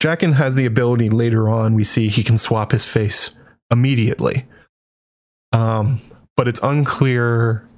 [0.00, 3.32] Jaqen has the ability later on, we see he can swap his face
[3.68, 4.46] immediately.
[5.52, 6.00] Um,
[6.36, 7.68] but it's unclear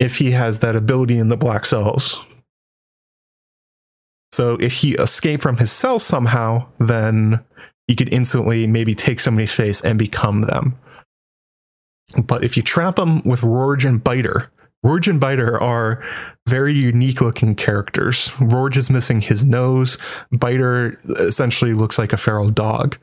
[0.00, 2.24] if he has that ability in the black cells.
[4.32, 7.44] So if he escaped from his cell somehow, then
[7.86, 10.76] he could instantly maybe take somebody's face and become them.
[12.24, 14.50] But if you trap them with Rorge and Biter,
[14.82, 16.02] Rorge and Biter are
[16.48, 18.32] very unique looking characters.
[18.40, 19.98] Rorge is missing his nose.
[20.30, 22.96] Biter essentially looks like a feral dog.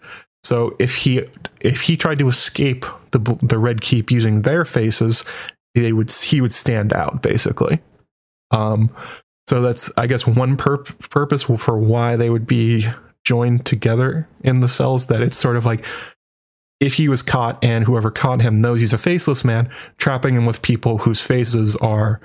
[0.44, 1.26] So if he
[1.60, 5.26] if he tried to escape the the Red Keep using their faces,
[5.76, 7.80] they would he would stand out basically.
[8.52, 8.90] Um,
[9.48, 12.88] so that's I guess one pur- purpose for why they would be
[13.24, 15.08] joined together in the cells.
[15.08, 15.86] That it's sort of like
[16.80, 20.46] if he was caught and whoever caught him knows he's a faceless man, trapping him
[20.46, 22.20] with people whose faces are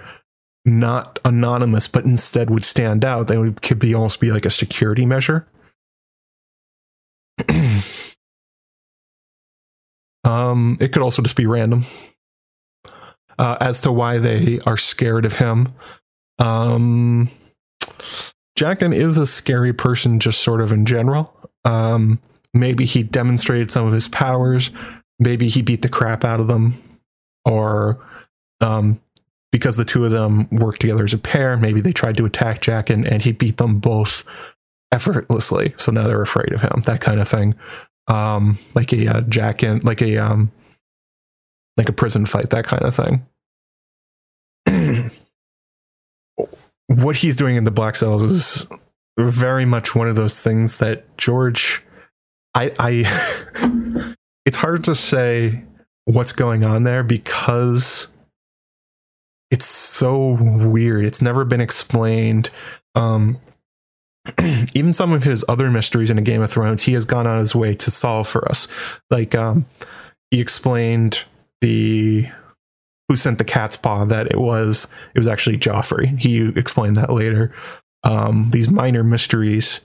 [0.65, 4.51] not anonymous but instead would stand out, they would, could be almost be like a
[4.51, 5.47] security measure.
[10.25, 11.85] um, it could also just be random
[13.39, 15.73] uh, as to why they are scared of him.
[16.39, 17.29] Um,
[18.59, 21.33] Jaqen is a scary person, just sort of in general.
[21.65, 22.19] Um,
[22.53, 24.73] maybe he demonstrated some of his powers.
[25.21, 26.75] Maybe he beat the crap out of them,
[27.45, 28.05] or
[28.61, 29.01] um,
[29.53, 32.61] because the two of them worked together as a pair, maybe they tried to attack
[32.61, 34.25] Jaqen and he beat them both
[34.93, 35.75] effortlessly.
[35.77, 36.83] So now they're afraid of him.
[36.85, 37.55] That kind of thing.
[38.09, 40.51] Um, like a uh, Jaqen, like a um,
[41.77, 43.25] like a prison fight, that kind of thing.
[46.89, 48.67] what he's doing in the Black Cells is
[49.19, 51.85] very much one of those things that George,
[52.55, 54.15] I, I,
[54.47, 55.65] it's hard to say
[56.07, 58.09] what's going on there because
[59.51, 61.05] it's so weird.
[61.05, 62.51] It's never been explained.
[62.95, 63.39] Um,
[64.75, 67.39] even some of his other mysteries in a Game of Thrones, he has gone on
[67.39, 68.67] his way to solve for us.
[69.11, 69.67] Like um,
[70.31, 71.25] he explained
[71.61, 72.29] the
[73.09, 76.19] who sent the cat's paw that it was it was actually Joffrey.
[76.19, 77.53] He explained that later.
[78.05, 79.81] Um, these minor mysteries,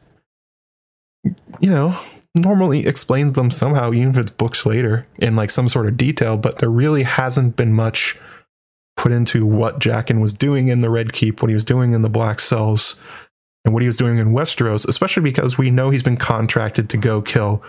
[1.59, 1.97] you know,
[2.35, 6.37] normally explains them somehow, even if it's books later in like some sort of detail.
[6.37, 8.17] But there really hasn't been much
[8.97, 12.01] put into what Jaqen was doing in the Red Keep, what he was doing in
[12.01, 12.99] the Black Cells,
[13.65, 16.97] and what he was doing in Westeros, especially because we know he's been contracted to
[16.97, 17.63] go kill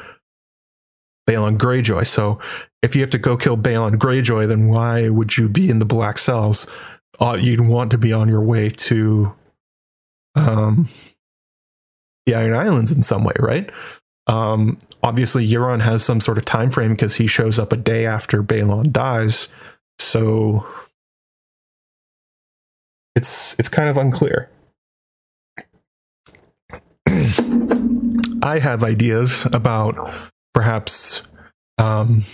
[1.29, 2.07] Balon Greyjoy.
[2.07, 2.39] So
[2.83, 5.85] if you have to go kill Balon Greyjoy, then why would you be in the
[5.85, 6.67] Black Cells?
[7.21, 9.35] Uh, you'd want to be on your way to
[10.35, 10.89] um,
[12.27, 13.71] the Iron Islands in some way, right?
[14.27, 18.07] Um, obviously, Euron has some sort of time frame because he shows up a day
[18.07, 19.49] after Balon dies.
[19.99, 20.67] So
[23.15, 24.51] it's it's kind of unclear.
[28.43, 30.13] I have ideas about
[30.55, 31.23] perhaps
[31.79, 32.25] um,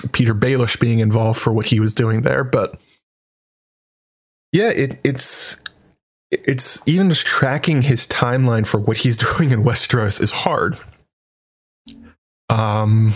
[0.00, 2.80] Petyr Baelish being involved for what he was doing there, but
[4.52, 5.60] yeah, it, it's
[6.32, 10.78] it's even just tracking his timeline for what he's doing in Westeros is hard.
[12.48, 13.12] Um,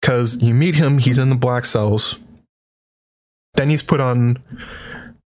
[0.00, 2.18] because you meet him, he's in the Black Cells
[3.54, 4.42] then he's put on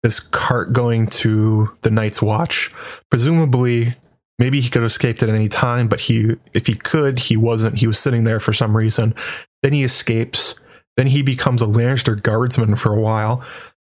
[0.03, 2.71] this cart going to the Night's Watch.
[3.11, 3.95] Presumably,
[4.39, 7.79] maybe he could have escaped at any time, but he, if he could, he wasn't.
[7.79, 9.15] He was sitting there for some reason.
[9.63, 10.55] Then he escapes.
[10.97, 13.45] Then he becomes a Lannister guardsman for a while.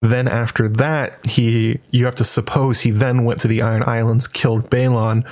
[0.02, 4.28] Then after that, he you have to suppose he then went to the Iron Islands,
[4.28, 5.26] killed Balon,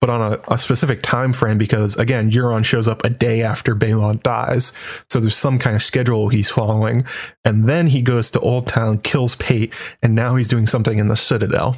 [0.00, 3.74] but on a, a, specific time frame because again euron shows up a day after
[3.74, 4.72] balon dies
[5.10, 7.04] so there's some kind of schedule he's following
[7.44, 9.72] and then he goes to old town kills pate
[10.02, 11.76] and now he's doing something in the citadel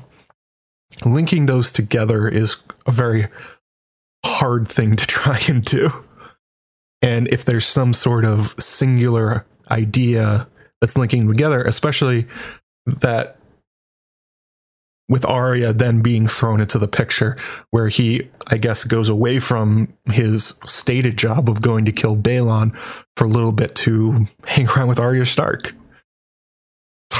[1.04, 2.56] linking those together is
[2.86, 3.28] a very
[4.24, 5.90] hard thing to try and do
[7.02, 10.48] and if there's some sort of singular idea
[10.80, 12.26] that's linking together especially
[12.86, 13.40] that
[15.10, 17.36] with Arya then being thrown into the picture,
[17.70, 22.74] where he, I guess, goes away from his stated job of going to kill Balon
[23.16, 25.74] for a little bit to hang around with Arya Stark.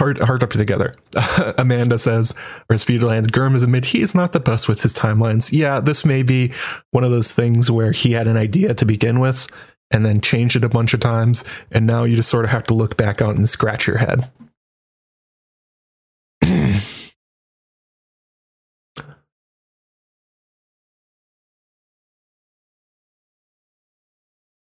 [0.00, 0.94] Hard to put together.
[1.58, 2.34] Amanda says,
[2.70, 5.52] or Speedlands, Gurm is admit he is not the best with his timelines.
[5.52, 6.52] Yeah, this may be
[6.90, 9.46] one of those things where he had an idea to begin with
[9.90, 12.64] and then changed it a bunch of times, and now you just sort of have
[12.64, 14.30] to look back out and scratch your head.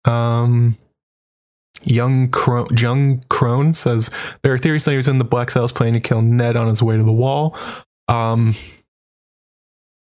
[0.07, 0.79] Um,
[1.87, 4.11] young Cro- young Crone says
[4.43, 6.69] there are theories that he was in the Black Cells planning to kill Ned on
[6.69, 7.57] his way to the Wall.
[8.09, 8.55] Um,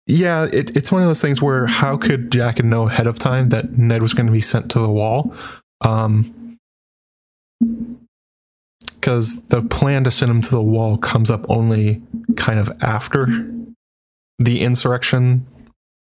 [0.06, 3.50] yeah, it, it's one of those things where how could Jaqen know ahead of time
[3.50, 5.34] that Ned was going to be sent to the Wall?
[5.82, 6.58] Um,
[8.96, 12.02] because the plan to send him to the Wall comes up only
[12.36, 13.28] kind of after
[14.40, 15.48] the insurrection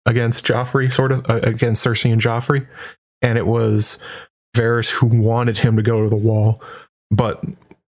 [0.05, 2.67] against Joffrey, sort of uh, against Cersei and Joffrey
[3.23, 3.99] and it was
[4.59, 6.63] Varys who wanted him to go to the wall,
[7.11, 7.43] but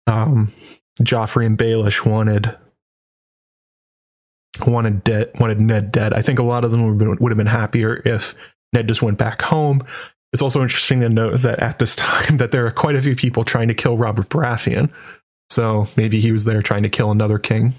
[0.07, 0.53] um,
[1.01, 2.57] Joffrey and Baelish wanted
[4.67, 6.13] wanted dead wanted Ned dead.
[6.13, 8.35] I think a lot of them would have, been, would have been happier if
[8.73, 9.85] Ned just went back home.
[10.33, 13.15] It's also interesting to note that at this time that there are quite a few
[13.15, 14.93] people trying to kill Robert Baratheon.
[15.51, 17.75] So maybe he was there trying to kill another king.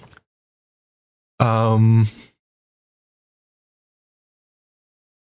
[1.40, 2.08] Um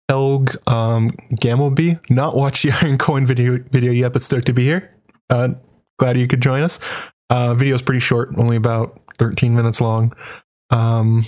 [0.09, 1.99] Elg um, Gambleby.
[2.09, 4.93] Not watched the Iron Coin video video yet, but stoked to be here.
[5.29, 5.49] Uh,
[5.99, 6.79] glad you could join us.
[7.29, 10.13] Uh, video is pretty short, only about 13 minutes long.
[10.69, 11.25] Um,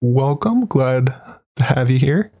[0.00, 0.66] welcome.
[0.66, 1.14] Glad
[1.56, 2.32] to have you here.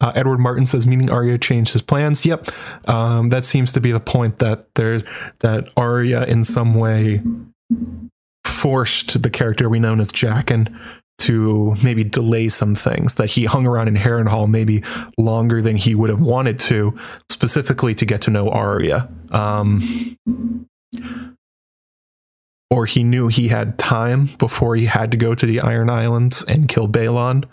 [0.00, 2.24] Uh, Edward Martin says, meaning Arya changed his plans.
[2.24, 2.48] Yep,
[2.86, 5.00] um, that seems to be the point that there
[5.40, 7.20] that Arya in some way
[8.44, 10.76] forced the character we know as Jaqen
[11.18, 14.82] to maybe delay some things that he hung around in Harrenhal maybe
[15.18, 16.96] longer than he would have wanted to,
[17.28, 19.08] specifically to get to know Arya.
[19.30, 20.16] Um,
[22.70, 26.44] or he knew he had time before he had to go to the Iron Islands
[26.44, 27.44] and kill Balon.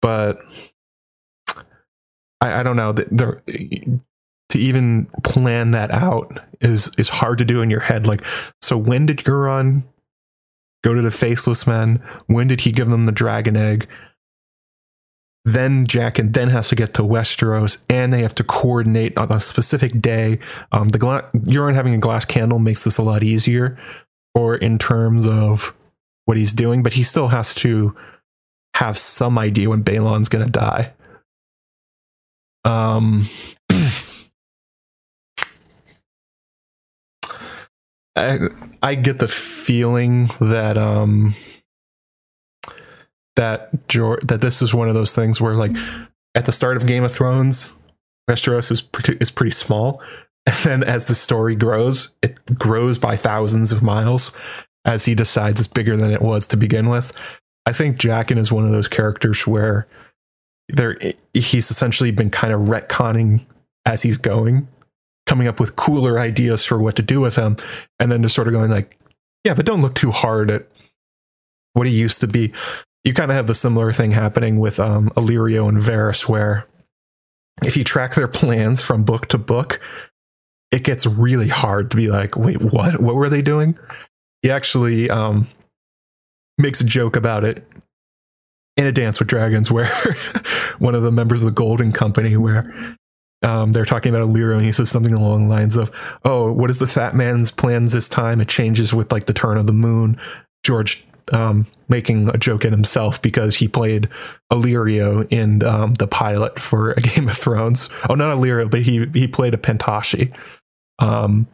[0.00, 0.38] But
[2.40, 2.92] I, I don't know.
[2.92, 3.42] There,
[4.50, 8.06] to even plan that out is is hard to do in your head.
[8.06, 8.24] Like,
[8.62, 9.84] so when did Euron
[10.86, 12.00] go to the Faceless Men?
[12.26, 13.88] When did he give them the Dragon Egg?
[15.44, 19.40] Then Jaqen then has to get to Westeros, and they have to coordinate on a
[19.40, 20.38] specific day.
[20.72, 21.28] Um, the gla-
[21.72, 23.78] having a glass candle makes this a lot easier,
[24.34, 25.74] or in terms of
[26.24, 27.96] what he's doing, but he still has to
[28.74, 30.92] have some idea when Balon's going to die.
[32.64, 33.24] Um,
[38.16, 38.48] I,
[38.82, 41.34] I get the feeling that um
[43.36, 45.72] that that this is one of those things where like
[46.34, 47.74] at the start of Game of Thrones,
[48.28, 50.02] Westeros is pretty, is pretty small,
[50.46, 54.32] and then as the story grows, it grows by thousands of miles
[54.84, 57.12] as he decides it's bigger than it was to begin with.
[57.66, 59.86] I think Jaqen is one of those characters where
[60.68, 60.98] there
[61.34, 63.44] he's essentially been kind of retconning
[63.84, 64.68] as he's going
[65.26, 67.56] coming up with cooler ideas for what to do with him
[68.00, 68.96] and then just sort of going like
[69.44, 70.68] yeah but don't look too hard at
[71.72, 72.52] what he used to be.
[73.04, 76.66] You kind of have the similar thing happening with um, Illyrio and Varys where
[77.62, 79.80] if you track their plans from book to book
[80.72, 83.00] it gets really hard to be like wait what?
[83.00, 83.78] What were they doing?
[84.42, 85.48] He actually um,
[86.58, 87.66] makes a joke about it
[88.76, 89.86] in a dance with dragons where
[90.78, 92.96] one of the members of the golden company where
[93.42, 95.90] um, they're talking about Illyrio and he says something along the lines of,
[96.24, 98.40] "Oh, what is the fat man's plans this time?
[98.40, 100.18] It changes with like the turn of the moon."
[100.64, 104.08] George um, making a joke at himself because he played
[104.52, 107.88] Illyrio in um, the pilot for a Game of Thrones.
[108.08, 110.34] Oh, not Illyrio, but he he played a Pentoshi.
[110.98, 111.46] Um,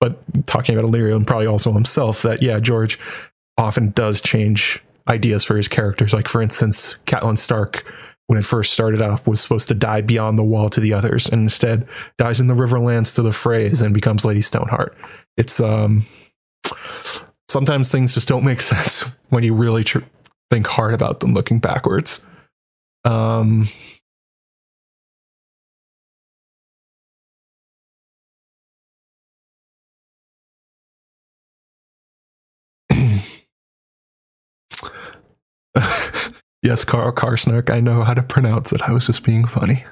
[0.00, 2.98] but talking about Illyrio and probably also himself, that yeah, George
[3.56, 6.12] often does change ideas for his characters.
[6.12, 7.84] Like for instance, Catelyn Stark
[8.28, 11.26] when it first started off was supposed to die beyond the wall to the others
[11.26, 11.88] and instead
[12.18, 14.96] dies in the riverlands to the Freys and becomes lady stoneheart.
[15.36, 16.06] It's um
[17.48, 20.00] sometimes things just don't make sense when you really tr-
[20.50, 22.24] think hard about them looking backwards.
[23.04, 23.66] Um
[36.62, 38.82] Yes, Carl Karsnark, I know how to pronounce it.
[38.82, 39.84] I was just being funny.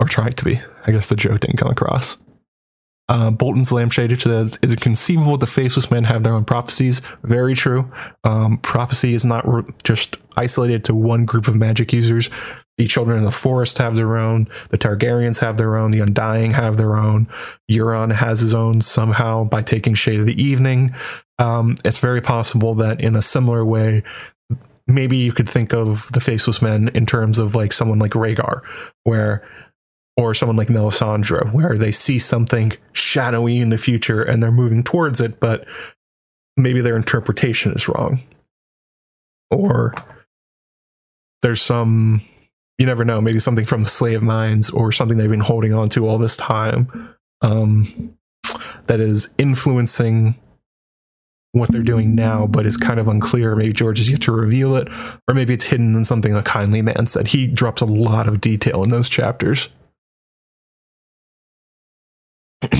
[0.00, 0.60] Or trying to be.
[0.86, 2.22] I guess the joke didn't come across.
[3.10, 7.02] Uh, Bolton's lampshade says, Is it conceivable the faceless men have their own prophecies?
[7.24, 7.90] Very true.
[8.22, 12.30] Um, prophecy is not re- just isolated to one group of magic users.
[12.78, 14.48] The children of the forest have their own.
[14.68, 15.90] The Targaryens have their own.
[15.90, 17.26] The Undying have their own.
[17.70, 20.94] Euron has his own somehow by taking Shade of the Evening.
[21.40, 24.04] Um, it's very possible that in a similar way,
[24.94, 28.62] maybe you could think of the faceless men in terms of like someone like Rhaegar,
[29.04, 29.46] where
[30.16, 34.82] or someone like Melisandre, where they see something shadowy in the future and they're moving
[34.82, 35.64] towards it, but
[36.56, 38.20] maybe their interpretation is wrong.
[39.50, 39.94] Or
[41.42, 42.20] there's some
[42.80, 45.90] you never know, maybe something from the slave minds or something they've been holding on
[45.90, 48.16] to all this time um,
[48.86, 50.34] that is influencing
[51.52, 53.56] what they're doing now, but is kind of unclear.
[53.56, 54.88] Maybe George has yet to reveal it,
[55.28, 57.28] or maybe it's hidden in something a kindly man said.
[57.28, 59.68] He drops a lot of detail in those chapters.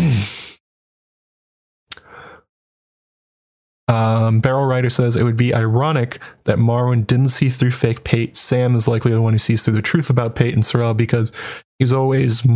[3.89, 8.37] um, Barrel Rider says it would be ironic that Marwyn didn't see through fake Pate.
[8.37, 11.33] Sam is likely the one who sees through the truth about Pate and Sarella because
[11.79, 12.47] he's always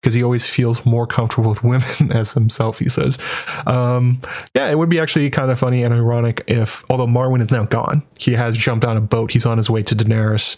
[0.00, 3.18] because he always feels more comfortable with women as himself, he says.
[3.66, 4.20] Um,
[4.54, 7.64] yeah, it would be actually kind of funny and ironic if, although Marwyn is now
[7.64, 10.56] gone, he has jumped on a boat, he's on his way to Daenerys.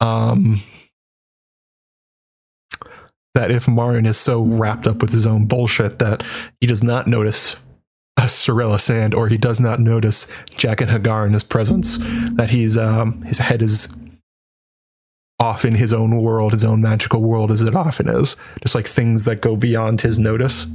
[0.00, 0.60] Um,
[3.34, 6.22] that if Marwyn is so wrapped up with his own bullshit that
[6.60, 7.56] he does not notice
[8.16, 11.98] a Sarella Sand or he does not notice Jaqen H'ghar in his presence,
[12.36, 13.88] that he's um, his head is
[15.40, 18.36] off in his own world, his own magical world, as it often is.
[18.62, 20.66] Just like things that go beyond his notice.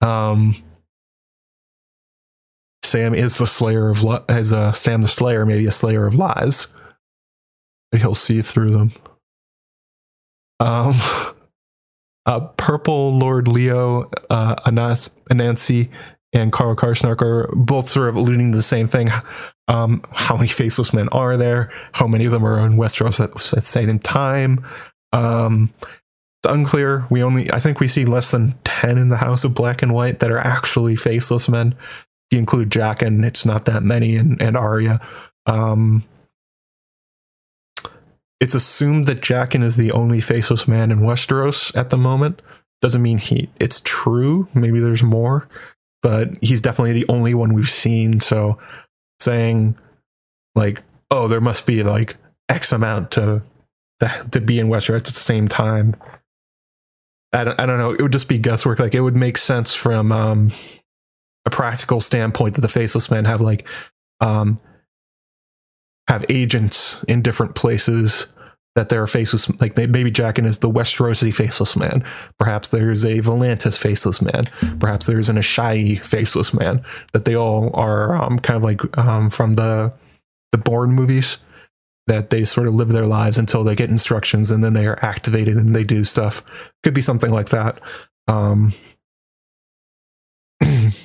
[0.00, 0.54] Um,
[2.82, 6.66] Sam is the slayer of as uh, Sam the Slayer, maybe a slayer of lies.
[7.90, 8.92] But he'll see through them.
[10.60, 10.94] Um,
[12.26, 15.90] uh, Purple Lord Leo uh, Anas- Anansi
[16.32, 19.10] and Carl Karsnark are both sort of alluding to the same thing.
[19.72, 21.72] Um, how many faceless men are there?
[21.92, 24.66] How many of them are in Westeros at, the same time?
[25.14, 27.06] Um, it's unclear.
[27.08, 29.94] We only, I think we see less than 10 in the House of Black and
[29.94, 31.74] White that are actually faceless men.
[32.30, 35.00] You include Jaqen, it's not that many, and, and Arya.
[35.46, 36.04] Um,
[38.38, 42.42] it's assumed that Jaqen is the only faceless man in Westeros at the moment.
[42.82, 44.48] Doesn't mean he it's true.
[44.52, 45.48] Maybe there's more,
[46.02, 48.20] but he's definitely the only one we've seen.
[48.20, 48.58] So
[49.22, 49.78] saying
[50.54, 52.16] like, oh, there must be like
[52.48, 53.42] X amount to
[54.32, 55.94] to be in Westeros at the same time.
[57.32, 57.92] I don't, I don't know.
[57.92, 58.78] It would just be guesswork.
[58.78, 60.50] Like it would make sense from um,
[61.46, 63.66] a practical standpoint that the faceless men have like
[64.20, 64.60] um,
[66.08, 68.26] have agents in different places
[68.74, 72.04] that there are faceless like maybe Jaqen is the Westerosi faceless man.
[72.38, 74.46] Perhaps there's a Volantis faceless man.
[74.78, 76.82] Perhaps there's an Asshai faceless man.
[77.12, 79.92] That they all are um, kind of like um, from the
[80.52, 81.38] the Bourne movies.
[82.08, 84.98] That they sort of live their lives until they get instructions and then they are
[85.04, 86.42] activated and they do stuff.
[86.82, 87.78] Could be something like that.
[88.26, 88.72] Um,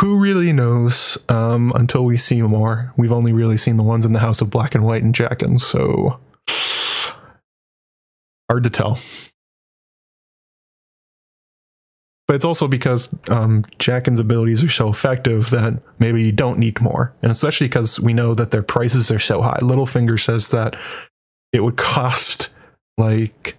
[0.00, 2.92] who really knows um, until we see more?
[2.96, 5.60] We've only really seen the ones in the House of Black and White and Jaqen,
[5.60, 6.20] so
[8.48, 8.98] hard to tell.
[12.28, 16.78] But it's also because um, Jaqen's abilities are so effective that maybe you don't need
[16.80, 17.14] more.
[17.22, 19.58] And especially because we know that their prices are so high.
[19.62, 20.76] Littlefinger says that
[21.54, 22.50] it would cost
[22.98, 23.56] like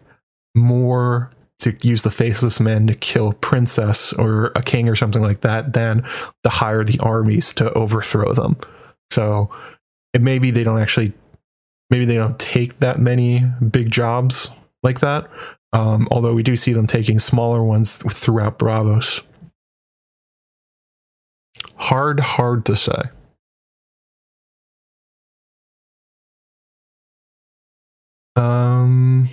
[0.55, 5.41] more to use the faceless men to kill princess or a king or something like
[5.41, 6.03] that than
[6.43, 8.57] to hire the armies to overthrow them.
[9.11, 9.49] So
[10.13, 11.13] it maybe they don't actually
[11.89, 14.49] maybe they don't take that many big jobs
[14.83, 15.29] like that.
[15.73, 19.23] Um, although we do see them taking smaller ones throughout Braavos.
[21.75, 23.03] Hard, hard to say.
[28.35, 29.29] Um,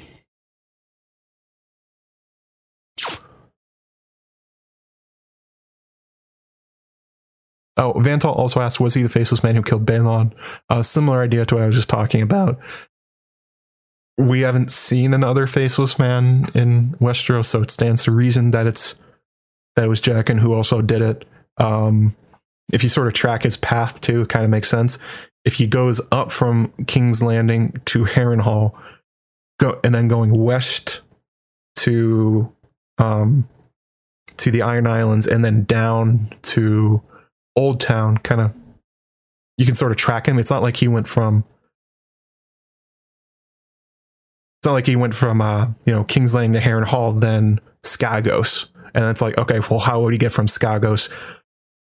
[7.77, 10.33] Oh, Vantal also asked, was he the faceless man who killed Balon?
[10.71, 12.59] A similar idea to what I was just talking about.
[14.17, 18.95] We haven't seen another faceless man in Westeros, so it stands to reason that it's
[19.75, 21.27] that it was Jaqen who also did it.
[21.59, 22.17] Um,
[22.73, 24.99] if you sort of track his path too, it kind of makes sense.
[25.45, 28.73] If he goes up from King's Landing to Harrenhal,
[29.61, 31.03] go and then going west
[31.77, 32.51] to
[32.97, 33.47] um,
[34.39, 37.03] to the Iron Islands, and then down to
[37.57, 38.55] Old Town kind of
[39.57, 40.39] you can sort of track him.
[40.39, 41.45] It's not like he went from
[44.59, 48.69] it's not like he went from uh, you know, King's Lane to Harrenhal, then Skagos.
[48.95, 51.13] And it's like, okay, well, how would he get from Skagos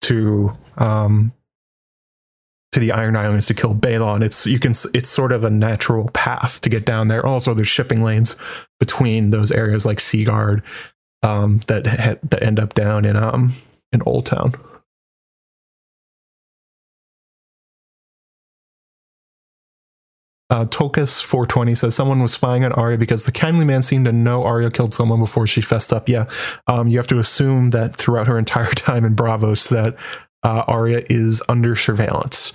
[0.02, 1.32] to um
[2.72, 4.22] to the Iron Islands to kill Balon?
[4.22, 7.24] It's you can it's sort of a natural path to get down there.
[7.24, 8.36] Also, there's shipping lanes
[8.78, 10.62] between those areas like Seaguard
[11.22, 13.54] um that that end up down in um
[13.92, 14.52] in Old Town.
[20.48, 24.12] Uh, Tolkis 420 says someone was spying on Arya because the kindly man seemed to
[24.12, 26.08] know Arya killed someone before she fessed up.
[26.08, 26.26] Yeah,
[26.68, 29.96] um, you have to assume that throughout her entire time in Braavos that
[30.44, 32.52] uh, Arya is under surveillance,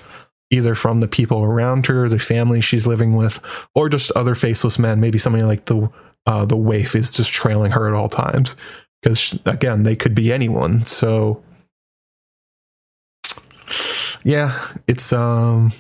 [0.51, 3.39] either from the people around her, the family she's living with,
[3.75, 5.01] or just other faceless men.
[5.01, 5.89] Maybe somebody like the
[6.25, 8.55] uh, the waif is just trailing her at all times.
[9.01, 10.85] Because again, they could be anyone.
[10.85, 11.43] So
[14.23, 15.71] yeah, it's um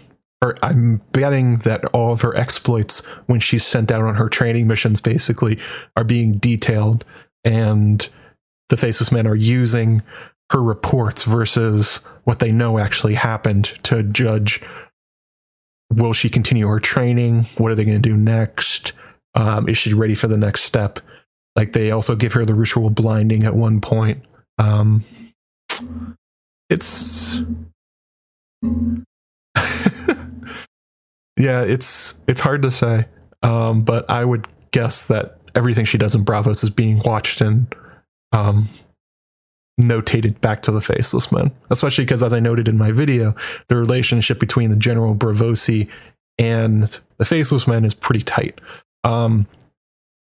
[0.41, 4.99] I'm betting that all of her exploits when she's sent out on her training missions
[4.99, 5.59] basically
[5.95, 7.05] are being detailed
[7.43, 8.07] and
[8.69, 10.01] the faceless men are using
[10.51, 14.61] her reports versus what they know actually happened to judge
[15.91, 17.43] will she continue her training?
[17.57, 18.93] What are they going to do next?
[19.35, 20.99] Um, is she ready for the next step?
[21.55, 24.23] Like they also give her the ritual blinding at one point.
[24.57, 25.03] Um,
[26.69, 27.41] it's
[31.41, 33.05] yeah, it's it's hard to say,
[33.41, 37.73] um, but I would guess that everything she does in Braavos is being watched and
[38.31, 38.69] um,
[39.79, 41.51] notated back to the faceless men.
[41.71, 43.35] Especially because, as I noted in my video,
[43.69, 45.89] the relationship between the General Braavosi
[46.37, 48.61] and the faceless men is pretty tight.
[49.03, 49.47] Um,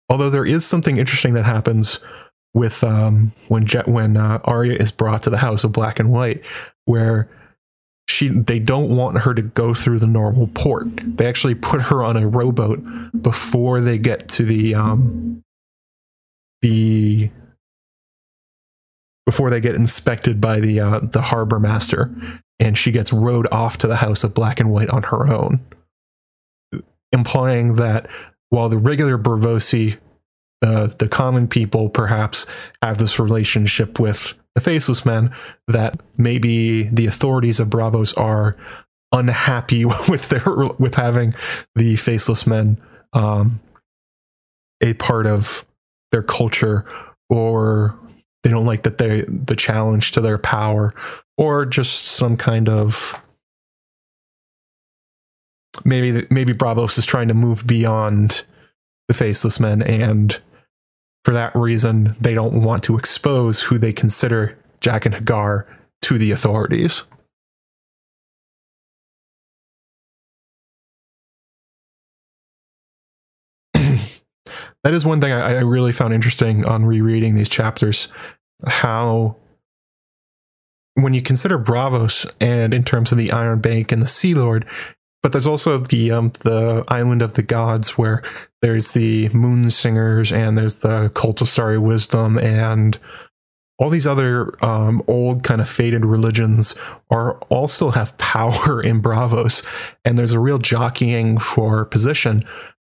[0.09, 1.99] although there is something interesting that happens
[2.55, 6.12] with um, when Jet when uh, Arya is brought to the House of Black and
[6.12, 6.45] White,
[6.85, 7.28] where
[8.11, 10.89] she they don't want her to go through the normal port.
[11.16, 12.82] They actually put her on a rowboat
[13.23, 15.43] before they get to the um
[16.62, 17.31] the
[19.24, 22.11] before they get inspected by the uh, the harbor master,
[22.59, 25.61] and she gets rowed off to the house of Black and White on her own,
[27.12, 28.09] implying that
[28.49, 29.99] while the regular Braavosi,
[30.61, 32.45] the the common people, perhaps
[32.82, 35.35] have this relationship with the Faceless Men,
[35.68, 38.56] that maybe the authorities of Braavos are
[39.12, 40.44] unhappy with their
[40.78, 41.35] with having
[41.74, 42.81] the Faceless Men
[43.12, 43.60] um,
[44.81, 45.64] a part of
[46.12, 46.85] their culture
[47.28, 47.98] or
[48.43, 50.93] they don't like that they the challenge to their power
[51.36, 53.22] or just some kind of
[55.85, 58.44] maybe maybe Braavos is trying to move beyond
[59.09, 60.40] the faceless men and
[61.25, 65.67] for that reason they don't want to expose who they consider Jaqen H'ghar
[66.03, 67.05] to the authorities.
[73.75, 78.09] that is one thing I, I really found interesting on rereading these chapters.
[78.67, 79.37] How,
[80.95, 84.67] when you consider Braavos and in terms of the Iron Bank and the Sea Lord,
[85.23, 88.23] but there's also the um, the Island of the Gods where
[88.63, 92.99] there's the Moon Singers and there's the Cult of Starry Wisdom and
[93.81, 96.75] all these other um, old kind of faded religions
[97.11, 99.65] are all still have power in Braavos,
[100.05, 102.45] and there's a real jockeying for position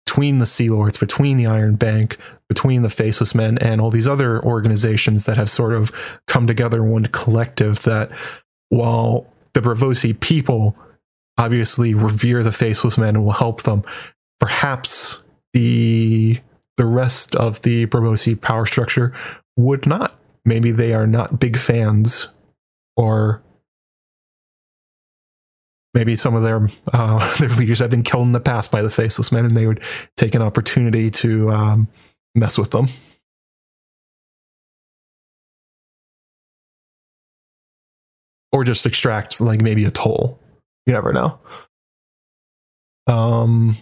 [0.06, 2.18] between the Sea Lords, between the Iron Bank,
[2.50, 5.92] between the Faceless Men, and all these other organizations that have sort of
[6.28, 7.84] come together in one collective.
[7.84, 8.12] That
[8.68, 10.76] while the Braavosi people
[11.38, 13.84] obviously revere the Faceless Men and will help them,
[14.40, 16.40] perhaps the
[16.78, 19.14] the rest of the Braavosi power structure
[19.58, 20.18] would not.
[20.46, 22.30] Maybe they are not big fans
[22.96, 23.44] or
[25.94, 28.90] maybe some of their uh, their leaders have been killed in the past by the
[28.90, 29.82] faceless men, and they would
[30.18, 31.88] take an opportunity to um,
[32.36, 32.88] mess with them.
[38.52, 40.38] Or just extract like maybe a toll.
[40.86, 41.40] You never know.
[43.08, 43.78] Um,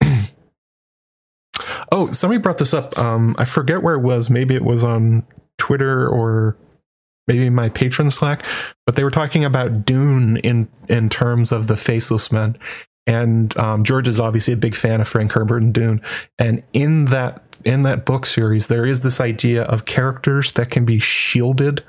[1.92, 2.96] Oh, somebody brought this up.
[2.98, 4.30] Um, I forget where it was.
[4.30, 5.24] Maybe it was on
[5.58, 6.56] Twitter or
[7.26, 8.44] maybe my patron Slack,
[8.86, 12.56] but they were talking about Dune in in terms of the Faceless Men.
[13.10, 16.00] And um, George is obviously a big fan of Frank Herbert and Dune.
[16.38, 20.84] And in that in that book series, there is this idea of characters that can
[20.84, 21.82] be shielded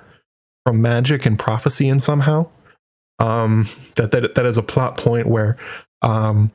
[0.65, 2.47] from magic and prophecy and somehow.
[3.19, 3.67] Um,
[3.97, 5.57] that that that is a plot point where
[6.01, 6.51] um,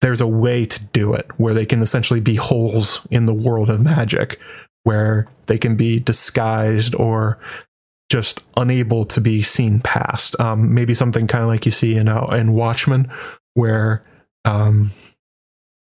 [0.00, 3.70] there's a way to do it where they can essentially be holes in the world
[3.70, 4.38] of magic
[4.84, 7.40] where they can be disguised or
[8.08, 10.38] just unable to be seen past.
[10.40, 13.10] Um, maybe something kind of like you see in uh, in Watchmen,
[13.54, 14.02] where
[14.44, 14.92] um,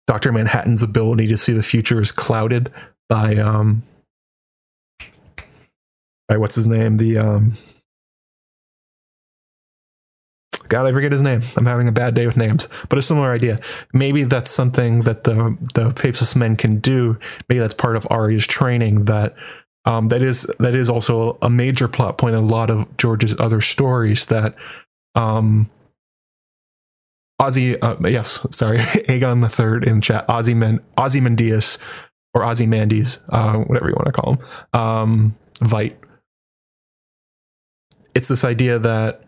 [0.06, 2.72] Doctor Manhattan's ability to see the future is clouded
[3.08, 3.82] by um,
[6.28, 7.56] by what's his name, the um,
[10.68, 11.42] God, I forget his name.
[11.56, 13.60] I'm having a bad day with names, but a similar idea.
[13.92, 17.18] Maybe that's something that the the faceless men can do.
[17.48, 19.04] Maybe that's part of Arya's training.
[19.04, 19.36] That
[19.86, 23.34] um, that is that is also a major plot point in a lot of George's
[23.38, 24.26] other stories.
[24.26, 24.56] That
[25.14, 25.70] um,
[27.40, 30.26] Ozzy, uh, yes, sorry, Aegon the Third in chat.
[30.28, 31.78] Ozyman, Ozymandias
[32.34, 34.80] or Ozymandias, uh, whatever you want to call him.
[34.80, 35.96] Um, Veidt.
[38.14, 39.22] It's this idea that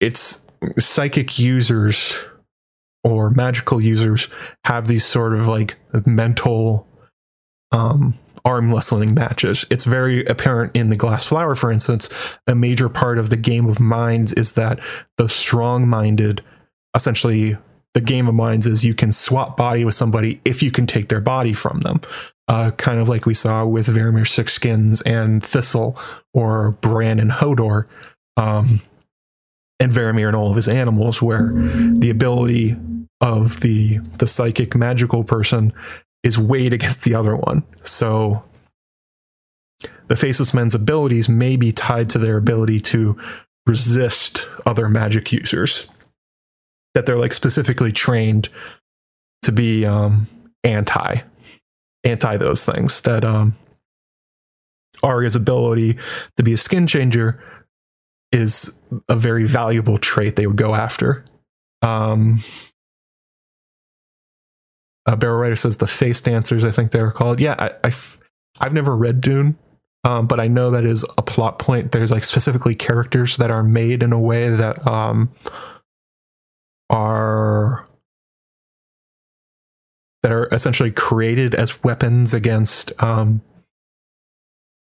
[0.00, 0.40] it's
[0.78, 2.24] psychic users
[3.02, 4.28] or magical users
[4.64, 5.76] have these sort of like
[6.06, 6.86] mental
[7.72, 8.14] um,
[8.44, 9.64] arm wrestling matches.
[9.70, 12.08] It's very apparent in the glass flower, for instance.
[12.46, 14.80] A major part of the game of minds is that
[15.16, 16.42] the strong minded,
[16.94, 17.56] essentially,
[17.94, 21.08] the game of minds is you can swap body with somebody if you can take
[21.08, 22.00] their body from them.
[22.46, 25.98] Uh, kind of like we saw with Varamir Sixskins and Thistle
[26.34, 27.86] or Bran and Hodor.
[28.36, 28.80] Um,
[29.80, 32.76] and Varamir and all of his animals, where the ability
[33.20, 35.72] of the the psychic magical person
[36.24, 37.62] is weighed against the other one.
[37.84, 38.42] So
[40.08, 43.16] the faceless men's abilities may be tied to their ability to
[43.66, 45.88] resist other magic users.
[46.94, 48.48] That they're like specifically trained
[49.42, 50.28] to be um,
[50.62, 51.20] anti
[52.04, 53.00] anti those things.
[53.02, 53.54] That um,
[55.02, 55.98] Arya's ability
[56.36, 57.42] to be a skin changer
[58.30, 58.74] is
[59.08, 61.24] a very valuable trait they would go after.
[61.82, 62.40] Um,
[65.06, 67.40] uh, says the face dancers, I think they were called.
[67.40, 68.20] Yeah, I, I've,
[68.60, 69.58] I've never read Dune.
[70.04, 71.92] um, but I know that is a plot point.
[71.92, 75.30] There's like specifically characters that are made in a way that um,
[76.90, 77.86] are
[80.22, 83.42] that are essentially created as weapons against um,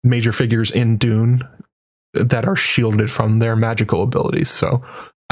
[0.02, 1.43] major figures in Dune
[2.14, 4.51] that are shielded from their magical abilities.
[4.51, 4.82] So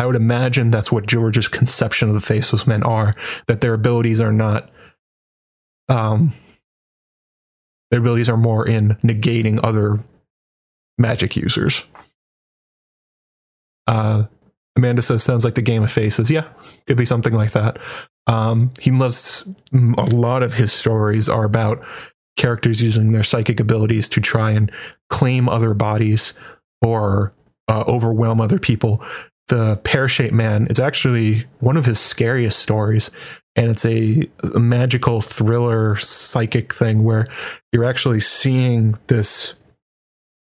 [0.01, 3.13] I would imagine that's what George's conception of the Faceless Men are,
[3.49, 4.71] that their abilities are not
[5.91, 6.33] um
[7.91, 10.01] their abilities are more in negating other
[10.97, 11.85] magic users.
[13.87, 14.25] Uh
[14.75, 16.31] Amanda says sounds like the game of faces.
[16.31, 16.49] Yeah,
[16.87, 17.77] could be something like that.
[18.27, 21.85] Um, he loves a lot of his stories are about
[22.39, 24.73] characters using their psychic abilities to try and
[25.11, 26.33] claim other bodies
[26.81, 27.35] or
[27.69, 29.05] uh, overwhelm other people.
[29.51, 33.11] The pear shaped man is actually one of his scariest stories.
[33.57, 37.27] And it's a, a magical thriller psychic thing where
[37.73, 39.57] you're actually seeing this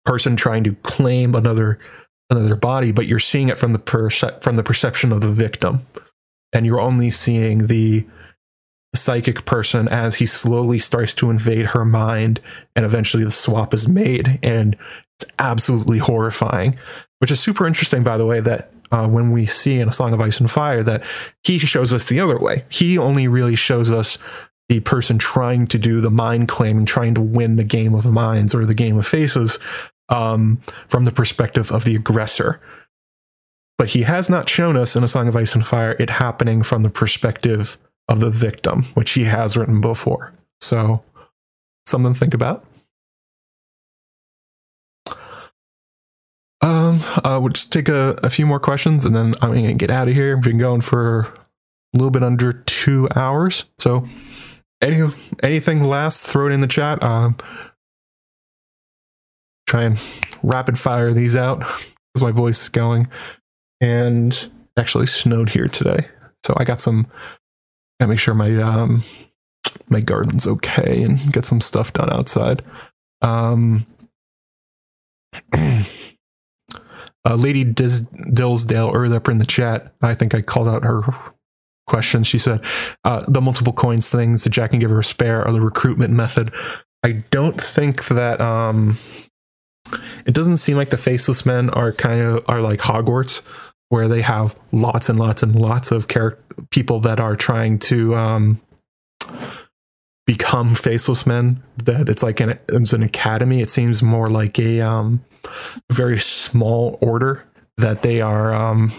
[0.06, 1.80] person trying to claim another
[2.30, 5.86] another body, but you're seeing it from the perce- from the perception of the victim,
[6.54, 8.06] and you're only seeing the
[8.94, 12.42] psychic person as he slowly starts to invade her mind,
[12.76, 14.76] and eventually the swap is made, and
[15.20, 16.78] it's absolutely horrifying.
[17.20, 20.14] Which is super interesting, by the way, that uh, when we see in A Song
[20.14, 21.04] of Ice and Fire that
[21.44, 22.66] he shows us the other way.
[22.70, 24.18] He only really shows us
[24.70, 28.56] the person trying to do the mind claiming, trying to win the game of minds
[28.56, 29.60] or the game of faces
[30.10, 32.60] um, from the perspective of the aggressor.
[33.78, 36.62] But he has not shown us in A Song of Ice and Fire it happening
[36.62, 37.78] from the perspective
[38.08, 40.34] of the victim, which he has written before.
[40.60, 41.04] So,
[41.86, 42.66] something to think about.
[47.24, 50.08] Uh, we'll just take a, a few more questions and then I'm gonna get out
[50.08, 50.36] of here.
[50.36, 51.34] We've been going for
[51.94, 53.66] a little bit under two hours.
[53.80, 54.08] So,
[54.82, 55.02] any
[55.44, 57.02] anything last, throw it in the chat.
[57.04, 57.38] Um,
[59.68, 60.02] try and
[60.44, 61.64] rapid fire these out
[62.16, 63.08] as my voice is going.
[63.80, 66.08] And actually snowed here today,
[66.46, 67.08] so I got some.
[68.00, 69.04] I make sure my um
[69.90, 72.64] my garden's okay and get some stuff done outside.
[73.22, 73.86] Um.
[77.24, 79.94] Uh, Lady Dis- Dillsdale Earth in the chat.
[80.02, 81.02] I think I called out her
[81.88, 82.24] question.
[82.24, 82.64] She said
[83.04, 86.14] uh, the multiple coins things that Jaqen can give her a spare or the recruitment
[86.14, 86.54] method.
[87.04, 88.98] I don't think that um,
[90.26, 93.42] it doesn't seem like the faceless men are kind of are like Hogwarts,
[93.90, 96.38] where they have lots and lots and lots of char-
[96.70, 98.62] people that are trying to um,
[100.26, 101.62] become faceless men.
[101.84, 103.62] That it's like an it's an academy.
[103.62, 105.26] It seems more like a um,
[105.92, 107.46] very small order
[107.78, 108.92] that they are um,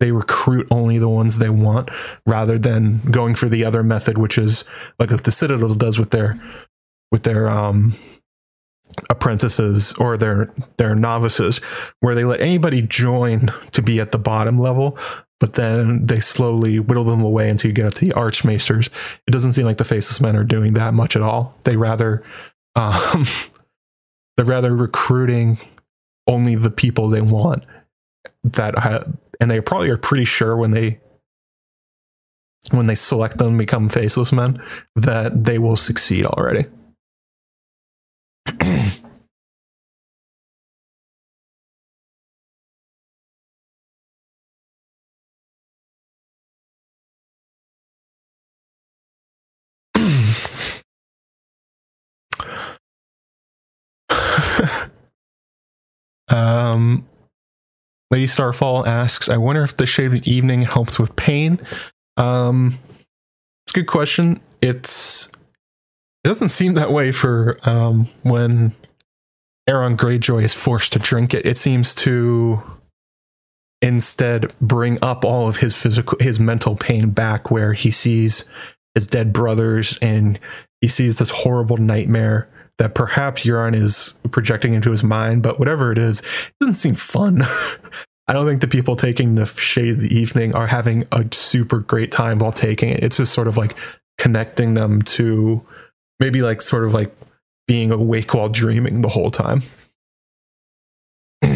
[0.00, 1.90] they recruit only the ones they want
[2.26, 4.64] rather than going for the other method which is
[4.98, 6.36] like the citadel does with their
[7.10, 7.94] with their um
[9.10, 11.58] apprentices or their their novices
[12.00, 14.98] where they let anybody join to be at the bottom level
[15.40, 18.90] but then they slowly whittle them away until you get up to the archmaesters
[19.26, 21.54] it doesn't seem like the faceless men are doing that much at all.
[21.64, 22.22] They rather
[22.76, 23.24] um
[24.36, 25.58] they're rather recruiting
[26.26, 27.64] only the people they want
[28.42, 29.04] that ha-
[29.40, 31.00] and they probably are pretty sure when they
[32.70, 34.60] when they select them become faceless men
[34.96, 36.66] that they will succeed already
[56.28, 57.06] um
[58.10, 61.58] Lady Starfall asks, I wonder if the shade of evening helps with pain.
[62.16, 62.74] Um,
[63.66, 64.40] it's a good question.
[64.62, 68.72] It's it doesn't seem that way for um, when
[69.68, 71.44] Aeron Greyjoy is forced to drink it.
[71.44, 72.62] It seems to
[73.82, 78.44] instead bring up all of his physical, his mental pain back, where he sees
[78.94, 80.38] his dead brothers and
[80.80, 82.48] he sees this horrible nightmare
[82.78, 86.94] that perhaps Euron is projecting into his mind, but whatever it is, it doesn't seem
[86.94, 87.42] fun.
[88.26, 91.80] I don't think the people taking the shade of the evening are having a super
[91.80, 93.02] great time while taking it.
[93.02, 93.76] It's just sort of like
[94.16, 95.64] connecting them to
[96.20, 97.14] maybe like sort of like
[97.66, 99.62] being awake while dreaming the whole time.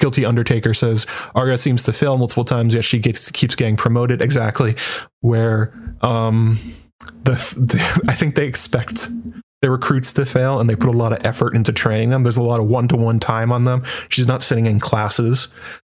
[0.00, 4.20] Guilty Undertaker says Arya seems to fail multiple times, yet she gets keeps getting promoted.
[4.20, 4.76] Exactly,
[5.20, 5.72] where
[6.02, 6.58] um,
[7.22, 9.08] the, the I think they expect
[9.62, 12.22] their recruits to fail and they put a lot of effort into training them.
[12.22, 13.82] There's a lot of one to one time on them.
[14.08, 15.48] She's not sitting in classes.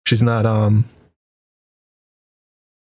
[0.07, 0.85] She's not um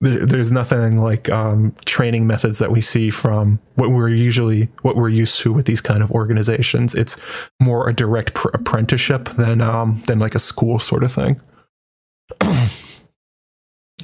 [0.04, 4.98] there, there's nothing like um, training methods that we see from what we're usually what
[4.98, 6.94] we're used to with these kind of organizations.
[6.94, 7.18] It's
[7.62, 11.40] more a direct pr- apprenticeship than um, than like a school sort of thing.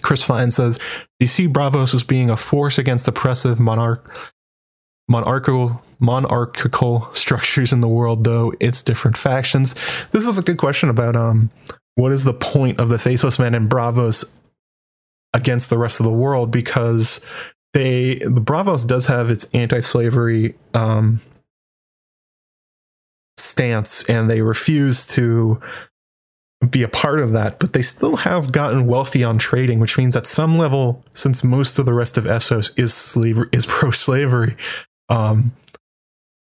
[0.01, 0.83] Chris Fine says, "Do
[1.19, 4.33] you see Braavos as being a force against oppressive monarch
[5.09, 9.75] monarchical monarchical structures in the world, though it's different factions?"
[10.11, 11.51] This is a good question about um,
[11.95, 14.25] what is the point of the Faceless Men and Braavos
[15.33, 17.21] against the rest of the world because
[17.73, 21.21] they the Braavos does have its anti-slavery um,
[23.37, 25.61] stance and they refuse to
[26.69, 30.15] be a part of that, but they still have gotten wealthy on trading, which means
[30.15, 34.57] at some level, since most of the rest of Essos is slavery is pro-slavery,
[35.07, 35.53] um,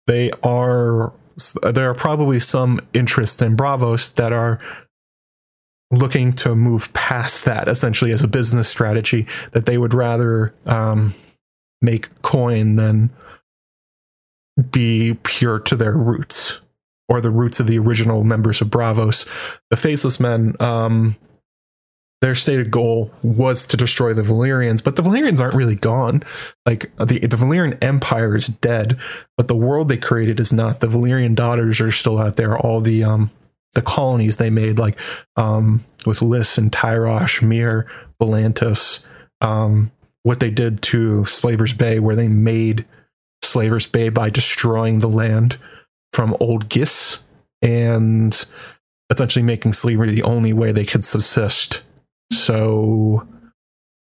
[0.07, 1.13] they are
[1.63, 4.59] there are probably some interests in Braavos that are
[5.91, 11.15] looking to move past that essentially as a business strategy that they would rather um,
[11.81, 13.11] make coin than
[14.71, 16.61] be pure to their roots
[17.09, 19.27] or the roots of the original members of Braavos.
[19.71, 21.17] The Faceless Men, um,
[22.23, 26.23] their stated goal was to destroy the Valyrians, but the Valyrians aren't really gone.
[26.65, 28.99] Like the the Valyrian Empire is dead,
[29.37, 30.81] but the world they created is not.
[30.81, 32.59] The Valyrian daughters are still out there.
[32.59, 33.31] All the um
[33.75, 34.99] the colonies they made, like
[35.37, 37.87] um with Lys and Tyrosh, Myr,
[38.21, 39.05] Volantis,
[39.41, 39.91] um,
[40.23, 42.87] what they did to Slaver's Bay, where they made
[43.43, 45.59] Slaver's Bay by destroying the land
[46.13, 47.23] from Old Ghis
[47.63, 48.47] and
[49.11, 51.83] essentially making slavery the only way they could subsist.
[52.33, 53.27] So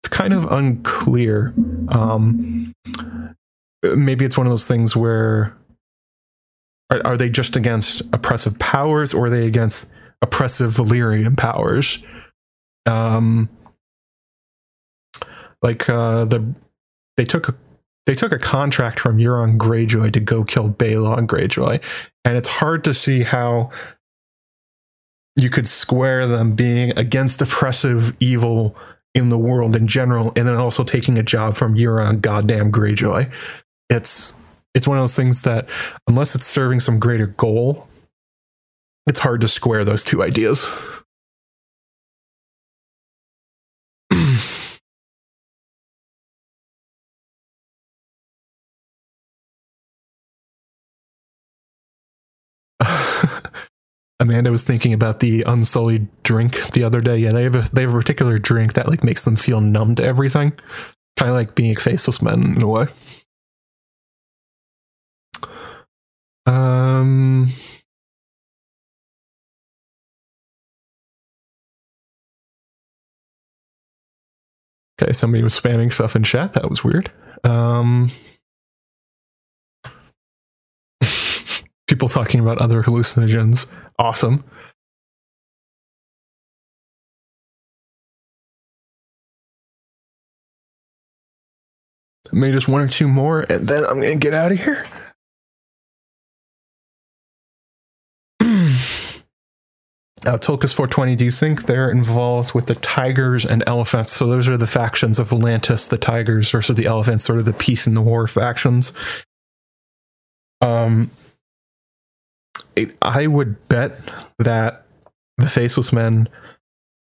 [0.02, 1.54] it's kind of unclear.
[1.88, 2.72] Um,
[3.82, 5.56] maybe it's one of those things where
[6.90, 9.90] are, are, they just against oppressive powers or are they against
[10.22, 11.98] oppressive Valyrian powers?
[12.86, 13.48] Um,
[15.62, 16.54] like uh, the
[17.16, 17.56] they took
[18.06, 21.82] they took a contract from Euron Greyjoy to go kill Balon Greyjoy,
[22.24, 23.70] and it's hard to see how
[25.42, 28.76] you could square them being against oppressive evil
[29.14, 33.30] in the world in general, and then also taking a job from Euron goddamn Greyjoy.
[33.88, 34.34] It's
[34.74, 35.68] it's one of those things that
[36.06, 37.88] unless it's serving some greater goal,
[39.06, 40.70] it's hard to square those two ideas.
[54.20, 57.16] Amanda was thinking about the unsullied drink the other day.
[57.16, 59.94] Yeah, they have a they have a particular drink that like makes them feel numb
[59.96, 60.52] to everything.
[61.16, 62.86] Kind of like being faceless men in a way.
[66.46, 67.48] Um
[75.00, 76.52] Okay, somebody was spamming stuff in chat.
[76.52, 77.10] That was weird.
[77.42, 78.10] Um
[81.90, 83.66] people talking about other hallucinogens.
[83.98, 84.44] Awesome.
[92.32, 94.84] Maybe just one or two more, and then I'm going to get out of here.
[100.26, 104.12] Uh, Tolkis 420, do you think they're involved with the tigers and elephants?
[104.12, 107.54] So those are the factions of Volantis, the tigers versus the elephants, sort of the
[107.54, 108.92] peace and the war factions.
[110.60, 111.10] Um,
[113.02, 113.98] I would bet
[114.38, 114.86] that
[115.38, 116.28] the Faceless Men,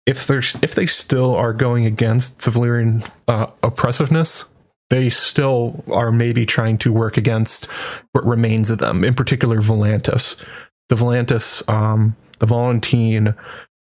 [0.07, 4.49] if they're if they still are going against the Valyrian uh, oppressiveness,
[4.91, 7.67] they still are maybe trying to work against
[8.13, 9.05] what remains of them.
[9.05, 10.43] In particular, Volantis,
[10.89, 13.37] the Volantis, um, the Volantene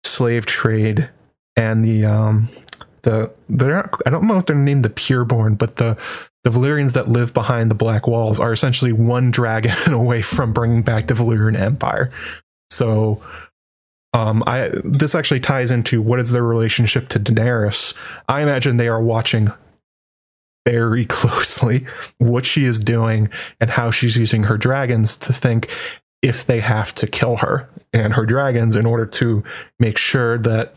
[0.04, 1.10] slave trade,
[1.56, 2.50] and the um,
[3.02, 5.98] the they're not, I don't know if they're named the Pureborn, but the
[6.44, 10.82] the Valyrians that live behind the Black Walls are essentially one dragon away from bringing
[10.82, 12.12] back the Valyrian Empire.
[12.70, 13.22] So,
[14.14, 17.94] um, I this actually ties into what is their relationship to Daenerys.
[18.28, 19.52] I imagine they are watching
[20.66, 21.86] very closely
[22.18, 25.72] what she is doing and how she's using her dragons to think
[26.22, 29.44] if they have to kill her and her dragons in order to
[29.80, 30.76] make sure that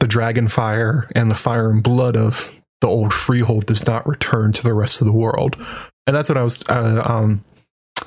[0.00, 4.52] the dragon fire and the fire and blood of the old freehold does not return
[4.52, 5.56] to the rest of the world.
[6.06, 7.44] And that's what I was uh, um,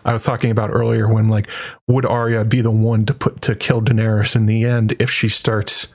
[0.06, 1.48] I was talking about earlier when like
[1.88, 5.28] would Arya be the one to put to kill Daenerys in the end if she
[5.28, 5.94] starts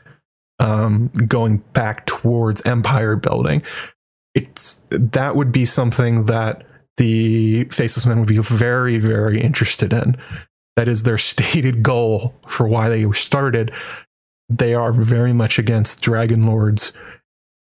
[0.60, 3.62] um, going back towards empire building?
[4.34, 6.66] It's that would be something that
[6.98, 10.16] the faceless men would be very very interested in.
[10.76, 13.72] That is their stated goal for why they started.
[14.50, 16.92] They are very much against dragon lords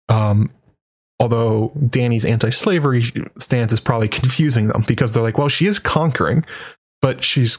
[0.09, 0.51] Um,
[1.23, 3.05] although Dany's anti-slavery
[3.39, 6.45] stance is probably confusing them because they're like, well, she is conquering,
[7.01, 7.59] but she's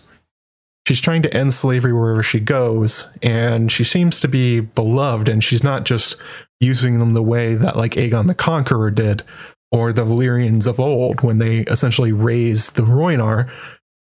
[0.86, 5.42] she's trying to end slavery wherever she goes, and she seems to be beloved, and
[5.42, 6.18] she's not just
[6.60, 9.24] using them the way that like Aegon the Conqueror did,
[9.72, 13.50] or the Valyrians of old when they essentially razed the Rhoynar.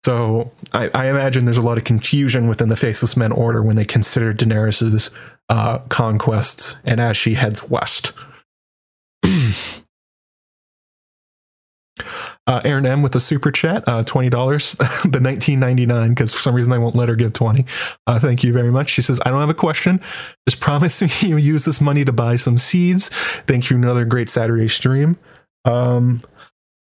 [0.06, 3.76] So I, I, imagine there's a lot of confusion within the Faceless Men Order when
[3.76, 5.12] they consider Daenerys's
[5.50, 8.14] uh, conquests and as she heads west.
[12.48, 14.74] Uh, Aaron M with a super chat, uh, twenty dollars,
[15.10, 17.66] the nineteen ninety nine, because for some reason I won't let her give twenty.
[18.08, 18.90] Uh, thank you very much.
[18.90, 20.02] She says, "I don't have a question.
[20.50, 23.10] Just promise me you use this money to buy some seeds.
[23.48, 23.78] Thank you.
[23.78, 25.18] Another great Saturday stream.
[25.66, 26.24] Um,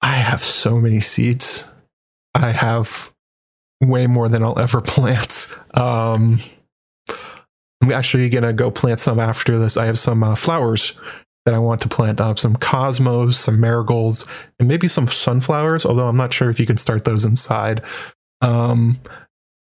[0.02, 1.66] I have so many seeds.
[2.36, 3.12] I have
[3.82, 5.54] way more than I'll ever plant.
[5.74, 6.40] Um,
[7.82, 9.78] I'm actually gonna go plant some after this.
[9.78, 10.94] I have some uh, flowers
[11.46, 14.26] that I want to plant up some cosmos, some marigolds,
[14.60, 17.82] and maybe some sunflowers, although I'm not sure if you can start those inside.
[18.42, 19.00] Um,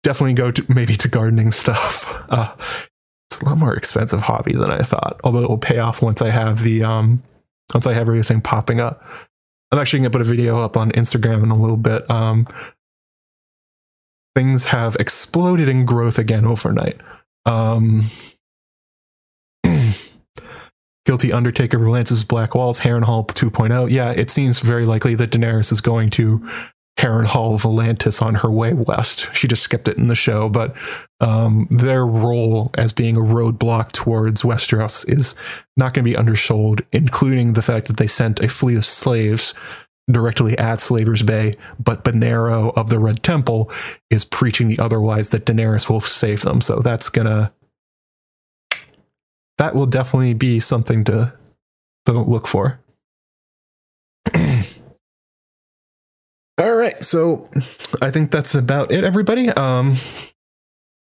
[0.02, 2.24] definitely go to maybe to gardening stuff.
[2.30, 2.54] Uh,
[3.30, 6.20] it's a lot more expensive hobby than I thought, although it will pay off once
[6.22, 7.22] I have the um,
[7.72, 9.04] once I have everything popping up.
[9.70, 12.10] I'm actually gonna put a video up on Instagram in a little bit.
[12.10, 12.48] Um,
[14.34, 17.00] things have exploded in growth again overnight.
[17.46, 18.10] Um,
[21.10, 23.90] Guilty Undertaker relances Black Walls, Harrenhal 2.0.
[23.90, 26.38] Yeah, it seems very likely that Daenerys is going to
[27.00, 29.28] Harrenhal Volantis on her way west.
[29.34, 30.76] She just skipped it in the show, but
[31.20, 35.34] um, their role as being a roadblock towards Westeros is
[35.76, 39.52] not going to be undersold, including the fact that they sent a fleet of slaves
[40.08, 43.68] directly at Slaver's Bay, but Benerro of the Red Temple
[44.10, 46.60] is preaching the otherwise that Daenerys will save them.
[46.60, 47.52] So that's gonna
[49.60, 51.34] that will definitely be something to
[52.06, 52.80] to look for.
[56.58, 57.50] All right, so
[58.00, 59.50] I think that's about it, everybody.
[59.50, 59.96] Um,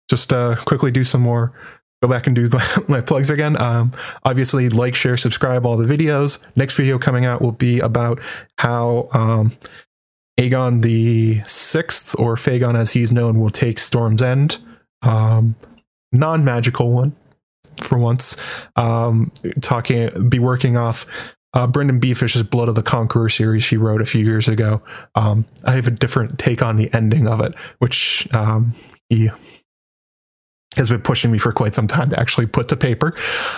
[0.10, 1.54] just uh, quickly do some more.
[2.02, 2.50] Go back and do
[2.88, 3.62] my plugs again.
[3.62, 3.92] Um,
[4.24, 6.40] obviously, like, share, subscribe, all the videos.
[6.56, 8.20] Next video coming out will be about
[8.58, 9.52] how um,
[10.40, 14.58] Aegon the Sixth, or Fagon as he's known, will take Storm's End.
[15.04, 15.56] Um,
[16.12, 17.16] non-magical one
[17.78, 18.38] for once.
[18.76, 19.32] Um,
[19.62, 21.06] talking, be working off
[21.54, 24.82] uh, BryndenBFish's Blood of the Conqueror series she wrote a few years ago.
[25.16, 28.74] Um, I have a different take on the ending of it, which um,
[29.10, 29.30] he
[30.78, 33.14] has been pushing me for quite some time to actually put to paper.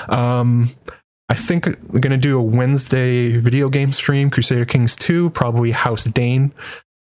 [0.10, 0.72] Um,
[1.30, 5.72] I think I'm going to do a Wednesday video game stream, Crusader Kings 2, probably
[5.72, 6.54] House Dayne.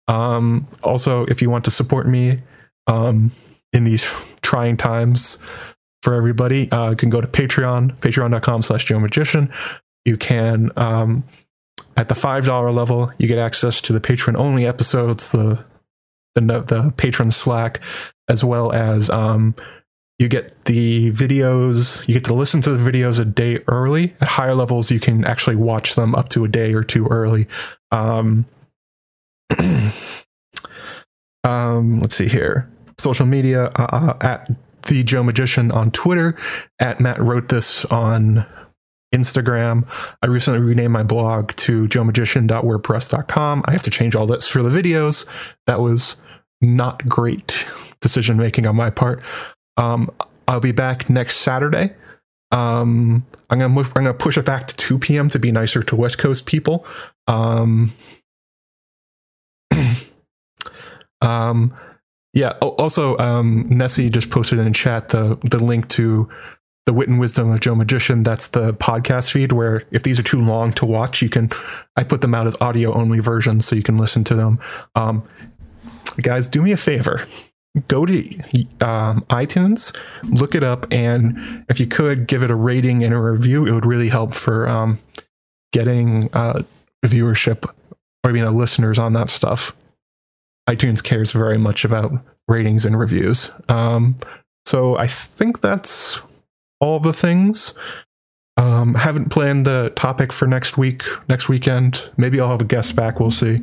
[0.09, 2.41] Um, also, if you want to support me
[2.87, 3.31] um,
[3.73, 5.39] in these trying times,
[6.03, 6.71] for everybody.
[6.71, 9.53] Uh, you can go to Patreon, patreon.com slash Joe Magician.
[10.05, 11.25] You can, um,
[11.97, 15.65] at the $5 level, you get access to the patron only episodes, the,
[16.35, 17.81] the, the patron Slack,
[18.29, 19.55] as well as, um,
[20.19, 24.17] you get the videos, you get to listen to the videos a day early.
[24.21, 27.47] At higher levels, you can actually watch them up to a day or two early.
[27.93, 28.45] Um,
[31.45, 32.69] um, let's see here.
[32.99, 34.51] Social media uh, uh at
[34.83, 36.37] the Joe Magician on Twitter,
[36.79, 38.47] at Matt wrote this on
[39.15, 39.87] Instagram.
[40.23, 43.65] I recently renamed my blog to joemagician.wordpress.com.
[43.67, 45.27] I have to change all this for the videos.
[45.67, 46.17] That was
[46.61, 47.67] not great
[48.01, 49.23] decision making on my part.
[49.77, 50.11] Um,
[50.47, 51.95] I'll be back next Saturday.
[52.51, 55.29] Um, I'm gonna I'm gonna push it back to 2 p.m.
[55.29, 56.87] to be nicer to West Coast people.
[57.27, 57.93] Um,
[61.21, 61.75] um,
[62.39, 62.51] yeah.
[62.61, 66.29] Also, um, Nessie just posted in chat the the link to
[66.87, 68.23] the Wit and Wisdom of Joe Magician.
[68.23, 71.51] That's the podcast feed where if these are too long to watch, you can.
[71.97, 74.61] I put them out as audio only versions so you can listen to them.
[74.95, 75.25] Um,
[76.23, 77.27] guys, do me a favor.
[77.89, 78.17] Go to
[78.81, 83.21] um, iTunes, look it up, and if you could give it a rating and a
[83.21, 85.01] review, it would really help for um,
[85.73, 86.63] getting uh,
[87.05, 87.69] viewership
[88.25, 89.75] or you listeners on that stuff
[90.69, 92.13] iTunes cares very much about
[92.47, 93.51] ratings and reviews.
[93.69, 94.17] Um,
[94.67, 96.21] so I think that's
[96.81, 97.75] all the things.
[98.59, 102.11] Um, haven't planned the topic for next week, next weekend.
[102.17, 103.21] Maybe I'll have a guest back.
[103.21, 103.61] We'll see.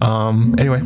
[0.00, 0.82] Um, anyway,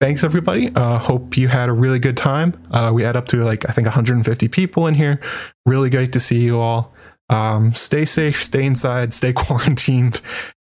[0.00, 0.70] thanks everybody.
[0.74, 2.54] Uh, hope you had a really good time.
[2.70, 5.20] Uh, we add up to like I think 150 people in here.
[5.66, 6.94] Really great to see you all.
[7.28, 10.20] Um, stay safe, stay inside, stay quarantined,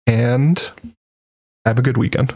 [0.05, 0.71] and
[1.65, 2.33] have a good weekend.